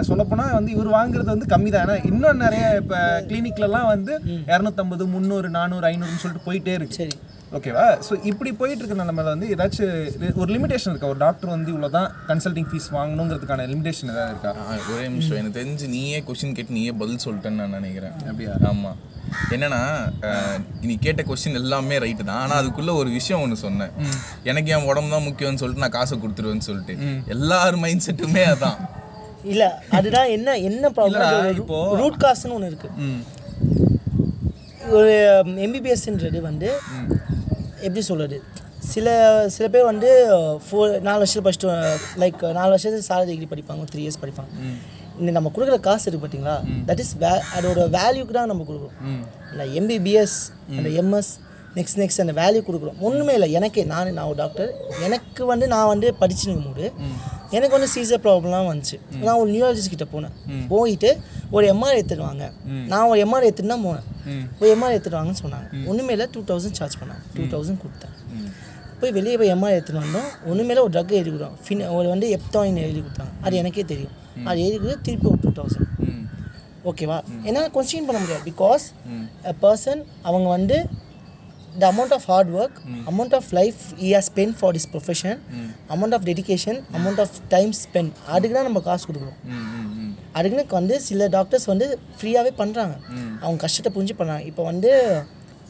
[0.00, 4.12] சொல்லப்போனால் வந்து இவர் வாங்குறது வந்து கம்மி தான் ஏன்னா இன்னும் நிறைய இப்போ கிளினிக்லலாம் வந்து
[4.46, 6.94] இரநூத்தம்பது முந்நூறு நானூறு ஐநூறுன்னு சொல்லிட்டு போயிட்டே இருக்கு.
[6.94, 7.16] சரி.
[7.52, 7.98] ஓகேவா?
[8.08, 11.06] ஸோ இப்படி போயிட்டு இருக்க நிலமையில வந்து ஏதாச்சும் இது- ஒரு லிமிடேஷன் இருக்கா?
[11.06, 14.52] ஒரு டாக்டர் வந்து இவ்வளோ தான் கன்சல்டிங் ஃபீஸ் வாங்கணுங்கிறதுக்கான லிமிடேஷன் ஏதாவது இருக்கா?
[14.94, 15.36] ஒரே நிமிஷம்.
[15.36, 18.12] எனக்கு தெரிஞ்சு நீயே கொஸ்டின் கேட்டு நீயே பதில் சொல்லிட்டேன்னு நான் நினைக்கிறேன்.
[18.28, 18.52] அப்படியா?
[18.62, 18.92] ஆமா.
[19.50, 20.12] என்னன்னா
[20.82, 22.50] நீ கேட்ட கொஸ்டின் எல்லாமே ரைட்டு தான்.
[22.50, 23.90] ஆனா அதுக்குள்ள ஒரு விஷயம் ஒன்று சொன்னேன்.
[24.44, 26.96] எனக்கு என் உடம்பு தான் முக்கியம்னு சொல்லிட்டு நான் காசை கொடுத்துருவேன்னு சொல்லிட்டு.
[27.26, 28.76] எல்லார் மைண்ட் செட்டுமே அதான்.
[29.44, 32.88] இல்ல அதுதான் என்ன என்ன ப்ராப்ளம் இப்போ- ரூட் காஸ்ட்னு ஒன்று இருக்கு.
[32.96, 33.22] ம்.
[34.88, 36.78] ஒரு எம்பிபிஎஸ்ன்றது வந்து
[37.76, 38.42] எப்படி சொல்கிறது
[38.78, 39.08] சில
[39.48, 40.36] சில பேர் வந்து
[40.70, 44.70] ஃபோர் நாலு வருஷம் படிச்சுட்டு லைக் நாலு வருஷத்துக்கு சாலை டிகிரி படிப்பாங்க த்ரீ இயர்ஸ் படிப்பாங்க.
[45.36, 46.56] நம்ம கொடுக்குற காசு இருக்குது பார்த்தீங்களா?
[46.88, 49.22] தட் இஸ் வே அதோட வேல்யூக்கு தான் நம்ம கொடுக்குறோம்.
[49.52, 50.40] இந்த எம்பிபிஎஸ்
[50.78, 51.32] அந்த எம்எஸ்
[51.78, 52.96] நெக்ஸ்ட் நெக்ஸ்ட் அந்த வேல்யூ கொடுக்குறோம்.
[53.06, 54.70] ஒன்றுமே இல்லை எனக்கே நான் நான் ஒரு டாக்டர்
[55.06, 56.86] எனக்கு வந்து நான் வந்து படிச்சுருக்கும் போது
[57.56, 58.96] எனக்கு வந்து சீசர் ப்ராப்ளம்லாம் வந்துச்சு.
[59.26, 60.34] நான் ஒரு நியூராலஜிஸ்ட் கிட்ட போனேன்.
[60.72, 61.10] போயிட்டு
[61.56, 62.44] ஒரு எம்ஆர் எடுத்துட்டு வாங்க.
[62.92, 64.06] நான் ஒரு எம்ஆர் எடுத்துட்டு தான் போனேன்.
[64.60, 65.68] ஒரு எம்ஆர் எடுத்துட்டு வாங்கன்னு சொன்னாங்க.
[65.90, 67.22] ஒன்றுமே இல்லை டூ தௌசண்ட் சார்ஜ் பண்ணாங்க.
[67.36, 68.16] டூ தௌசண்ட் கொடுத்தேன்.
[69.00, 70.30] போய் வெளியே போய் எம்ஆர் எடுத்துட்டு வந்தோம்.
[70.50, 71.58] ஒன்றுமேல ஒரு ட்ரக் எழுதி கொடுத்தோம்.
[71.66, 73.32] ஃபின் ஒரு வந்து எப்தாயின் எழுதி கொடுத்தாங்க.
[73.46, 74.14] அது எனக்கே தெரியும்.
[74.48, 75.88] அது கொடுத்து திருப்பி ஒரு டூ தௌசண்ட்
[76.90, 77.16] ஓகேவா
[77.48, 78.44] என்னால் கொஸ்டின் பண்ண முடியாது.
[78.50, 78.84] பிகாஸ்
[79.50, 80.76] a பர்சன் அவங்க வந்து
[81.80, 82.76] the amount of hard work
[83.10, 85.34] amount of life he has spent for his profession
[85.94, 89.38] amount of dedication amount of time spent அதுக்கு தான் நம்ம காசு கொடுக்குறோம்
[90.38, 91.86] அதுக்குன்னு வந்து சில டாக்டர்ஸ் வந்து
[92.18, 92.96] ஃப்ரீயாகவே பண்ணுறாங்க
[93.42, 94.90] அவங்க கஷ்டத்தை புரிஞ்சு பண்ணுறாங்க இப்போ வந்து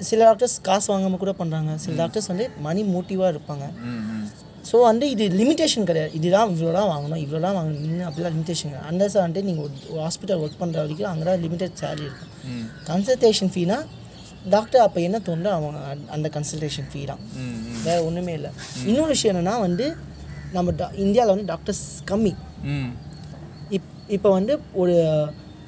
[0.09, 3.65] சில டாக்டர்ஸ் காசு வாங்காமல் கூட பண்ணுறாங்க சில டாக்டர்ஸ் வந்து மணி மோட்டிவாக இருப்பாங்க.
[4.65, 6.11] ஸோ வந்து இது லிமிட்டேஷன் கிடையாது.
[6.19, 7.21] இதுதான் இவ்வளோ தான் வாங்கணும்.
[7.23, 11.41] இவ்வளோ தான் வாங்கணும் அப்படிலாம் லிமிட்டேஷன் அண்டர்ஸ் வந்துட்டு நீங்கள் ஒரு ஹாஸ்பிட்டல் ஒர்க் பண்ணுற வரைக்கும் அங்கே தான்
[11.45, 12.33] லிமிட்டட் சேலரி இருக்கும்.
[12.89, 13.79] கன்சல்டேஷன் ஃபீனா
[14.51, 15.79] டாக்டர் அப்போ என்ன தோணுதோ அவங்க
[16.11, 17.23] அந்த- கன்சல்டேஷன் ஃபீ தான்.
[17.85, 18.51] வேறு ஒன்றுமே இல்லை.
[18.85, 19.87] இன்னொரு விஷயம் என்னென்னா வந்து
[20.53, 22.33] நம்ம டா இந்தியாவில் வந்து டாக்டர்ஸ் கம்மி.
[23.71, 24.95] இப் இப்போ வந்து ஒரு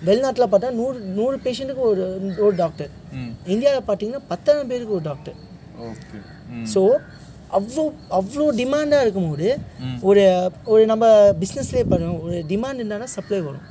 [0.02, 2.04] வெளிநாட்டில் பார்த்தா நூறு நூறு பேஷண்ட்டுக்கு ஒரு
[2.44, 2.90] ஒரு டாக்டர்
[3.46, 5.36] இந்தியாவில் பார்த்தீங்கன்னா பத்தாயிரம் பேருக்கு ஒரு டாக்டர்
[5.86, 6.18] ஓகே.
[6.72, 6.80] ஸோ
[7.52, 9.48] அவ்வளோ அவ்வளோ டிமாண்டாக இருக்கும்போது
[10.00, 10.22] ஒரு
[10.64, 11.06] ஒரு நம்ம
[11.40, 13.66] பிஸ்னஸ்லேயே பண்ணுவோம் ஒரு டிமாண்ட் இருந்தானா சப்ளை வரும்.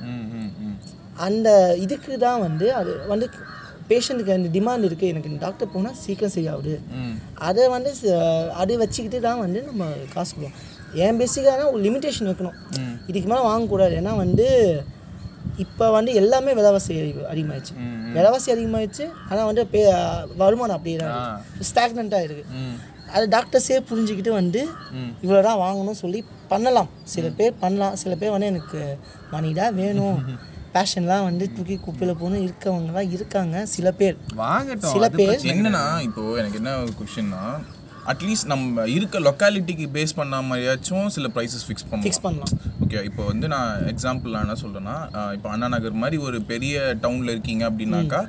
[1.16, 3.26] அந்த இதுக்கு தான் வந்து அது வந்து
[3.88, 6.74] பேஷண்ட்டுக்கு அந்த டிமாண்ட் இருக்குது எனக்கு இந்த டாக்டர் போனால் சீக்கிரம் சரியாகுது.
[7.40, 7.90] அதை வந்து
[8.52, 12.56] அதை வச்சுக்கிட்டு தான் வந்து நம்ம காசு கொடுப்போம் ஏன் பேசிக்கான ஒரு லிமிட்டேஷன் வைக்கணும்.
[13.06, 14.46] இதுக்கு மேலே வாங்கக்கூடாது ஏன்னா வந்து
[15.56, 17.74] இப்போ வந்து எல்லாமே விலைவாசி அதிக- அதிகமாயிடுச்சு.
[18.12, 19.04] விலைவாசி அதிகமாயிடுச்சு.
[19.28, 19.80] ஆனால் வந்து பே
[20.36, 22.46] வருமானம் அப்படியே தான் ஸ்டாக்னண்ட்டாக இருக்குது
[23.12, 24.60] அது டாக்டர்ஸே புரிஞ்சுக்கிட்டு வந்து
[25.22, 26.88] இவ்வளோ தான் வாங்கணும் சொல்லி பண்ணலாம்.
[27.04, 27.96] சில பேர் பண்ணலாம்.
[27.96, 28.80] சில பேர் வந்து எனக்கு
[29.30, 30.18] மணி தான் வேணும்.
[30.74, 33.56] பேஷன்லாம் வந்து தூக்கி குப்பையில் போகணும் இருக்கவங்கலாம் இருக்காங்க.
[33.66, 34.16] சில பேர்.
[34.36, 34.92] வாங்கட்டும்.
[34.92, 37.42] சில பேர் என்னன்னா இப்போ எனக்கு என்ன ஒரு கொஷின்னா
[38.10, 42.04] அட்லீஸ்ட் நம்ம இருக்க லொக்காலிட்டிக்கு பேஸ் பண்ண மாதிரியாச்சும் சில ப்ரைஸஸ் ஃபிக்ஸ் பண்ணலாம்.
[42.06, 42.52] ஃபிக்ஸ் பண்ணலாம்.
[42.84, 44.96] ஓகே இப்போ வந்து நான் எக்ஸாம்பிள் என்ன சொல்கிறேன்னா
[45.36, 48.20] இப்போ அண்ணா நகர் மாதிரி ஒரு பெரிய டவுனில் இருக்கீங்க அப்படின்னாக்கா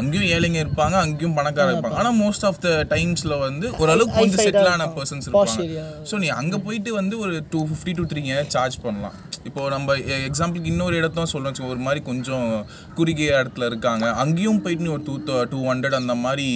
[0.00, 1.98] அங்கேயும் ஏழைங்க இருப்பாங்க அங்கேயும் பணக்காரங்க இருப்பாங்க.
[2.02, 4.98] ஆனால் மோஸ்ட் ஆஃப் த டைம்ஸில் வந்து ஓரளவுக்கு கொஞ்சம் High-fied-ஆ செட்டில் ஆன இருக்கும்.
[5.00, 5.84] பர்சன்ஸ் இருப்பாங்க.
[6.10, 8.22] ஸோ நீ அங்கே போயிட்டு வந்து ஒரு two fifty two three
[8.56, 9.16] charge பண்ணலாம்.
[9.48, 9.94] இப்போ நம்ம
[10.28, 12.46] எக்ஸாம்பிளுக்கு இன்னொரு இடத்தும் சொல்லணும் ஒரு மாதிரி கொஞ்சம்
[12.98, 14.04] குறுகிய இடத்துல இருக்காங்க.
[14.22, 15.14] அங்கேயும் போயிட்டு நீ ஒரு டூ
[15.52, 16.46] டூ ஹண்ட்ரட் அந்த மாதிரி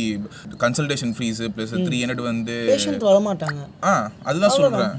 [0.65, 3.63] consultation fees plus three hundred வந்து பேஷண்ட் வரமாட்டாங்க.
[3.91, 3.93] ஆ
[4.29, 4.95] அதுதான் சொல்றேன்.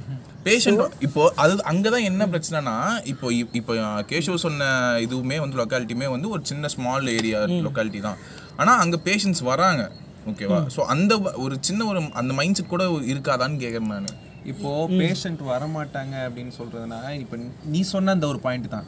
[0.47, 2.75] பேஷண்ட் இப்போ அது அங்கே தான் என்ன பிரச்சனைனா
[3.11, 3.73] இப்போ இப்போ
[4.11, 4.67] கேஷவ் சொன்ன
[5.05, 8.19] இதுவுமே வந்து லொக்காலிட்டியுமே வந்து ஒரு சின்ன ஸ்மால் ஏரியா லொக்காலிட்டி தான்.
[8.61, 9.83] ஆனால் அங்கே பேஷண்ட்ஸ் வராங்க.
[10.31, 11.13] ஓகேவா ஸோ அந்த
[11.43, 14.15] ஒரு சின்ன ஒரு அந்த மைண்ட் செட் கூட இருக்காதான்னு கேட்குறேன் நான்.
[14.51, 17.35] இப்போ பேஷண்ட் வரமாட்டாங்க அப்படின்னு சொல்றதுனா இப்போ
[17.73, 18.85] நீ சொன்ன அந்த ஒரு பாயிண்ட் தான்.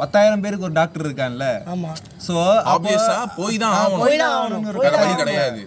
[0.00, 1.46] பத்தாயிரம் பேருக்கு ஒரு டாக்டர் இருக்கான்ல.
[2.26, 2.34] ஸோ
[2.74, 4.04] ஆப்வியஸா போய் தான் ஆகணும்.
[5.22, 5.62] கிடையாது.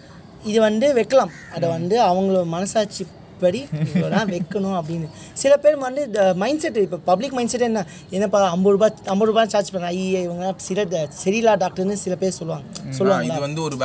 [0.49, 1.31] இது வந்து வைக்கலாம்.
[1.55, 3.05] அதை வந்து அவங்களோட மனசாட்சி
[3.41, 5.07] படி இவ்வளோதான் வைக்கணும் அப்படின்னு.
[5.41, 6.03] சில பேர் வந்து
[6.41, 7.81] மைண்ட் செட் இப்போ பப்ளிக் மைண்ட் செட் என்ன?
[8.15, 10.85] என்னப்பா ஐம்பது ரூபாய் ஐம்பது ரூபாய் சார்ஜ் பண்ண ஐயே இவங்க சில
[11.23, 12.65] சரியில்லா டாக்டர்னு சில பேர் சொல்லுவாங்க.
[12.85, 13.77] இது சொல்லுவாங்க வந்து ஒரு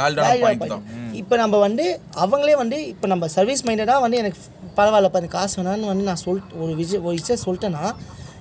[1.23, 1.87] இப்போ நம்ம வந்து
[2.25, 4.41] அவங்களே வந்து இப்போ நம்ம சர்வீஸ் மைண்டடாக வந்து எனக்கு
[4.79, 7.85] பரவாயில்லப்பா இந்த காசு வேணான்னு வந்து நான் சொல் ஒரு விஷயம் ஒரு விஷயம் சொல்லிட்டேன்னா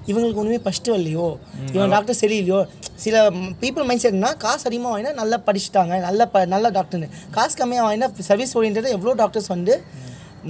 [0.10, 1.28] இவங்களுக்கு ஒன்றுமே ஃபஸ்ட்டு வரலையோ?
[1.76, 2.60] இவன் டாக்டர் சரியில்லையோ?
[3.03, 3.18] சில
[3.62, 7.07] பீப்புள் மைண்ட் செட்னா காசு அதிகமாக வாங்கினா நல்லா படிச்சுட்டாங்க நல்ல ப நல்ல டாக்டர்னு
[7.38, 9.76] காசு கம்மியாக வாங்கினா சர்வீஸ் ஓரியன்டாக எவ்வளோ டாக்டர்ஸ் வந்து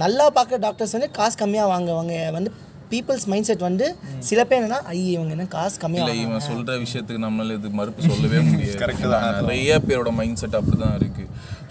[0.02, 2.50] நல்லா பார்க்குற டாக்டர்ஸ் வந்து காசு கம்மியாக வாங்குவாங்க வந்து
[2.92, 3.86] பீப்புள்ஸ் மைண்ட் செட் வந்து
[4.28, 8.38] சில பேர் என்னன்னா ஐய இவங்க என்ன காசு கம்மியாக இவன் சொல்ற விஷயத்துக்கு நம்மளால இது மறுப்பு சொல்லவே
[8.48, 8.78] முடியாது.
[8.80, 11.24] கரெக்ட் தான் நிறைய பேரோட மைண்ட் செட் அப்படிதான் இருக்கு.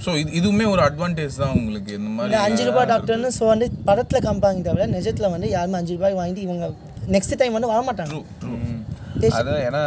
[0.04, 1.92] ஸோ இது இதுவுமே ஒரு அட்வான்டேஜ் தான் உங்களுக்கு.
[1.92, 5.96] இந்த இந்த மாதிரி அஞ்சு ரூபாய் டாக்டர்னு ஸோ வந்து படத்தில் காமிப்பாங்க தவிர நிஜத்தில் வந்து யாருமே அஞ்சு
[5.98, 6.68] ரூபாய் வாங்கிட்டு இவங்க
[7.14, 8.16] நெக்ஸ்ட் டைம் வந்து வரமாட்டாங்க.
[9.38, 9.82] அதான் ஏன்னா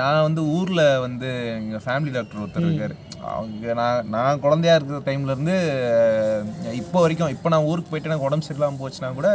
[0.00, 2.94] நான் வந்து ஊர்ல வந்து எங்க ஃபேமிலி டாக்டர் ஒருத்தர் இருக்காரு.
[3.30, 5.56] அவங்க நான் நான் குழந்தையா இருக்கிற டைம்ல இருந்து
[5.88, 6.44] அஹ்,
[6.80, 9.30] இப்போ வரைக்கும் இப்போ நான் ஊருக்கு போயிட்டு எனக்கு உடம்பு சரியில்லாமல் போச்சுன்னா கூட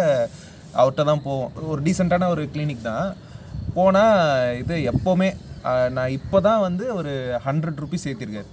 [0.76, 1.52] அவர்கிட்ட தான் போவோம்.
[1.72, 3.08] ஒரு டீசெண்டான ஒரு கிளினிக் தான்.
[3.76, 4.20] போனால்
[4.62, 5.30] இது எப்போவுமே
[5.96, 7.12] நான் இப்போ தான் வந்து ஒரு
[7.46, 8.50] ஹண்ட்ரட் ருபீஸ் ஏற்றிருக்காரு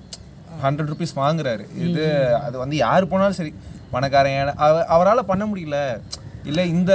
[0.62, 1.64] ஹண்ட்ரட் ருபீஸ் வாங்குறாரு.
[1.86, 2.04] இது
[2.42, 3.52] அது வந்து யார் போனாலும் சரி
[3.94, 4.52] பணக்காரன்
[4.94, 5.78] அவரால் பண்ண முடியல.
[6.50, 6.92] இல்லை இந்த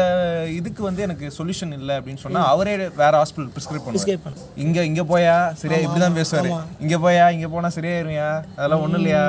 [0.58, 4.42] இதுக்கு வந்து எனக்கு சொல்யூஷன் இல்லை அப்படின்னு சொன்னால் அவரே வேற ஹாஸ்பிட்டல் ப்ரிஸ்கிரைப் பண்ணுவார்.
[4.64, 6.50] இங்கே இங்கே போயா சரியா இப்படி தான் பேசுவார்.
[6.84, 8.28] இங்கே போயா இங்கே போனால் சரியாயிருவியா
[8.58, 9.24] அதெல்லாம் ஒன்றும் இல்லையா?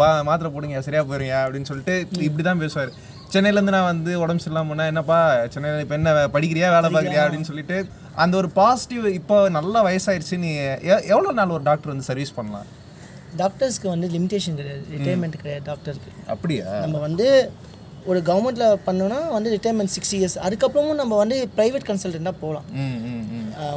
[0.00, 1.96] வா மாத்திரை போடுங்க சரியா போயிருவியா அப்படின்னு சொல்லிட்டு
[2.28, 2.92] இப்படி தான் பேசுவார்.
[3.34, 5.18] சென்னையிலேருந்து நான் வந்து உடம்பு சரியில்லாம போனால் என்னப்பா
[5.52, 7.24] சென்னையில் இப்போ என்ன படிக்கிறியா வேலை பார்க்குறியா?
[7.26, 7.78] அப்படின்னு சொல்லிட்டு
[8.24, 10.50] அந்த ஒரு பாசிட்டிவ் இப்போ நல்லா வயசாயிருச்சு நீ
[11.14, 12.68] எவ்வளோ நாள் ஒரு டாக்டர் வந்து சர்வீஸ் பண்ணலாம்?
[13.42, 16.66] டாக்டர்ஸ்க்கு வந்து லிமிட்டேஷன் கிடையாது ரிட்டையர்மெண்ட் கிடையாது டாக்டருக்கு அப்படியா?
[16.84, 17.26] நம்ம வந்து
[18.10, 22.66] ஒரு கவர்மெண்ட்டில் பண்ணோன்னா வந்து ரிட்டைர்மெண்ட் சிக்ஸ் இயர்ஸ் அதுக்கப்புறமும் நம்ம வந்து ப்ரைவேட் கன்சல்டண்ட்டாக போகலாம்.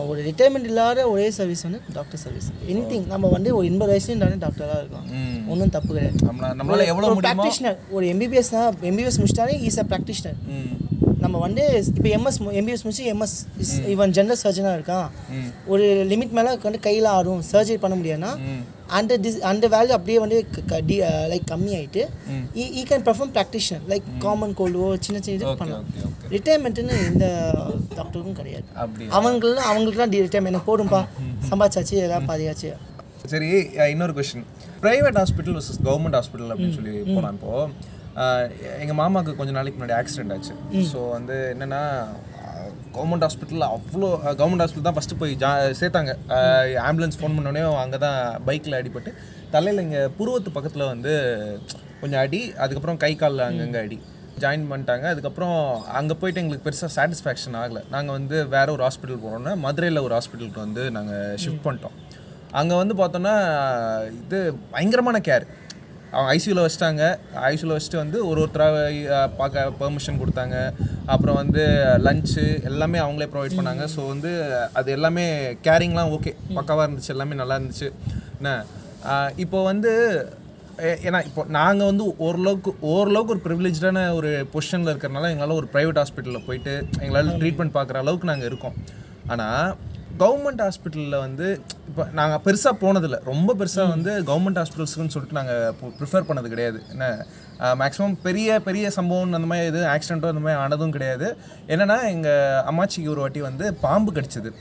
[0.09, 4.79] ஒரு ரிட்டைர்மெண்ட் இல்லாத ஒரே சர்வீஸ் வந்து டாக்டர் சர்வீஸ் எனி நம்ம வந்து ஒரு எண்பது வயசுலேயும் டாக்டராக
[4.81, 5.07] இருக்கலாம்.
[5.53, 6.17] ஒன்றும் தப்பு கிடையாது.
[7.27, 10.39] ப்ராக்டிஷனர் ஒரு எம்பிபிஎஸ்னா எம்பிபிஎஸ் முடிச்சிட்டாலே இஸ் அ ப்ராக்டிஷனர்
[11.23, 11.63] நம்ம வந்து
[11.97, 13.37] இப்போ எம்எஸ் எம்பிஎஸ் முடிச்சு எம்எஸ்
[13.93, 15.07] இவன் ஜென்ரல் சர்ஜனாக இருக்கான்.
[15.73, 17.41] ஒரு லிமிட் மேலே வந்து கையில் ஆடும்.
[17.51, 18.31] சர்ஜரி பண்ண முடியாதுன்னா
[18.89, 20.37] அந்த டிஸ் அந்த வேல்யூ அப்படியே வந்து
[21.29, 22.01] லைக் கம்மி ஆகிட்டு
[22.55, 25.85] he can perform practitioner like common கோல்டோ சின்ன சின்ன இது பண்ணலாம்.
[26.29, 27.25] ரிட்டையர்மெண்ட்டுன்னு எந்த
[27.95, 28.65] டாக்டருக்கும் கிடையாது.
[29.09, 31.01] அவங்களும் அவங்களுக்குலாம் ரிட்டையர்மெண்ட் போடும்பா.
[31.49, 32.71] சம்பாதிச்சாச்சு எதாவது பாதியாச்சு.
[33.25, 33.49] சரி
[33.89, 34.45] இன்னொரு question
[34.81, 37.53] private hospital versus government hospital அப்படின்னு சொல்லி போனோம் இப்போ.
[38.15, 38.47] அஹ்
[38.79, 40.53] எங்க மாமாவுக்கு கொஞ்ச நாளைக்கு முன்னாடி ஆக்சிடென்ட் ஆச்சு.
[40.93, 41.81] ஸோ வந்து என்னன்னா
[42.99, 46.13] கவர்மெண்ட் ஹாஸ்பிட்டலில் அவ்வளோ கவர்மெண்ட் ஹாஸ்பிட்டல் தான் ஃபஸ்ட்டு போய் ஜா சேர்த்தாங்க.
[46.89, 49.11] ஆம்புலன்ஸ் ஃபோன் பண்ணோடனே அங்கே தான் பைக்கில் அடிபட்டு
[49.55, 51.13] தலையில் இங்கே புருவத்து பக்கத்தில் வந்து
[52.01, 53.99] கொஞ்சம் அடி அதுக்கப்புறம் கை காலில் அங்கங்கே அடி
[54.43, 55.05] ஜாயின் பண்ணிட்டாங்க.
[55.13, 55.57] அதுக்கப்புறம்
[55.99, 57.81] அங்கே போயிட்டு எங்களுக்கு பெருசாக சாட்டிஸ்ஃபேக்ஷன் ஆகலை.
[57.95, 61.97] நாங்கள் வந்து வேற ஒரு ஹாஸ்பிட்டல் போனோன்னா மதுரையில் ஒரு ஹாஸ்பிட்டலுக்கு வந்து நாங்கள் ஷிஃப்ட் பண்ணிட்டோம்.
[62.59, 63.33] அங்கே வந்து பார்த்தோன்னா
[64.21, 64.39] இது
[64.75, 65.45] பயங்கரமான கேர்
[66.13, 67.03] அவங்க ஐசியூவில் வச்சிட்டாங்க.
[67.51, 70.57] ஐசியூவில் வச்சுட்டு வந்து ஒரு ஒருத்தராக பார்க்க பெர்மிஷன் கொடுத்தாங்க.
[71.13, 71.63] அப்புறம் வந்து
[72.05, 73.85] லஞ்சு எல்லாமே அவங்களே ப்ரொவைட் பண்ணாங்க.
[73.95, 74.31] ஸோ வந்து
[74.81, 75.25] அது எல்லாமே
[75.67, 77.13] கேரிங்லாம் ஓகே பக்காவாக இருந்துச்சு.
[77.15, 77.89] எல்லாமே நல்லா இருந்துச்சு.
[78.39, 78.51] என்ன?
[79.45, 79.93] இப்போ வந்து
[81.07, 86.45] ஏன்னா இப்போ நாங்கள் வந்து ஓரளவுக்கு ஓரளவுக்கு ஒரு ப்ரிவிலேஜான ஒரு பொசிஷனில் இருக்கிறனால எங்களால் ஒரு ப்ரைவேட் ஹாஸ்பிட்டலில்
[86.47, 88.77] போயிட்டு எங்களால் ட்ரீட்மெண்ட் பார்க்குற அளவுக்கு நாங்கள் இருக்கோம்.
[89.33, 89.73] ஆனால்
[90.21, 91.47] கவர்மெண்ட் ஹாஸ்பிட்டலில் வந்து
[91.89, 93.17] இப்போ நாங்கள் பெருசாக போனதில்ல.
[93.31, 96.79] ரொம்ப பெருசாக வந்து கவர்மெண்ட் ஹாஸ்பிட்டல்ஸ்னு சொல்லிட்டு நாங்கள் ப்ரிஃபர் பண்ணது கிடையாது.
[96.93, 97.05] என்ன
[97.81, 101.29] மேக்ஸிமம் பெரிய பெரிய சம்பவம் அந்த மாதிரி எதுவும் ஆக்சிடென்ட்டோ அந்த மாதிரி ஆனதும் கிடையாது.
[101.73, 104.51] என்னென்னா எங்கள் அம்மாச்சிக்கு ஒரு வாட்டி வந்து பாம்பு கடிச்சது.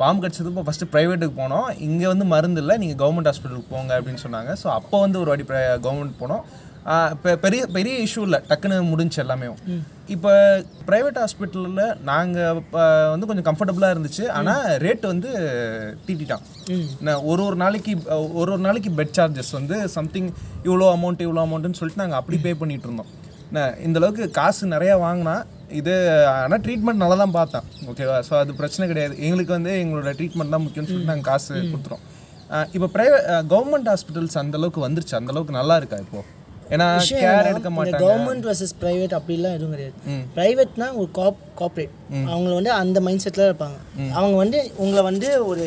[0.00, 1.68] பாம்பு கடிச்சது இப்போ ஃபஸ்ட்டு ப்ரைவேட்டுக்கு போனோம்.
[1.88, 4.52] இங்கே வந்து மருந்து இல்லை நீங்கள் கவர்மெண்ட் ஹாஸ்பிட்டலுக்கு போங்க அப்படின்னு சொன்னாங்க.
[4.62, 5.46] ஸோ அப்போ வந்து ஒரு வாட்டி
[5.86, 6.44] கவர்மெண்ட் போனோம்.
[7.42, 8.38] பெரிய பெரிய இஷ்யூ இல்லை.
[8.50, 9.48] டக்குன்னு முடிஞ்சு எல்லாமே.
[10.14, 10.30] இப்போ
[10.88, 12.58] ப்ரைவேட் ஹாஸ்பிட்டலில் நாங்கள்
[13.12, 14.24] வந்து கொஞ்சம் கம்ஃபர்டபுளாக இருந்துச்சு.
[14.38, 15.30] ஆனால் ரேட் வந்து
[16.06, 16.44] தீட்டிட்டான்
[17.08, 17.92] நான் ஒரு ஒரு நாளைக்கு
[18.40, 20.30] ஒரு ஒரு நாளைக்கு பெட் சார்ஜஸ் வந்து சம்திங்
[20.68, 23.10] இவ்வளோ அமௌண்ட் இவ்வளோ அமௌண்ட்டுன்னு சொல்லிட்டு நாங்கள் அப்படி பே பண்ணிட்டு இருந்தோம்.
[23.86, 25.36] இந்த அளவுக்கு காசு நிறையா வாங்கினா
[25.80, 25.94] இது
[26.34, 27.66] ஆனால் ட்ரீட்மெண்ட் நல்லா தான் பார்த்தேன்.
[27.90, 29.14] ஓகேவா ஸோ அது பிரச்சனை கிடையாது.
[29.26, 32.02] எங்களுக்கு வந்து எங்களோட ட்ரீட்மெண்ட் தான் முக்கியம்னு சொல்லிட்டு நாங்கள் காசு கொடுத்துறோம்
[32.56, 35.14] அஹ் இப்போ ப்ரைவேட் கவர்மெண்ட் ஹாஸ்பிட்டல்ஸ் அந்த அளவுக்கு வந்துருச்சு.
[35.20, 36.22] அந்த அளவுக்கு நல்லா இருக்கா இப்போ?
[36.74, 36.86] ஏன்னா
[37.22, 38.02] கேர் எடுக்க மாட்டாங்க.
[38.04, 39.96] கவர்மெண்ட் வர்சஸ் ப்ரைவேட் அப்படிலாம் எதுவும் கிடையாது.
[40.36, 41.96] ப்ரைவேட்னா ஒரு காப் கார்ப்பரேட்
[42.32, 43.78] அவங்க வந்து அந்த மைண்ட் செட்டில் இருப்பாங்க.
[44.18, 45.66] அவங்க வந்து உங்களை வந்து ஒரு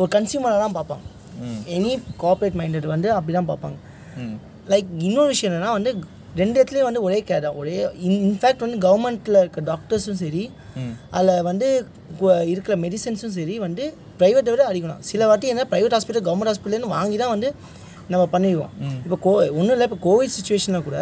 [0.00, 1.04] ஒரு கன்சியூமராக தான் பார்ப்பாங்க.
[1.76, 1.92] எனி
[2.24, 3.78] கார்ப்பரேட் மைண்டட் வந்து அப்படி தான் பார்ப்பாங்க
[4.72, 5.90] லைக் இன்னொரு விஷயம் என்னன்னா வந்து
[6.40, 7.58] ரெண்டு இடத்துலையும் வந்து ஒரே கேர் தான்.
[7.60, 7.74] ஒரே
[8.06, 10.42] இன் இன்ஃபேக்ட் வந்து கவர்மெண்ட்டில் இருக்க டாக்டர்ஸும் சரி
[11.16, 11.68] அதில் வந்து
[12.52, 13.84] இருக்கிற மெடிசன்ஸும் சரி வந்து
[14.20, 17.50] ப்ரைவேட்டை விட அடிக்கணும் சில வாட்டி என்ன ப்ரைவேட் ஹாஸ்பிட்டல் கவர்மெண்ட் ஹாஸ்பிட்டல்னு வாங்கி தான் வந்து
[18.08, 18.72] நம்ம பண்ணிடுவோம்
[19.04, 20.98] இப்போ கோ ஒன்றும் இல்லை இப்போ கோவிட் சுச்சுவேஷனில் கூட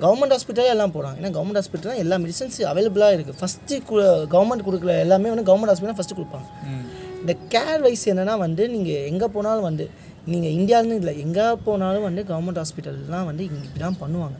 [0.00, 3.78] கவர்மெண்ட் ஹாஸ்பிட்டலே எல்லாம் போகிறாங்க ஏன்னா கவர்மெண்ட் ஹாஸ்பிட்டல் எல்லா மெடிசன்ஸ் அவைலபிளாக இருக்குது ஃபஸ்ட்டு
[4.34, 6.46] கவர்மெண்ட் கொடுக்குற எல்லாமே வந்து கவர்மெண்ட் ஹாஸ்பிட்டல் ஃபஸ்ட்டு கொடுப்பாங்க.
[7.22, 9.86] இந்த கேர் வைஸ் என்னென்னா வந்து நீங்கள் எங்கே போனாலும் வந்து
[10.24, 14.36] நீங்கள் இந்தியாவிலும் இல்லை எங்கே போனாலும் வந்து கவர்மெண்ட் ஹாஸ்பிட்டல்லாம் வந்து இங்கே இப்படி தான் பண்ணுவாங்க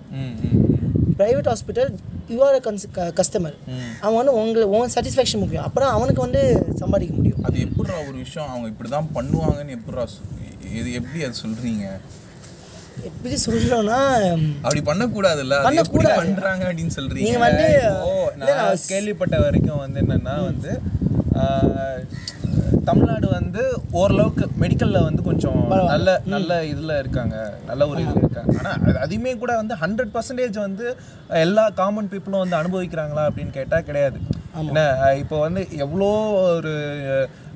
[1.19, 1.91] private hospital
[2.31, 2.85] you are cons
[3.19, 3.57] customer
[4.01, 5.65] அவன் வந்து உங்களுக்கு உன் சாட்டிஸ்ஃபேக்ஷன் முக்கியம்.
[5.65, 6.41] அப்புறம் அவனுக்கு வந்து
[6.79, 7.43] சம்பாதிக்க முடியும்.
[7.43, 8.49] அது எப்படிடா ஒரு விஷயம்?
[8.51, 10.25] அவங்க இப்படி தான் பண்ணுவாங்கன்னு எப்படிடா சொ-
[10.73, 11.87] இது எப்படி அது சொல்றீங்க?
[13.05, 13.99] எப்படி சொல்லணும்னா
[14.63, 16.19] அப்படி பண்ணக்கூடாதுல்ல பண்ணக்கூடாது.
[16.21, 17.33] பண்றாங்க அப்படின்னு சொல்றீங்க?
[17.41, 17.67] வந்து
[18.03, 18.13] ஓ
[18.43, 20.73] நான் கேள்விப்பட்ட வரைக்கும் வந்து என்னன்னா வந்து
[22.85, 23.63] தமிழ்நாடு வந்து
[23.93, 25.61] ஓரளவுக்கு மெடிக்கல்ல வந்து கொஞ்சம்
[25.91, 27.37] நல்ல நல்ல இதுல இருக்காங்க
[27.67, 28.53] நல்ல ஒரு இதுல இருக்காங்க.
[28.59, 30.87] ஆனா அது- அதையுமே கூட வந்து ஹண்ட்ரட் பர்சன்டேஜ் வந்து
[31.41, 34.19] எல்லா காமன் பீப்புளும் வந்து அனுபவிக்கிறாங்களா அப்படின்னு கேட்டா கிடையாது.
[34.63, 34.83] என்ன
[35.17, 36.11] இப்போ வந்து எவ்வளோ
[36.53, 36.75] ஒரு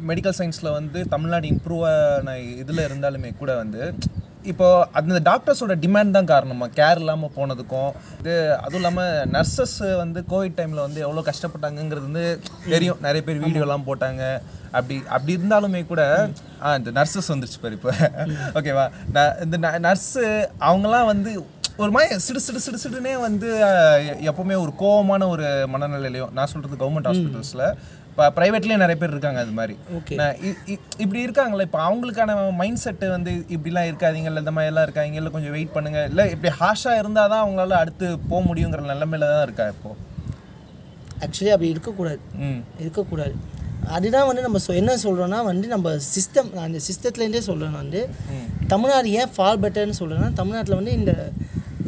[0.08, 1.84] மெடிக்கல் சயின்ஸ்ல வந்து தமிழ்நாடு இம்ப்ரூவ்
[2.16, 3.82] ஆன இதுல இருந்தாலுமே கூட வந்து
[4.44, 6.66] இப்போ அந்த டாக்டர்ஸோட டிமாண்ட் தான் காரணமா?
[6.68, 12.24] கேர் இல்லாமல் போனதுக்கும் இது அதுவும் இல்லாமல் நர்சஸ் வந்து கோவிட் டைமில் வந்து எவ்வளோ கஷ்டப்பட்டாங்கங்கிறது வந்து
[12.68, 12.98] தெரியும்.
[13.00, 14.22] நிறைய பேர் வீடியோலாம் போட்டாங்க.
[14.70, 16.02] அப்படி அப்படி இருந்தாலுமே கூட
[16.62, 17.92] ஆ இந்த நர்சஸ் வந்துருச்சு பாரு இப்போ.
[18.54, 20.24] ஓகேவா ந- இந்த நர்ஸு
[20.60, 21.32] அவங்களாம் வந்து
[21.76, 23.48] ஒரு மாதிரி சிடு சிடு சிடு சிடுனே வந்து
[24.22, 27.64] எப்பவுமே ஒரு கோவமான ஒரு மனநிலையிலையும் நான் சொல்கிறது கவர்மெண்ட் ஹாஸ்பிட்டல்ஸில்
[28.20, 29.74] இப்போ ப்ரைவேட்லேயும் நிறைய பேர் இருக்காங்க அது மாதிரி.
[30.98, 35.50] இப்படி இருக்காங்களே இப்போ அவங்களுக்கான மைண்ட் செட்டு வந்து இப்படிலாம் இருக்காதீங்க இல்லை இந்த மாதிரிலாம் இருக்காங்க இல்லை கொஞ்சம்
[35.50, 39.92] வெயிட் பண்ணுங்க இல்லை இப்படி ஹாஷாக இருந்தால் தான் அவங்களால அடுத்து போக முடியுங்கிற நிலைமையில தான் இருக்கா இப்போ?
[41.22, 42.20] ஆக்சுவலி அப்படி இருக்கக்கூடாது.
[42.40, 42.60] ம்.
[42.78, 43.34] இருக்கக்கூடாது.
[43.88, 48.02] அதுதான் வந்து நம்ம என்ன சொல்கிறோன்னா வந்து நம்ம சிஸ்டம் அந்த சிஸ்டத்துலேருந்தே சொல்கிறேன் வந்து
[48.68, 51.14] தமிழ்நாடு ஏன் ஃபால் பெட்டர்னு சொல்கிறேன்னா தமிழ்நாட்டில் வந்து இந்த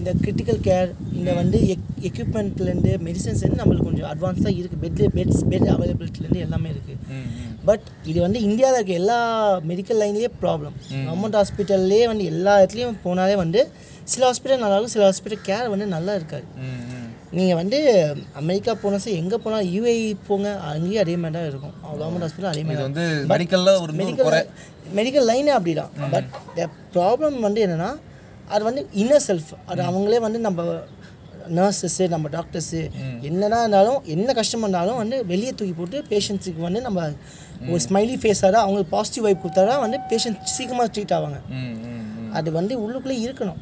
[0.03, 0.89] இந்த கிரிட்டிக்கல் கேர்
[1.19, 6.99] இந்த வந்து எக் எக்யூப்மெண்ட்லேருந்து மெடிசன்ஸ்லேருந்து நம்மளுக்கு கொஞ்சம் அட்வான்ஸாக இருக்குது பெட் பெட்ஸ் பெட் அவைலபிலிட்டிலேருந்து எல்லாமே இருக்குது
[7.69, 9.19] பட் இது வந்து இந்தியாவில் இருக்க எல்லா
[9.71, 10.75] மெடிக்கல் லைன்லேயே ப்ராப்ளம்
[11.05, 13.61] கவர்மெண்ட் ஹாஸ்பிட்டல்லே வந்து எல்லா இடத்துலையும் போனாலே வந்து
[14.13, 16.47] சில ஹாஸ்பிட்டல் நல்லா இருக்கும் சில ஹாஸ்பிட்டல் கேர் வந்து நல்லா இருக்காது.
[17.37, 17.79] நீங்கள் வந்து
[18.41, 21.75] அமெரிக்கா போனால் சரி எங்கே போனால் யூஏஇ போங்க அங்கேயும் அதே மாதிரி தான் இருக்கும்.
[21.93, 24.29] கவர்மெண்ட் ஹாஸ்பிட்டல் அதே மாதிரி வந்து மெடிக்கல்ல ஒரு மெடிக்கல்
[24.99, 26.33] மெடிக்கல் லைனே அப்படி தான் பட்
[26.97, 27.91] ப்ராப்ளம் வந்து என்னென்னா
[28.55, 30.63] அது வந்து இன்னர் செல்ஃப் அது அவங்களே வந்து நம்ம
[31.59, 32.81] நர்சஸ்ஸு நம்ம டாக்டர்ஸு
[33.29, 37.07] என்னதான் இருந்தாலும் என்ன கஷ்டம் இருந்தாலும் வந்து வெளியே தூக்கி போட்டு பேஷண்ட்ஸுக்கு வந்து நம்ம
[37.73, 41.41] ஒரு ஸ்மைலி ஃபேஸாக தான் அவங்களுக்கு பாசிட்டிவ் வைப் கொடுத்தா தான் வந்து பேஷண்ட் சீக்கிரமாக ட்ரீட் ஆவாங்க.
[42.39, 43.59] அது வந்து உள்ளுக்குள்ளே இருக்கணும்.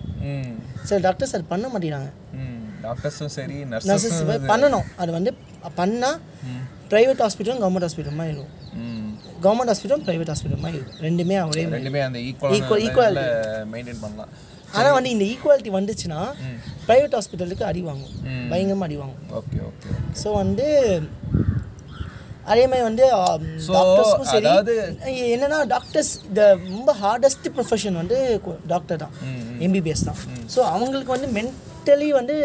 [0.88, 2.10] சில டாக்டர்ஸ் அது பண்ண மாட்டேங்கிறாங்க.
[2.86, 4.20] டாக்டர்ஸும் சரி நர்சஸ்
[4.52, 4.86] பண்ணணும்.
[5.02, 5.32] அது வந்து
[5.80, 6.20] பண்ணால்
[6.92, 8.54] ப்ரைவேட் ஹாஸ்பிட்டலும் கவர்மெண்ட் ஹாஸ்பிட்டல் மாதிரி இருக்கும்.
[9.44, 11.00] கவர்மெண்ட் ஹாஸ்பிட்டலும் ப்ரைவேட் ஹாஸ்பிட்டல் மாதிரி இருக்கும்.
[11.08, 11.76] ரெண்டுமே ஒரே மாதிரி.
[11.78, 13.26] ரெண்டுமே அந்த ஈக்குவல் equality.
[13.74, 14.32] மெயின்டைன் பண்ணலாம்.
[14.78, 16.20] ஆனால் வந்து இந்த ஈக்குவாலிட்டி வந்துச்சுன்னா
[16.88, 18.14] ப்ரைவேட் ஹாஸ்பிட்டலுக்கு அடி வாங்கும்.
[18.52, 19.26] பயங்கரமாக அடி வாங்கும்.
[19.40, 20.66] ஓகே ஓகே ஸோ வந்து
[22.52, 23.04] அதே மாதிரி வந்து
[23.74, 24.46] டாக்டர்ஸ்க்கும் சரி
[25.34, 28.16] என்னன்னா டாக்டர்ஸ் இந்த ரொம்ப ஹார்டஸ்ட் ப்ரொஃபஷன் வந்து
[28.72, 29.14] டாக்டர் தான்.
[29.66, 30.20] எம்பிபிஎஸ் தான்.
[30.54, 32.36] ஸோ அவங்களுக்கு வந்து மென்டலி வந்து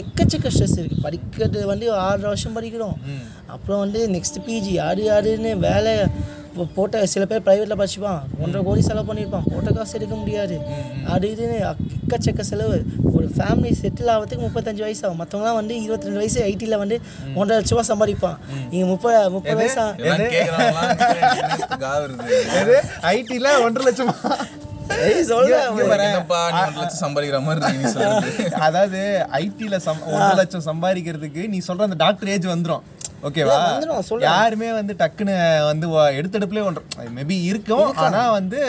[0.00, 2.96] எக்கச்சக்க ஸ்ட்ரெஸ் இருக்குது படிக்கிறது வந்து ஆறு வருஷம் படிக்கிறோம்.
[3.54, 5.94] அப்புறம் வந்து நெக்ஸ்ட் பிஜி அது அதுன்னு வேலை
[6.54, 8.20] இப்போ போட்ட சில பேர் ப்ரைவேட்டில் படிச்சுப்பான்.
[8.42, 9.46] ஒன்றரை கோடி செலவு பண்ணியிருப்பான்.
[9.52, 10.56] போட்ட காசு எடுக்க முடியாது.
[11.14, 12.76] அது இதுன்னு எக்கச்சக்க செலவு.
[13.14, 15.18] ஒரு ஃபேமிலி செட்டில் ஆகிறதுக்கு முப்பத்தஞ்சு வயசு ஆகும்.
[15.20, 16.96] மற்றவங்களாம் வந்து இருபத்தி ரெண்டு வயசு ஐடியில் வந்து
[17.34, 18.38] ஒன்றரை லட்ச ரூபா சம்பாதிப்பான்.
[18.70, 19.80] நீங்கள் முப்பது முப்பது வயசு
[23.14, 24.16] ஐடில ஒன்றரை லட்சமா?
[28.66, 29.00] அதாவது
[29.42, 32.82] ஐடில சம் ஒன்றரை லட்சம் சம்பாதிக்கிறதுக்கு நீ சொல்ற அந்த டாக்டர் ஏஜ் வந்துரும்.
[33.24, 33.58] ஓகேவா.
[34.28, 35.36] யாருமே வந்து டக்குன்னு
[35.68, 35.86] வந்து
[36.18, 38.60] எடுத்தெடுப்புலயே ஒன்றரை மேபி இருக்கும் ஆனா வந்து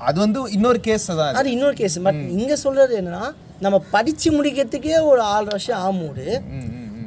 [0.00, 1.52] அது வந்து இன்னொரு கேஸ் தான் அது.
[1.52, 3.24] இன்னொரு கேஸ் பட் இங்கே சொல்கிறது என்னன்னா
[3.60, 6.26] நம்ம படித்து முடிக்கிறதுக்கே ஒரு ஆறு வருஷம் ஆமூடு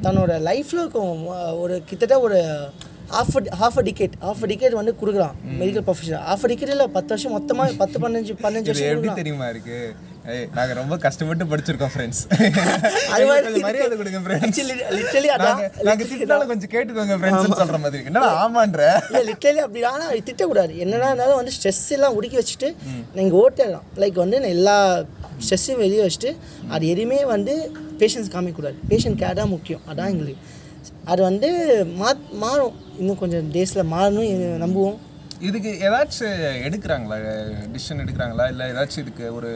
[0.02, 0.82] தன்னோட லைஃப்பில்
[1.62, 2.38] ஒரு கிட்டத்தட்ட ஒரு
[3.10, 6.86] half half a ticket half a ticket வந்து கொடுக்குறான் medical professional half a ticket இல்லை
[6.90, 9.78] பத்து வருஷம் மொத்தமாக பத்து பதினஞ்சு பதினஞ்சு வருஷம் தெரியுமா இருக்கு?
[9.78, 9.92] ஏய்
[10.56, 12.22] நாங்க ரொம்ப கஷ்டப்பட்டு படிச்சிருக்கோம் ஃப்ரெண்ட்ஸ்
[13.14, 14.60] அது மாதிரி மரியாதை கொடுங்க ஃப்ரெண்ட்ஸ்
[14.98, 15.46] literally அதான்.
[15.48, 18.02] நாங்க நாங்க திட்டினாலும் கொஞ்சம் கேட்டுக்கோங்க ஃப்ரெண்ட்ஸ் சொல்ற மாதிரி.
[18.10, 18.84] என்னடா ஆமான்ற?
[19.10, 20.74] இல்லை லிட்டரலி அப்படி ஆனால் அது திட்டக்கூடாது.
[20.84, 22.70] என்னடா இருந்தாலும் வந்து ஸ்ட்ரெஸ் எல்லாம் ஒடுக்கி வச்சுட்டு
[23.18, 24.76] நீங்கள் ஓட்டிடலாம் லைக் வந்து எல்லா
[25.44, 26.32] ஸ்ட்ரெஸ்ஸையும் வெளியே வச்சுட்டு
[26.76, 27.54] அது எதுவுமே வந்து
[28.00, 28.78] பேஷண்ட்ஸ் காமிக்கக்கூடாது.
[28.90, 29.84] பேஷண்ட் கேர் தான் முக்கியம்.
[29.90, 30.42] அதான் எங்களுக்கு.
[31.12, 31.48] அது வந்து
[32.00, 32.10] மா
[32.42, 32.74] மாறும்.
[33.00, 34.98] இன்னும் கொஞ்சம் டேஸில் மாறணும் நம்புவோம்.
[35.48, 37.16] இதுக்கு ஏதாச்சும் எடுக்கிறாங்களா?
[37.74, 38.46] டிசிஷன் எடுக்கிறாங்களா?
[38.52, 39.50] இல்லை ஏதாச்சும் இதுக்கு ஒரு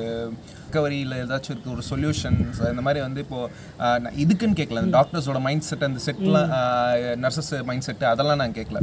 [0.75, 3.41] ரிகவரி இல்லை ஏதாச்சும் இருக்கு ஒரு சொல்யூஷன்ஸ் இந்த மாதிரி வந்து இப்போ
[3.81, 6.53] ஆஹ், நான் இதுக்குன்னு கேட்கல அந்த டாக்டர்ஸோட மைண்ட் செட் அந்த செட்லாம்
[7.25, 8.81] நர்சஸ் மைண்ட் செட் அதெல்லாம் நான் கேட்கல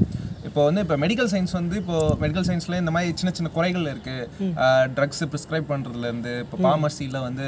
[0.48, 4.16] இப்போ வந்து இப்போ மெடிக்கல் சயின்ஸ் வந்து இப்போ மெடிக்கல் சயின்ஸ்ல இந்த மாதிரி சின்ன சின்ன குறைகள் இருக்கு.
[4.96, 7.46] ட்ரக்ஸ் ப்ரிஸ்கிரைப் பண்றதுல இருந்து இப்போ பார்மசியில் வந்து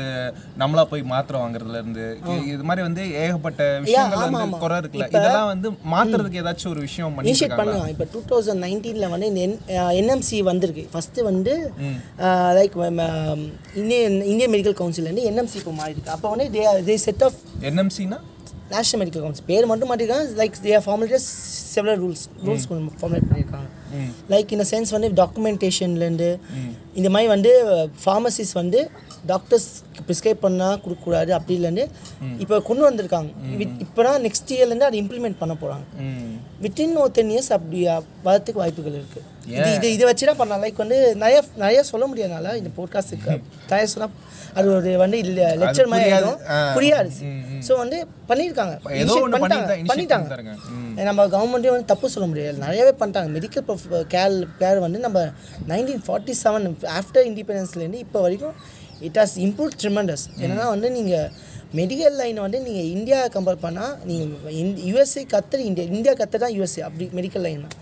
[0.61, 2.03] நம்மளா போய் மாத்திரை வாங்குறதுல இருந்து
[2.51, 4.61] இது மாதிரி வந்து ஏகப்பட்ட விஷயங்கள் வந்து.
[4.63, 5.07] குறை இருக்குல்ல.
[5.15, 7.15] இதெல்லாம் வந்து மாத்துறதுக்கு ஏதாச்சும் ஒரு விஷயம்?
[7.61, 7.89] பண்ணலாம்.
[7.93, 9.29] இப்போ டூ தௌசண்ட் நைன்டீனில் வந்து
[9.97, 10.85] என்எம்சி வந்திருக்கு.
[10.93, 11.55] ஃபஸ்ட்டு வந்து
[12.57, 12.77] லைக்
[14.33, 17.39] இந்தியன் மெடிக்கல் கவுன்சிலேருந்து என்எம்சி இப்போ மாறி இருக்கு அப்போ வந்து தே தே செட் ஆஃப்
[17.71, 18.19] என்எம்சினா
[18.73, 21.25] நேஷனல் மெடிக்கல் கவுன்சில் பேர் மட்டும் மாட்டிருக்காங்க like they formulate
[21.73, 22.65] several rules rules
[22.99, 23.67] formulate பண்ணியிருக்காங்க.
[24.33, 26.29] லைக் இந்த சென்ஸ் வந்து டாக்குமெண்டேஷன்லேருந்து
[26.99, 27.51] இந்த மாதிரி வந்து
[28.03, 28.79] ஃபார்மசிஸ் வந்து
[29.31, 29.67] டாக்டர்ஸ்
[30.07, 31.83] ப்ரிஸ்கிரைப் பண்ணால் கொடுக்கக்கூடாது அப்படிலேருந்து
[32.43, 33.29] இப்போ கொண்டு வந்திருக்காங்க.
[33.85, 35.85] இப்போ தான் நெக்ஸ்ட் இயர்லேருந்து அதை இம்ப்ளிமெண்ட் பண்ண போகிறாங்க
[36.63, 40.61] வித்தின் ஒரு டென் இயர்ஸ் அப்படி அஹ், வரதுக்கு வாய்ப்புகள் இருக்குது இது இது இதை வச்சு தான் பண்ணலாம்.
[40.63, 43.31] லைக் வந்து நிறைய நிறைய சொல்ல முடியாதனால இந்த போட்காஸ்ட்டுக்கு
[43.65, 44.13] நிறைய சொன்னால்
[44.53, 45.17] அது ஒரு வந்து
[45.61, 46.15] லெக்சர் மாதிரி புரியாது.
[46.19, 46.39] ஆயிடும்.
[46.49, 46.57] ஆ.
[46.75, 47.09] புரியாது.
[47.67, 47.97] ஸோ வந்து
[48.29, 48.75] பண்ணியிருக்காங்க.
[49.35, 49.87] பண்ணிட்டாங்க.
[49.91, 50.29] பண்ணிட்டாங்க.
[51.09, 52.57] நம்ம கவர்மெண்ட்டே வந்து தப்பு சொல்ல முடியாது.
[52.59, 53.31] நிறையவே பண்ணிட்டாங்க.
[53.35, 53.65] மெடிக்கல்
[54.13, 55.19] கேர் கேர் வந்து நம்ம
[55.67, 58.55] நைன்டீன் ஃபார்ட்டி செவன் ஆஃப்டர் இண்டிபெண்டன்ஸ்லேருந்து இப்போ வரைக்கும்
[59.01, 61.27] இட் ஹாஸ் இம்ப்ரூவ் ட்ரிமெண்டஸ் என்னன்னா வந்து நீங்கள்
[61.79, 64.55] மெடிக்கல் லைனை வந்து நீங்கள் இந்தியா கம்பேர் பண்ணால் நீங்கள்
[64.89, 67.75] யூஎஸ்ஏ கத்துற இந்தியா இந்தியா கத்து தான் யூஎஸ்ஏ அப்படி மெடிக்கல் லைன் தான்.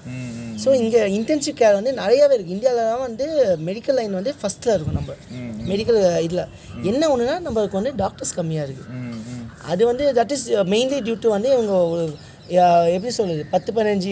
[0.63, 3.25] ஸோ இங்கே இன்டென்சிவ் கேர் வந்து நிறையாவே இருக்குது இந்தியாவிலலாம் வந்து
[3.67, 5.15] மெடிக்கல் லைன் வந்து ஃபஸ்ட்டில் இருக்கும் நம்ம.
[5.71, 6.43] மெடிக்கல் இதில்.
[6.91, 8.99] என்ன ஒன்றுனா நம்மளுக்கு வந்து டாக்டர்ஸ் கம்மியாக இருக்குது
[9.71, 12.05] அது வந்து that is mainly due to வந்து இவங்க ஒரு
[12.95, 14.11] எப்படி சொல்கிறது பத்து பதினஞ்சு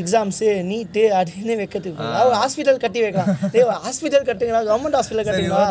[0.00, 3.30] எக்ஸாம்ஸ் நீட்டு அப்படின்னு வைக்கிறதுக்கு ஒரு ஹாஸ்பிட்டல் கட்டி வைக்கலாம்.
[3.86, 4.62] ஹாஸ்பிட்டல் கட்டுங்களா?
[4.70, 5.64] கவர்மெண்ட் ஹாஸ்பிட்டல் கட்டுங்களா?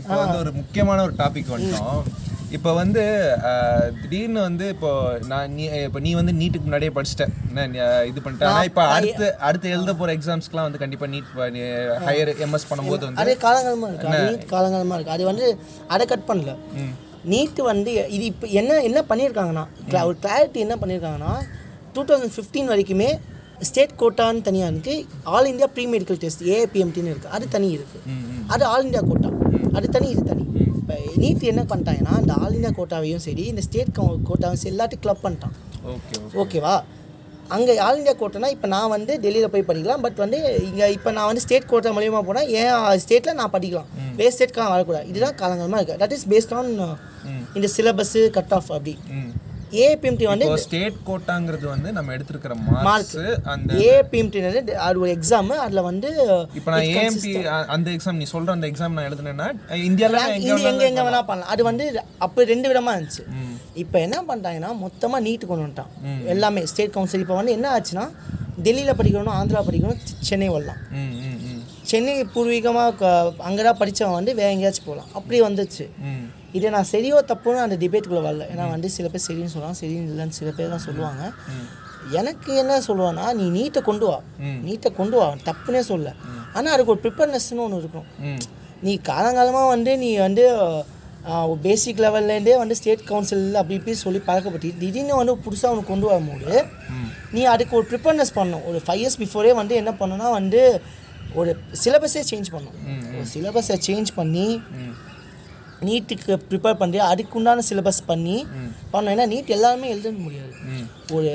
[0.00, 2.04] இப்போ வந்து ஒரு முக்கியமான ஒரு டாபிக் வந்துட்டோம்.
[2.56, 3.02] இப்போ வந்து
[4.00, 4.90] திடீர்னு வந்து இப்போ
[5.30, 7.32] நான் நீ இப்போ நீ வந்து நீட்டுக்கு முன்னாடியே படிச்சிட்டேன்
[8.10, 11.30] இது பண்ணிட்டேன் ஆனால் இப்போ அடுத்து அடுத்து எழுத போகிற எக்ஸாம்ஸ்க்குலாம் வந்து கண்டிப்பாக நீட்
[12.08, 15.46] ஹையர் எம்எஸ் பண்ணும்போது வந்து அதே காலங்காலமாக இருக்குது காலங்காலமாக இருக்குது அது வந்து
[15.96, 16.54] அதை கட் பண்ணல.
[17.32, 19.64] நீட்டு வந்து இது இப்போ என்ன என்ன பண்ணியிருக்காங்கன்னா
[20.08, 21.34] ஒரு கிளாரிட்டி என்ன பண்ணியிருக்காங்கன்னா
[21.96, 23.10] டூ தௌசண்ட் ஃபிஃப்டீன் வரைக்குமே
[23.68, 25.04] ஸ்டேட் கோட்டான்னு தனியாக இருக்குது
[25.34, 28.16] all India pre medical test ஏபிஎம்டின்னு இருக்குது அது தனி இருக்குது
[28.54, 29.30] அது ஆல் இந்தியா கோட்டா
[29.78, 30.44] அது தனி இது தனி.
[30.78, 33.92] இப்போ நீட் என்ன பண்ணிட்டாங்கன்னா இந்த ஆல் இந்தியா கோட்டாவையும் சரி இந்த ஸ்டேட்
[34.28, 35.54] கோட்டாவையும் சரி எல்லாத்தையும் கிளப் பண்ணிட்டான்.
[35.94, 36.74] ஓகே ஓகேவா?
[37.54, 40.02] அங்கே ஆல் இந்தியா கோர்ட்டுனா இப்போ நான் வந்து டெல்லியில் போய் படிக்கலாம்.
[40.04, 43.88] பட் வந்து இங்கே இப்போ நான் வந்து ஸ்டேட் கோர்ட்டை மூலியமாக போனால் என் ஸ்டேட்டில் நான் படிக்கலாம்.
[44.20, 45.06] வேறு ஸ்டேட்க்காக வரக்கூடாது.
[45.12, 46.72] இதுதான் காலங்காலமாக இருக்குது தட் இஸ் பேஸ்ட் ஆன்
[47.56, 48.94] இந்த சிலபஸ்ஸு கட் ஆஃப் அப்படி
[49.84, 52.54] ஏபிஎம்டி வந்து இப்போ ஸ்டேட் கோட்டாங்கிறது வந்து நம்ம எடுத்திருக்கிற
[52.86, 53.14] மார்க்ஸ்
[53.52, 54.40] அந்த ஏபிஎம்டி
[54.86, 56.08] அது ஒரு எக்ஸாமு அதில் வந்து
[56.58, 57.32] இப்போ நான் ஏஎம்பி
[57.74, 59.46] அந்த எக்ஸாம் நீ சொல்ற அந்த எக்ஸாம் நான் எழுதுனேன்னா
[59.88, 61.52] இந்தியாவில் இங்கே எங்கே எங்கே வேணால் பண்ணலாம்.
[61.54, 61.86] அது வந்து
[62.26, 63.24] அப்போ ரெண்டு விதமாக இருந்துச்சு.
[63.84, 65.94] இப்போ என்ன பண்ணிட்டாங்கன்னா மொத்தமாக நீட்டு கொண்டு வந்துட்டான்.
[66.34, 68.06] எல்லாமே ஸ்டேட் கவுன்சில் இப்போ வந்து என்ன ஆச்சுன்னா
[68.66, 70.00] டெல்லியில் படிக்கணும் ஆந்திரா படிக்கணும்
[70.30, 70.80] சென்னை வரலாம்.
[71.90, 73.08] சென்னை பூர்வீகமாக
[73.48, 75.86] அங்கே தான் படித்தவன் வந்து வேற எங்கேயாச்சும் போகலாம் அப்படி வந்துச்சு.
[76.58, 78.46] இதை நான் சரியோ தப்புன்னு அந்த டிபேட்டுக்குள்ளே வரல.
[78.52, 81.22] ஏன்னா வந்து சில பேர் சரின்னு சொல்லுவாங்க சரின்னு இல்லைன்னு சில பேர் தான் சொல்லுவாங்க.
[82.20, 84.18] எனக்கு என்ன சொல்லுவேன்னா நீ நீட்டை கொண்டு வா.
[84.66, 85.28] நீட்டை கொண்டு வா.
[85.48, 86.08] தப்புனே சொல்ல
[86.56, 88.08] ஆனால் அதுக்கு ஒரு ப்ரிப்பர்னஸ்னு ஒன்று இருக்கும்.
[88.86, 90.44] நீ காலங்காலமாக வந்து நீ வந்து
[91.66, 96.54] பேசிக் லெவல்லேருந்தே வந்து ஸ்டேட் கவுன்சில் அப்படி இப்படி சொல்லி பழக்கப்பட்டு திடீர்னு வந்து புதுசாக ஒன்று கொண்டு வரும்போது
[97.34, 98.64] நீ அதுக்கு ஒரு ப்ரிப்பர்னஸ் பண்ணணும்.
[98.70, 100.62] ஒரு ஃபைவ் இயர்ஸ் பிஃபோரே வந்து என்ன பண்ணணும்னா வந்து
[101.40, 101.50] ஒரு
[101.82, 102.76] சிலபஸே சேஞ்ச் பண்ணும்
[103.16, 104.46] ஒரு சிலபஸை சேஞ்ச் பண்ணி
[105.82, 108.36] நீட்டுக்கு ப்ரிப்பேர் பண்ணி அதுக்கு உண்டான சிலபஸ் பண்ணி
[108.92, 110.54] பண்ணோம் ஏன்னா நீட் எல்லாருமே எழுத முடியாது.
[111.12, 111.30] ஒரு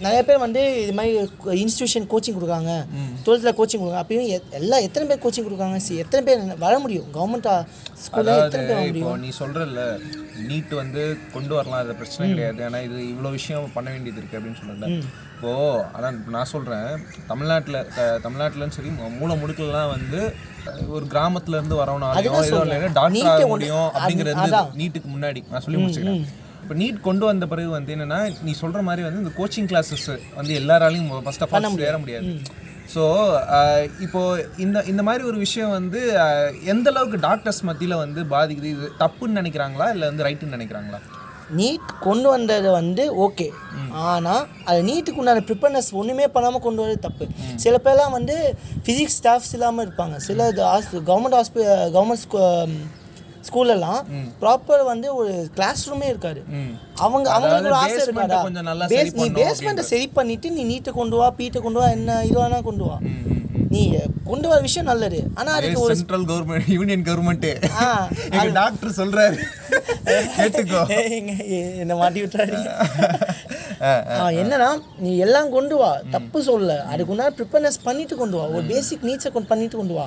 [0.00, 1.12] நிறைய பேர் வந்து இது மாதிரி
[1.62, 2.72] இன்ஸ்டியூஷன் கோச்சிங் கொடுக்குறாங்க.
[3.26, 4.02] டுவெல்த்தில் கோச்சிங் கொடுக்குறாங்க.
[4.02, 5.76] அப்பயும் எல்லாம் எத்தனை பேர் கோச்சிங் கொடுக்குறாங்க?
[5.76, 7.04] சி எத்தனை பேர் வர முடியும்?
[7.14, 7.48] கவர்மெண்ட்
[8.04, 9.20] ஸ்கூலில் எத்தனை பேர் வர முடியும்?
[9.20, 9.82] நீ சொல்றல்ல
[10.48, 11.02] நீட் வந்து
[11.32, 12.64] கொண்டு வரலாம் அது பிரச்சனை கிடையாது.
[12.64, 14.90] ஆனா இது இவ்வளோ விஷயம் பண்ண வேண்டியது இருக்கு அப்படின்னு சொல்றல
[15.36, 15.50] இப்போ
[15.94, 16.86] அதான் இப்போ நான் சொல்றேன்
[17.26, 17.86] தமிழ்நாட்டில்
[18.22, 20.20] தமிழ்நாட்டிலன்னு சரி மூ- மூல முடுக்கெல்லாம் வந்து
[20.88, 22.58] ஒரு கிராமத்துல இருந்து வரவனாலையும் ஏதோ
[22.92, 24.34] டாக்டர் ஆக முடியும் அப்படிங்கிறது.
[24.76, 25.50] நீட்டுக்கு முன்னாடி.
[25.50, 26.24] நான் சொல்லி முடிச்சுக்கிறேன்.
[26.68, 28.16] இப்போ நீட் கொண்டு வந்த பிறகு வந்து என்னன்னா
[28.46, 30.02] நீ சொல்ற மாதிரி வந்து இந்த கோச்சிங் கிளாஸஸ்
[30.38, 32.32] வந்து எல்லாராலையும் ஃபர்ஸ்ட் ஆஃப் ஆல் சேர முடியாது.
[32.94, 33.02] ஸோ
[34.06, 34.20] இப்போ
[34.64, 36.00] இந்த இந்த மாதிரி ஒரு விஷயம் வந்து
[36.72, 38.72] எந்த அளவுக்கு டாக்டர்ஸ் மத்தியில வந்து பாதிக்குது?
[38.74, 39.86] இது தப்புன்னு நினைக்கிறாங்களா?
[39.94, 41.00] இல்லை வந்து ரைட்டுன்னு நினைக்கிறாங்களா?
[41.60, 43.48] நீட் கொண்டு வந்தது வந்து ஓகே.
[44.10, 47.26] ஆனால் அது நீட்டுக்கு உண்டான ப்ரிப்பர்னஸ் ஒன்றுமே பண்ணாமல் கொண்டு வரது தப்பு.
[47.64, 48.36] சில பேர்லாம் வந்து
[48.84, 50.18] ஃபிசிக்ஸ் ஸ்டாஃப்ஸ் இல்லாமல் இருப்பாங்க.
[50.28, 50.50] சில
[51.10, 51.64] கவர்மெண்ட் ஹாஸ்பி
[51.96, 52.24] கவர்மெண்ட்
[53.48, 54.00] ஸ்கூல்லலாம்
[54.40, 56.40] ப்ராப்பர் வந்து ஒரு கிளாஸ் ரூமே இருக்காது
[57.00, 58.40] அவங்க அவங்களுக்கு ஒரு ஆசை இருக்காடா
[58.92, 62.60] சரி நீ பேஸ்மெண்ட்டை சரி பண்ணிட்டு நீ நீட்டை கொண்டு வா பீட்டை கொண்டு வா என்ன இது வேணா
[62.62, 62.96] கொண்டு வா.
[63.72, 63.80] நீ
[64.28, 65.18] கொண்டு வர விஷயம் நல்லது.
[65.34, 67.86] ஆனால் அதுக்கு ஒரு சென்ட்ரல் கவர்மெண்ட் யூனியன் கவர்மெண்ட்டே ஆ,
[68.32, 69.38] எங்க டாக்டர் சொல்றாரு.
[70.36, 70.80] கேட்டுக்கோ.
[71.82, 72.76] என்ன மாட்டி விட்டுறாரு ஆ,
[74.40, 74.68] என்னன்னா
[75.04, 75.90] நீ எல்லாம் கொண்டு வா.
[76.14, 78.44] தப்பு சொல்ல அதுக்கு உண்டான ப்ரிப்பேர்னஸ் பண்ணிட்டு கொண்டு வா.
[78.54, 80.06] ஒரு பேசிக் நீட்ஸை கொண்டு பண்ணிட்டு கொண்டு வா.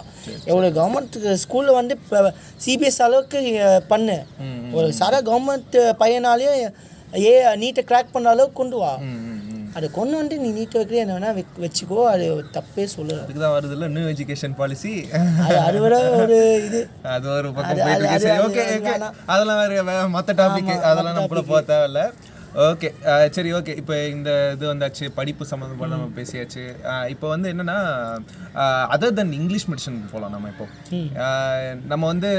[0.52, 1.98] எவ்வளோ கவர்மெண்ட் ஸ்கூலில் வந்து
[2.66, 3.40] சிபிஎஸ் அளவுக்கு
[3.92, 4.18] பண்ணு.
[4.78, 6.58] ஒரு சாரா கவர்மெண்ட் பையனாலையும்
[7.28, 8.92] ஏ நீட்டை கிராக் பண்ண அளவுக்கு கொண்டு வா.
[9.78, 11.30] அதை கொண்டு வந்து நீ நீட்டை வைக்கிற என்ன வேணா
[11.64, 12.00] வச்சுக்கோ.
[12.14, 14.92] அது தப்பே சொல்லு அதுக்கு தான் வருது இல்லை நியூ எஜுகேஷன் பாலிசி
[15.46, 16.82] அது அது விட ஒரு இது.
[17.14, 17.80] அது ஒரு பக்கம்
[18.48, 18.66] ஓகே.
[19.34, 22.04] அதெல்லாம் வேற மத்த டாபிக் அதெல்லாம் நம்மள போக தேவையில்ல.
[22.54, 22.88] ஓகே
[23.32, 23.78] சரி ஓகே.
[23.78, 26.64] இப்போ இந்த இது வந்தாச்சு படிப்பு சம்மந்தப்பட்ட நம்ம பேசியாச்சு.
[27.10, 27.76] இப்போ வந்து என்னன்னா
[28.90, 30.66] அதர் தென் இங்கிலீஷ் மெடிசன் போகலாம் நம்ம இப்போ.
[31.88, 32.32] நம்ம வந்து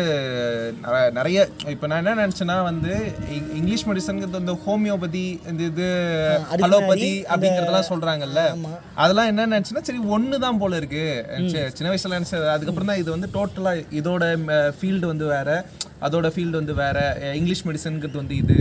[1.10, 2.92] நிறைய இப்போ நான் என்ன நினச்சேன்னா வந்து
[3.54, 5.88] இங்கிலீஷ் மெடிசனுங்கிறது வந்து ஹோமியோபதி இந்த இது
[6.68, 7.00] அலோபதி
[7.32, 8.42] அப்படிங்கிறதெல்லாம் சொல்றாங்கல்ல.
[8.96, 11.06] அதெல்லாம் என்ன நினச்சுன்னா சரி ஒன்று தான் போல இருக்கு.
[11.50, 14.24] சி- சின்ன வயசுல நினச்சது அதுக்கப்புறம் தான் இது வந்து டோட்டலாக இதோட
[14.78, 15.48] ஃபீல்டு வந்து வேற.
[16.06, 16.98] அதோட ஃபீல்டு வந்து வேற
[17.40, 18.56] இங்கிலீஷ் மெடிசனுங்கிறது வந்து இது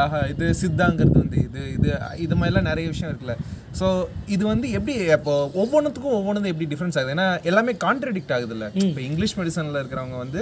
[0.00, 1.88] ஆஹா, இது சித்தாங்கிறது வந்து இது இது
[2.24, 3.34] இது மாதிரிலாம் நிறைய விஷயம் இருக்குல்ல.
[3.78, 3.86] ஸோ
[4.34, 7.12] இது வந்து எப்படி இப்போ ஒவ்வொன்றுத்துக்கும் ஒவ்வொன்றும் எப்படி டிஃப்ரென்ஸ் ஆகுது?
[7.16, 8.68] ஏன்னா எல்லாமே கான்ட்ரடிக்ட் ஆகுதுல்ல.
[8.86, 10.40] இப்போ இங்கிலீஷ் மெடிசனில் இருக்கிறவங்க வந்து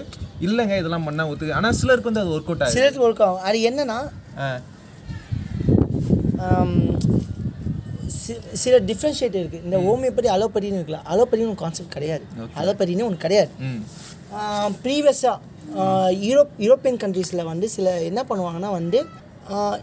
[0.48, 2.76] இல்லைங்க இதெல்லாம் பண்ணால் ஒத்துக்கு ஆனால் சிலருக்கு வந்து அது ஒர்க் அவுட் ஆகுது.
[2.78, 3.44] சிலருக்கு ஒர்க் ஆகும்.
[3.50, 3.98] அது என்னன்னா
[8.62, 12.24] சில டிஃப்ரென்ஷியேட் இருக்குது இந்த ஹோமியோபதி அலோபதினு இருக்குல்ல அலோபதினு ஒரு கான்செப்ட் கிடையாது.
[12.62, 13.52] அலோபதினு ஒன்று கிடையாது.
[14.84, 15.36] ப்ரீவியஸாக
[16.26, 18.98] யூரோப் யூரோப்பியன் கண்ட்ரீஸில் வந்து சில என்ன பண்ணுவாங்கன்னா வந்து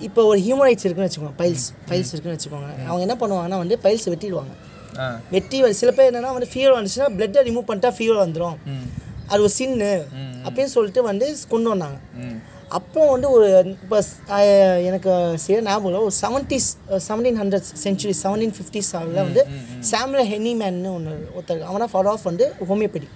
[0.07, 2.69] இப்போ ஒரு ஹியூமன் ரைட்ஸ் இருக்குன்னு வச்சுக்கோங்க பைல்ஸ் பைல்ஸ் இருக்குன்னு வச்சுக்கோங்க.
[2.87, 4.53] அவங்க என்ன பண்ணுவாங்கன்னா வந்து பைல்ஸ் வெட்டிடுவாங்க.
[5.35, 8.57] வெட்டி சில பேர் என்னன்னா வந்து ஃபீவர் வந்துச்சுன்னா பிளட்டை ரிமூவ் பண்ணிட்டா ஃபீவர் வந்துடும்
[9.31, 9.91] அது ஒரு சின்னு
[10.45, 11.97] அப்படின்னு சொல்லிட்டு வந்து கொண்டு வந்தாங்க.
[12.77, 13.97] அப்போ வந்து ஒரு இப்போ
[14.89, 15.11] எனக்கு
[15.43, 16.01] சரியா ஞாபகம் இல்லை.
[16.07, 16.67] ஒரு seventies
[17.07, 19.41] seventeen hundred century seventeen fifties வந்து
[19.91, 23.09] சாம்ல ஹெனிமேன்னு ஒன்று ஒருத்தர் அவனா ஃபாலோ ஆஃப் வந்து ஹோமியோபதி.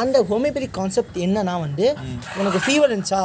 [0.00, 1.86] அந்த ஹோமியோபதி கான்செப்ட் என்னன்னா வந்து
[2.40, 3.22] உனக்கு ஃபீவர் இருந்துச்சா?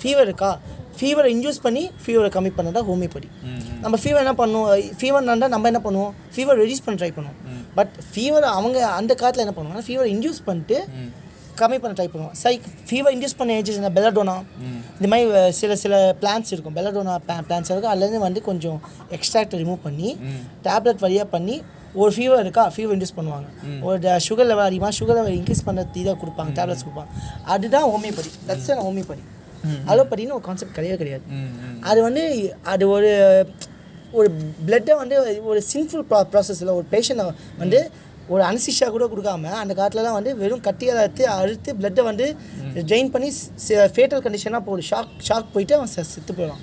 [0.00, 0.52] ஃபீவர் இருக்கா?
[0.98, 3.28] ஃபீவரை இன்டியூஸ் பண்ணி ஃபீவரை கம்மி பண்ணதா ஹோமியோபதி.
[3.84, 4.68] நம்ம ஃபீவர் என்ன பண்ணுவோம்?
[4.98, 6.12] ஃபீவர் இருந்தால் நம்ம என்ன பண்ணுவோம்?
[6.34, 7.38] ஃபீவர் ரெடியூஸ் பண்ண ட்ரை பண்ணுவோம்.
[7.78, 10.78] பட் ஃபீவர் அவங்க அந்த காலத்தில் என்ன பண்ணுவாங்கன்னா ஃபீவரை இன்டியூஸ் பண்ணிட்டு
[11.60, 12.34] கம்மி பண்ண ட்ரை பண்ணுவோம்.
[12.42, 12.52] சை
[12.88, 13.90] ஃபீவர் இன்டியூஸ் பண்ண ஏஜஸ் என்ன?
[13.98, 14.36] பெலடோனா
[14.96, 16.76] இந்த மாதிரி சில சில பிளான்ஸ் இருக்கும்.
[16.78, 17.14] பெலடோனா
[17.48, 18.78] பிளான்ஸ் இருக்கும் அதுலேருந்து வந்து கொஞ்சம்
[19.18, 20.10] எக்ஸ்ட்ராக்ட் ரிமூவ் பண்ணி
[20.68, 21.56] டேப்லெட் வழியாக பண்ணி
[22.02, 22.62] ஒரு ஃபீவர் இருக்கா?
[22.74, 23.48] ஃபீவர் இன்டியூஸ் பண்ணுவாங்க.
[23.88, 27.10] ஒரு சுகர் லெவல் அதிகமாக சுகர் லெவல் இன்க்ரீஸ் பண்ண இதை கொடுப்பாங்க டேப்லெட்ஸ் கொடுப்பாங்க.
[27.54, 29.24] அதுதான் ஹோமியோபதி தட்ஸ் அன் ஹோமியோபதி
[29.92, 31.24] அலோபதின்னு ஒரு கான்செப்ட் கிடையவே கிடையாது.
[31.90, 32.24] அது வந்து
[32.72, 33.12] அது ஒரு
[34.18, 34.28] ஒரு
[34.66, 35.14] பிளட்டை வந்து
[35.50, 37.24] ஒரு சின்ஃபுல் ப்ரா ப்ராசஸில் ஒரு பேஷண்ட்டை
[37.62, 37.78] வந்து
[38.28, 42.26] ஒரு அனசிஷா கூட கொடுக்காம அந்த காலத்துலலாம் வந்து வெறும் கட்டியால் அறுத்து அறுத்து பிளட்டை வந்து
[42.90, 43.28] ட்ரெயின் பண்ணி
[43.96, 46.62] ஃபேட்டல் கண்டிஷனாக ஒரு ஷாக் ஷாக் போயிட்டு அவன் செத்து போயிடலாம்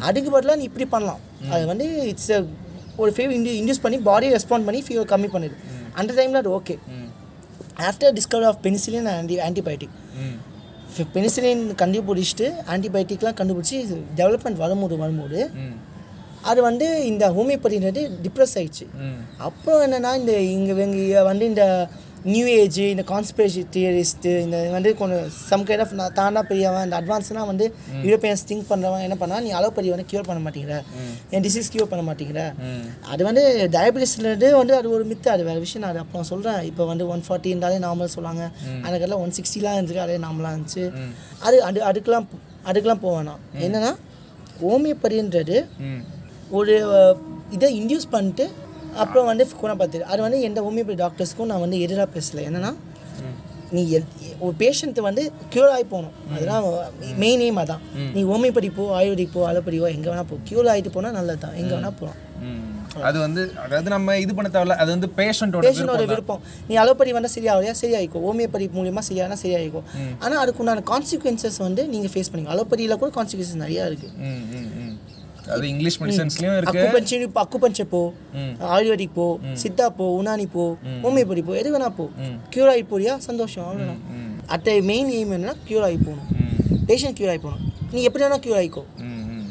[0.00, 1.20] அதுக்கு பதிலாக நீ இப்படி பண்ணலாம்.
[1.54, 2.30] அது வந்து இட்ஸ்
[2.96, 5.56] ஒரு ஃபீவர் இன்டி இன்டியூஸ் பண்ணி பாடி ரெஸ்பாண்ட் பண்ணி ஃபீவர் கம்மி பண்ணுது
[5.94, 6.74] அந்த டைமில் அது okay
[7.88, 9.96] after discovery of penicillin anti antibiotic
[11.14, 13.76] penicillin கண்டுபிடிச்சிட்டு ஆன்டிபயோட்டிக்லாம் கண்டுபிடிச்சி
[14.16, 15.38] டெவலப்மெண்ட் வரும்போது வரும்போது
[16.50, 18.86] அது வந்து இந்த ஹோமியோபதின்றது டிப்ரெஸ் ஆயிடுச்சு.
[19.48, 21.64] அப்போ என்னன்னா இந்த இங்கே இங்கே வந்து இந்த
[22.32, 26.96] நியூ ஏஜ் இந்த கான்ஸ்பிரேசி தியரிஸ்ட்டு இந்த வந்து கொஞ்சம் சம் கைண்ட் ஆஃப் நான் தாண்டா பெரியவன் இந்த
[27.00, 27.66] அட்வான்ஸ்னால் வந்து
[28.06, 30.76] யூரோப்பியன்ஸ் திங்க் பண்ணுறவன் என்ன பண்ணா நீ அலோபதி வந்து க்யூர் பண்ண மாட்டேங்கிற.
[31.34, 32.42] என் டிசீஸ் க்யூர் பண்ண மாட்டேங்கிற?
[33.12, 33.44] அது வந்து
[33.76, 35.84] டயபிட்டிஸ்லேருந்து வந்து அது ஒரு மித்து அது வேறு விஷயம்.
[35.84, 38.44] நான் அது அப்புறம் சொல்கிறேன் இப்போ வந்து ஒன் ஃபார்ட்டி இருந்தாலே நார்மல் சொல்லாங்க
[38.84, 40.86] அதுக்கெல்லாம் ஒன் சிக்ஸ்டிலாம் இருந்துச்சு அதே நார்மலாக இருந்துச்சு.
[41.48, 42.28] அது அது அதுக்கெலாம்
[42.70, 43.42] அதுக்கெலாம் போக வேணாம்.
[43.66, 43.92] என்னன்னா
[44.62, 45.58] ஹோமியோபதின்றது
[46.58, 46.74] ஒரு
[47.56, 48.44] இதை இன்டியூஸ் பண்ணிட்டு
[49.02, 52.44] அப்புறம் வந்து குணப்படுத்துது அது வந்து எந்த ஹோமியோபதி டாக்டர்ஸ்க்கும் நான் வந்து எதிராக பேசலை.
[52.50, 52.72] என்னன்னா
[53.74, 53.82] நீ
[54.44, 55.22] ஒரு பேஷண்ட்டு வந்து
[55.52, 56.14] க்யூர் ஆகி போகணும்.
[56.34, 56.64] அதெல்லாம்
[57.22, 57.82] மெயின் எய்ம் அதான்.
[58.14, 60.38] நீ ஹோமியோபதி போ ஆயுர்வேதிக் போ அலோபதி போ எங்கே வேணால் போ.
[60.48, 62.18] க்யூர் ஆகிட்டு போனால் நல்லது தான் எங்கே வேணால் போகலாம்.
[63.08, 64.76] அது வந்து அதாவது நம்ம இது பண்ண தேவையில்ல.
[64.82, 67.74] அது வந்து பேஷண்ட்டோட பேஷண்டோட விருப்பம் நீ அலோபதி வந்தால் சரியாகலையா?
[67.82, 69.86] சரியாயிக்கும் ஹோமியோபதி மூலியமாக சரியானா சரியாயிக்கும்
[70.22, 72.52] ஆனால் அதுக்குண்டான கான்சிக்வன்சஸ் வந்து நீங்கள் ஃபேஸ் பண்ணிங்க.
[72.56, 74.12] அலோபதியில் கூட கான்சிக்வன்சஸ் நிறையா இருக்குது
[75.54, 76.80] அது இங்கிலீஷ் மெடிசன்ஸ்லயும் இருக்கு.
[76.80, 78.00] அக்குபஞ்சர் இப்போ அக்குபஞ்சர் போ.
[78.74, 79.26] ஆயுர்வேதிக் போ.
[79.62, 80.64] சித்தா போ உனானி போ
[81.04, 82.06] ஹோமியோபதி போ எது வேணா போ.
[82.54, 83.14] க்யூர் ஆகி போறியா?
[83.28, 84.02] சந்தோஷம் அவ்வளோதான்
[84.56, 86.28] அட்ட மெயின் எய்ம் என்னன்னா க்யூர் ஆகி போகணும்.
[86.90, 87.64] பேஷண்ட் க்யூர் ஆகி போகணும்.
[87.94, 88.84] நீ எப்படி வேணா க்யூர் ஆகிக்கோ.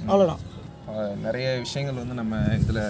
[0.10, 0.44] அவ்வளோதான்
[1.26, 2.82] நிறைய விஷயங்கள் வந்து நம்ம இதுல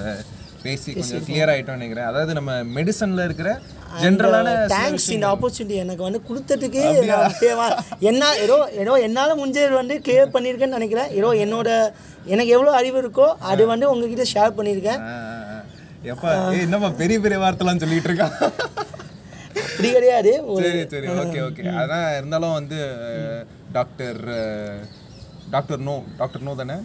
[0.64, 2.08] பேசி கொஞ்சம் கிளியர் ஆயிட்டோம்னு நினைக்கிறேன்.
[2.12, 3.50] அதாவது நம்ம மெடிசன்ல இருக்கிற
[4.04, 6.82] ஜென்ரலான தேங்க்ஸ் இந்த ஆப்பர்ச்சுனிட்டி எனக்கு வந்து கொடுத்ததுக்கு
[8.10, 11.10] என்ன ஏதோ ஏதோ என்னால் முடிஞ்சது வந்து கிளியர் பண்ணியிருக்கேன்னு நினைக்கிறேன்.
[11.20, 11.70] ஏதோ என்னோட
[12.34, 15.02] எனக்கு எவ்வளோ அறிவு இருக்கோ அது வந்து உங்ககிட்ட ஷேர் பண்ணியிருக்கேன்.
[16.14, 16.30] எப்பா
[16.66, 18.36] என்னப்பா பெரிய பெரிய வார்த்தைலாம் சொல்லிட்டு இருக்கான்?
[19.64, 20.32] அப்படி கிடையாது.
[20.62, 21.64] சரி சரி ஓகே ஓகே.
[21.82, 22.80] அதான் இருந்தாலும் வந்து
[23.78, 24.22] doctor
[25.54, 26.76] doctor no doctor no தானே?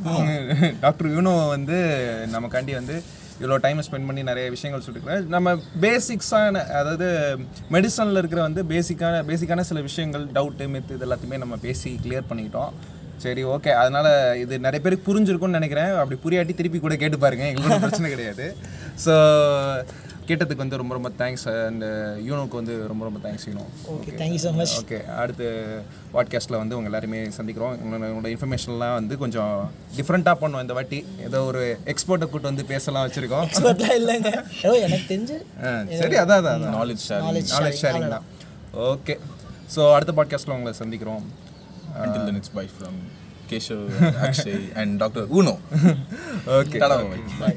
[0.84, 1.78] டாக்டர் யூனோ வந்து
[2.34, 2.96] நமக்காண்டி வந்து
[3.40, 5.54] இவ்வளோ டைம் ஸ்பெண்ட் பண்ணி நிறைய விஷயங்கள் சொல்லியிருக்கிறேன் நம்ம
[5.84, 7.08] பேசிக்ஸான அதாவது
[7.74, 12.72] மெடிசனில் இருக்கிற வந்து பேசிக்கான பேசிக்கான சில விஷயங்கள் டவுட்டு மித்து இது எல்லாத்தையுமே நம்ம பேசி கிளியர் பண்ணிக்கிட்டோம்.
[13.24, 14.08] சரி ஓகே அதனால்
[14.44, 15.92] இது நிறைய பேருக்கு புரிஞ்சிருக்கும்னு நினைக்கிறேன்.
[16.00, 17.44] அப்படி புரியாட்டி திருப்பி கூட கேட்டு பாருங்க.
[17.52, 18.46] எங்களுக்கு பிரச்சனை கிடையாது.
[19.04, 19.14] ஸோ
[20.28, 21.84] கேட்டதுக்கு வந்து ரொம்ப ரொம்ப தேங்க்ஸ் அண்ட்
[22.28, 23.64] யூனோக்கு வந்து ரொம்ப ரொம்ப thanks Uno.
[23.94, 25.46] Okay thank you so much okay அடுத்து
[26.14, 27.74] பாட்காஸ்ட்டில் வந்து உங்கள் எல்லாருமே சந்திக்கிறோம்.
[27.84, 29.54] உங்களோட இன்ஃபர்மேஷன்லாம் வந்து கொஞ்சம்
[29.98, 31.00] டிஃப்ரெண்ட்டாக பண்ணோம் இந்த வாட்டி.
[31.28, 31.62] ஏதோ ஒரு
[31.94, 33.46] எக்ஸ்போர்ட்டை கூட்டு வந்து பேசலாம் வச்சுருக்கோம்.
[33.48, 34.32] எக்ஸ்பர்ட்லாம் இல்லைங்க.
[34.66, 35.38] ஏதோ எனக்கு தெரிஞ்சு
[36.02, 38.26] சரி அதான் அதான் நாலேஜ் ஷேர் நாலேஜ் ஷேரிங் தான்.
[38.90, 39.16] ஓகே
[39.76, 41.24] ஸோ அடுத்த பாட்காஸ்ட்டில் உங்களை சந்திக்கிறோம்.
[42.04, 42.94] Until then it's bye from
[43.50, 43.82] Keshav,
[44.26, 45.24] Akshay and Dr.
[45.40, 45.54] Uno.
[46.58, 46.80] Okay
[47.42, 47.54] bye.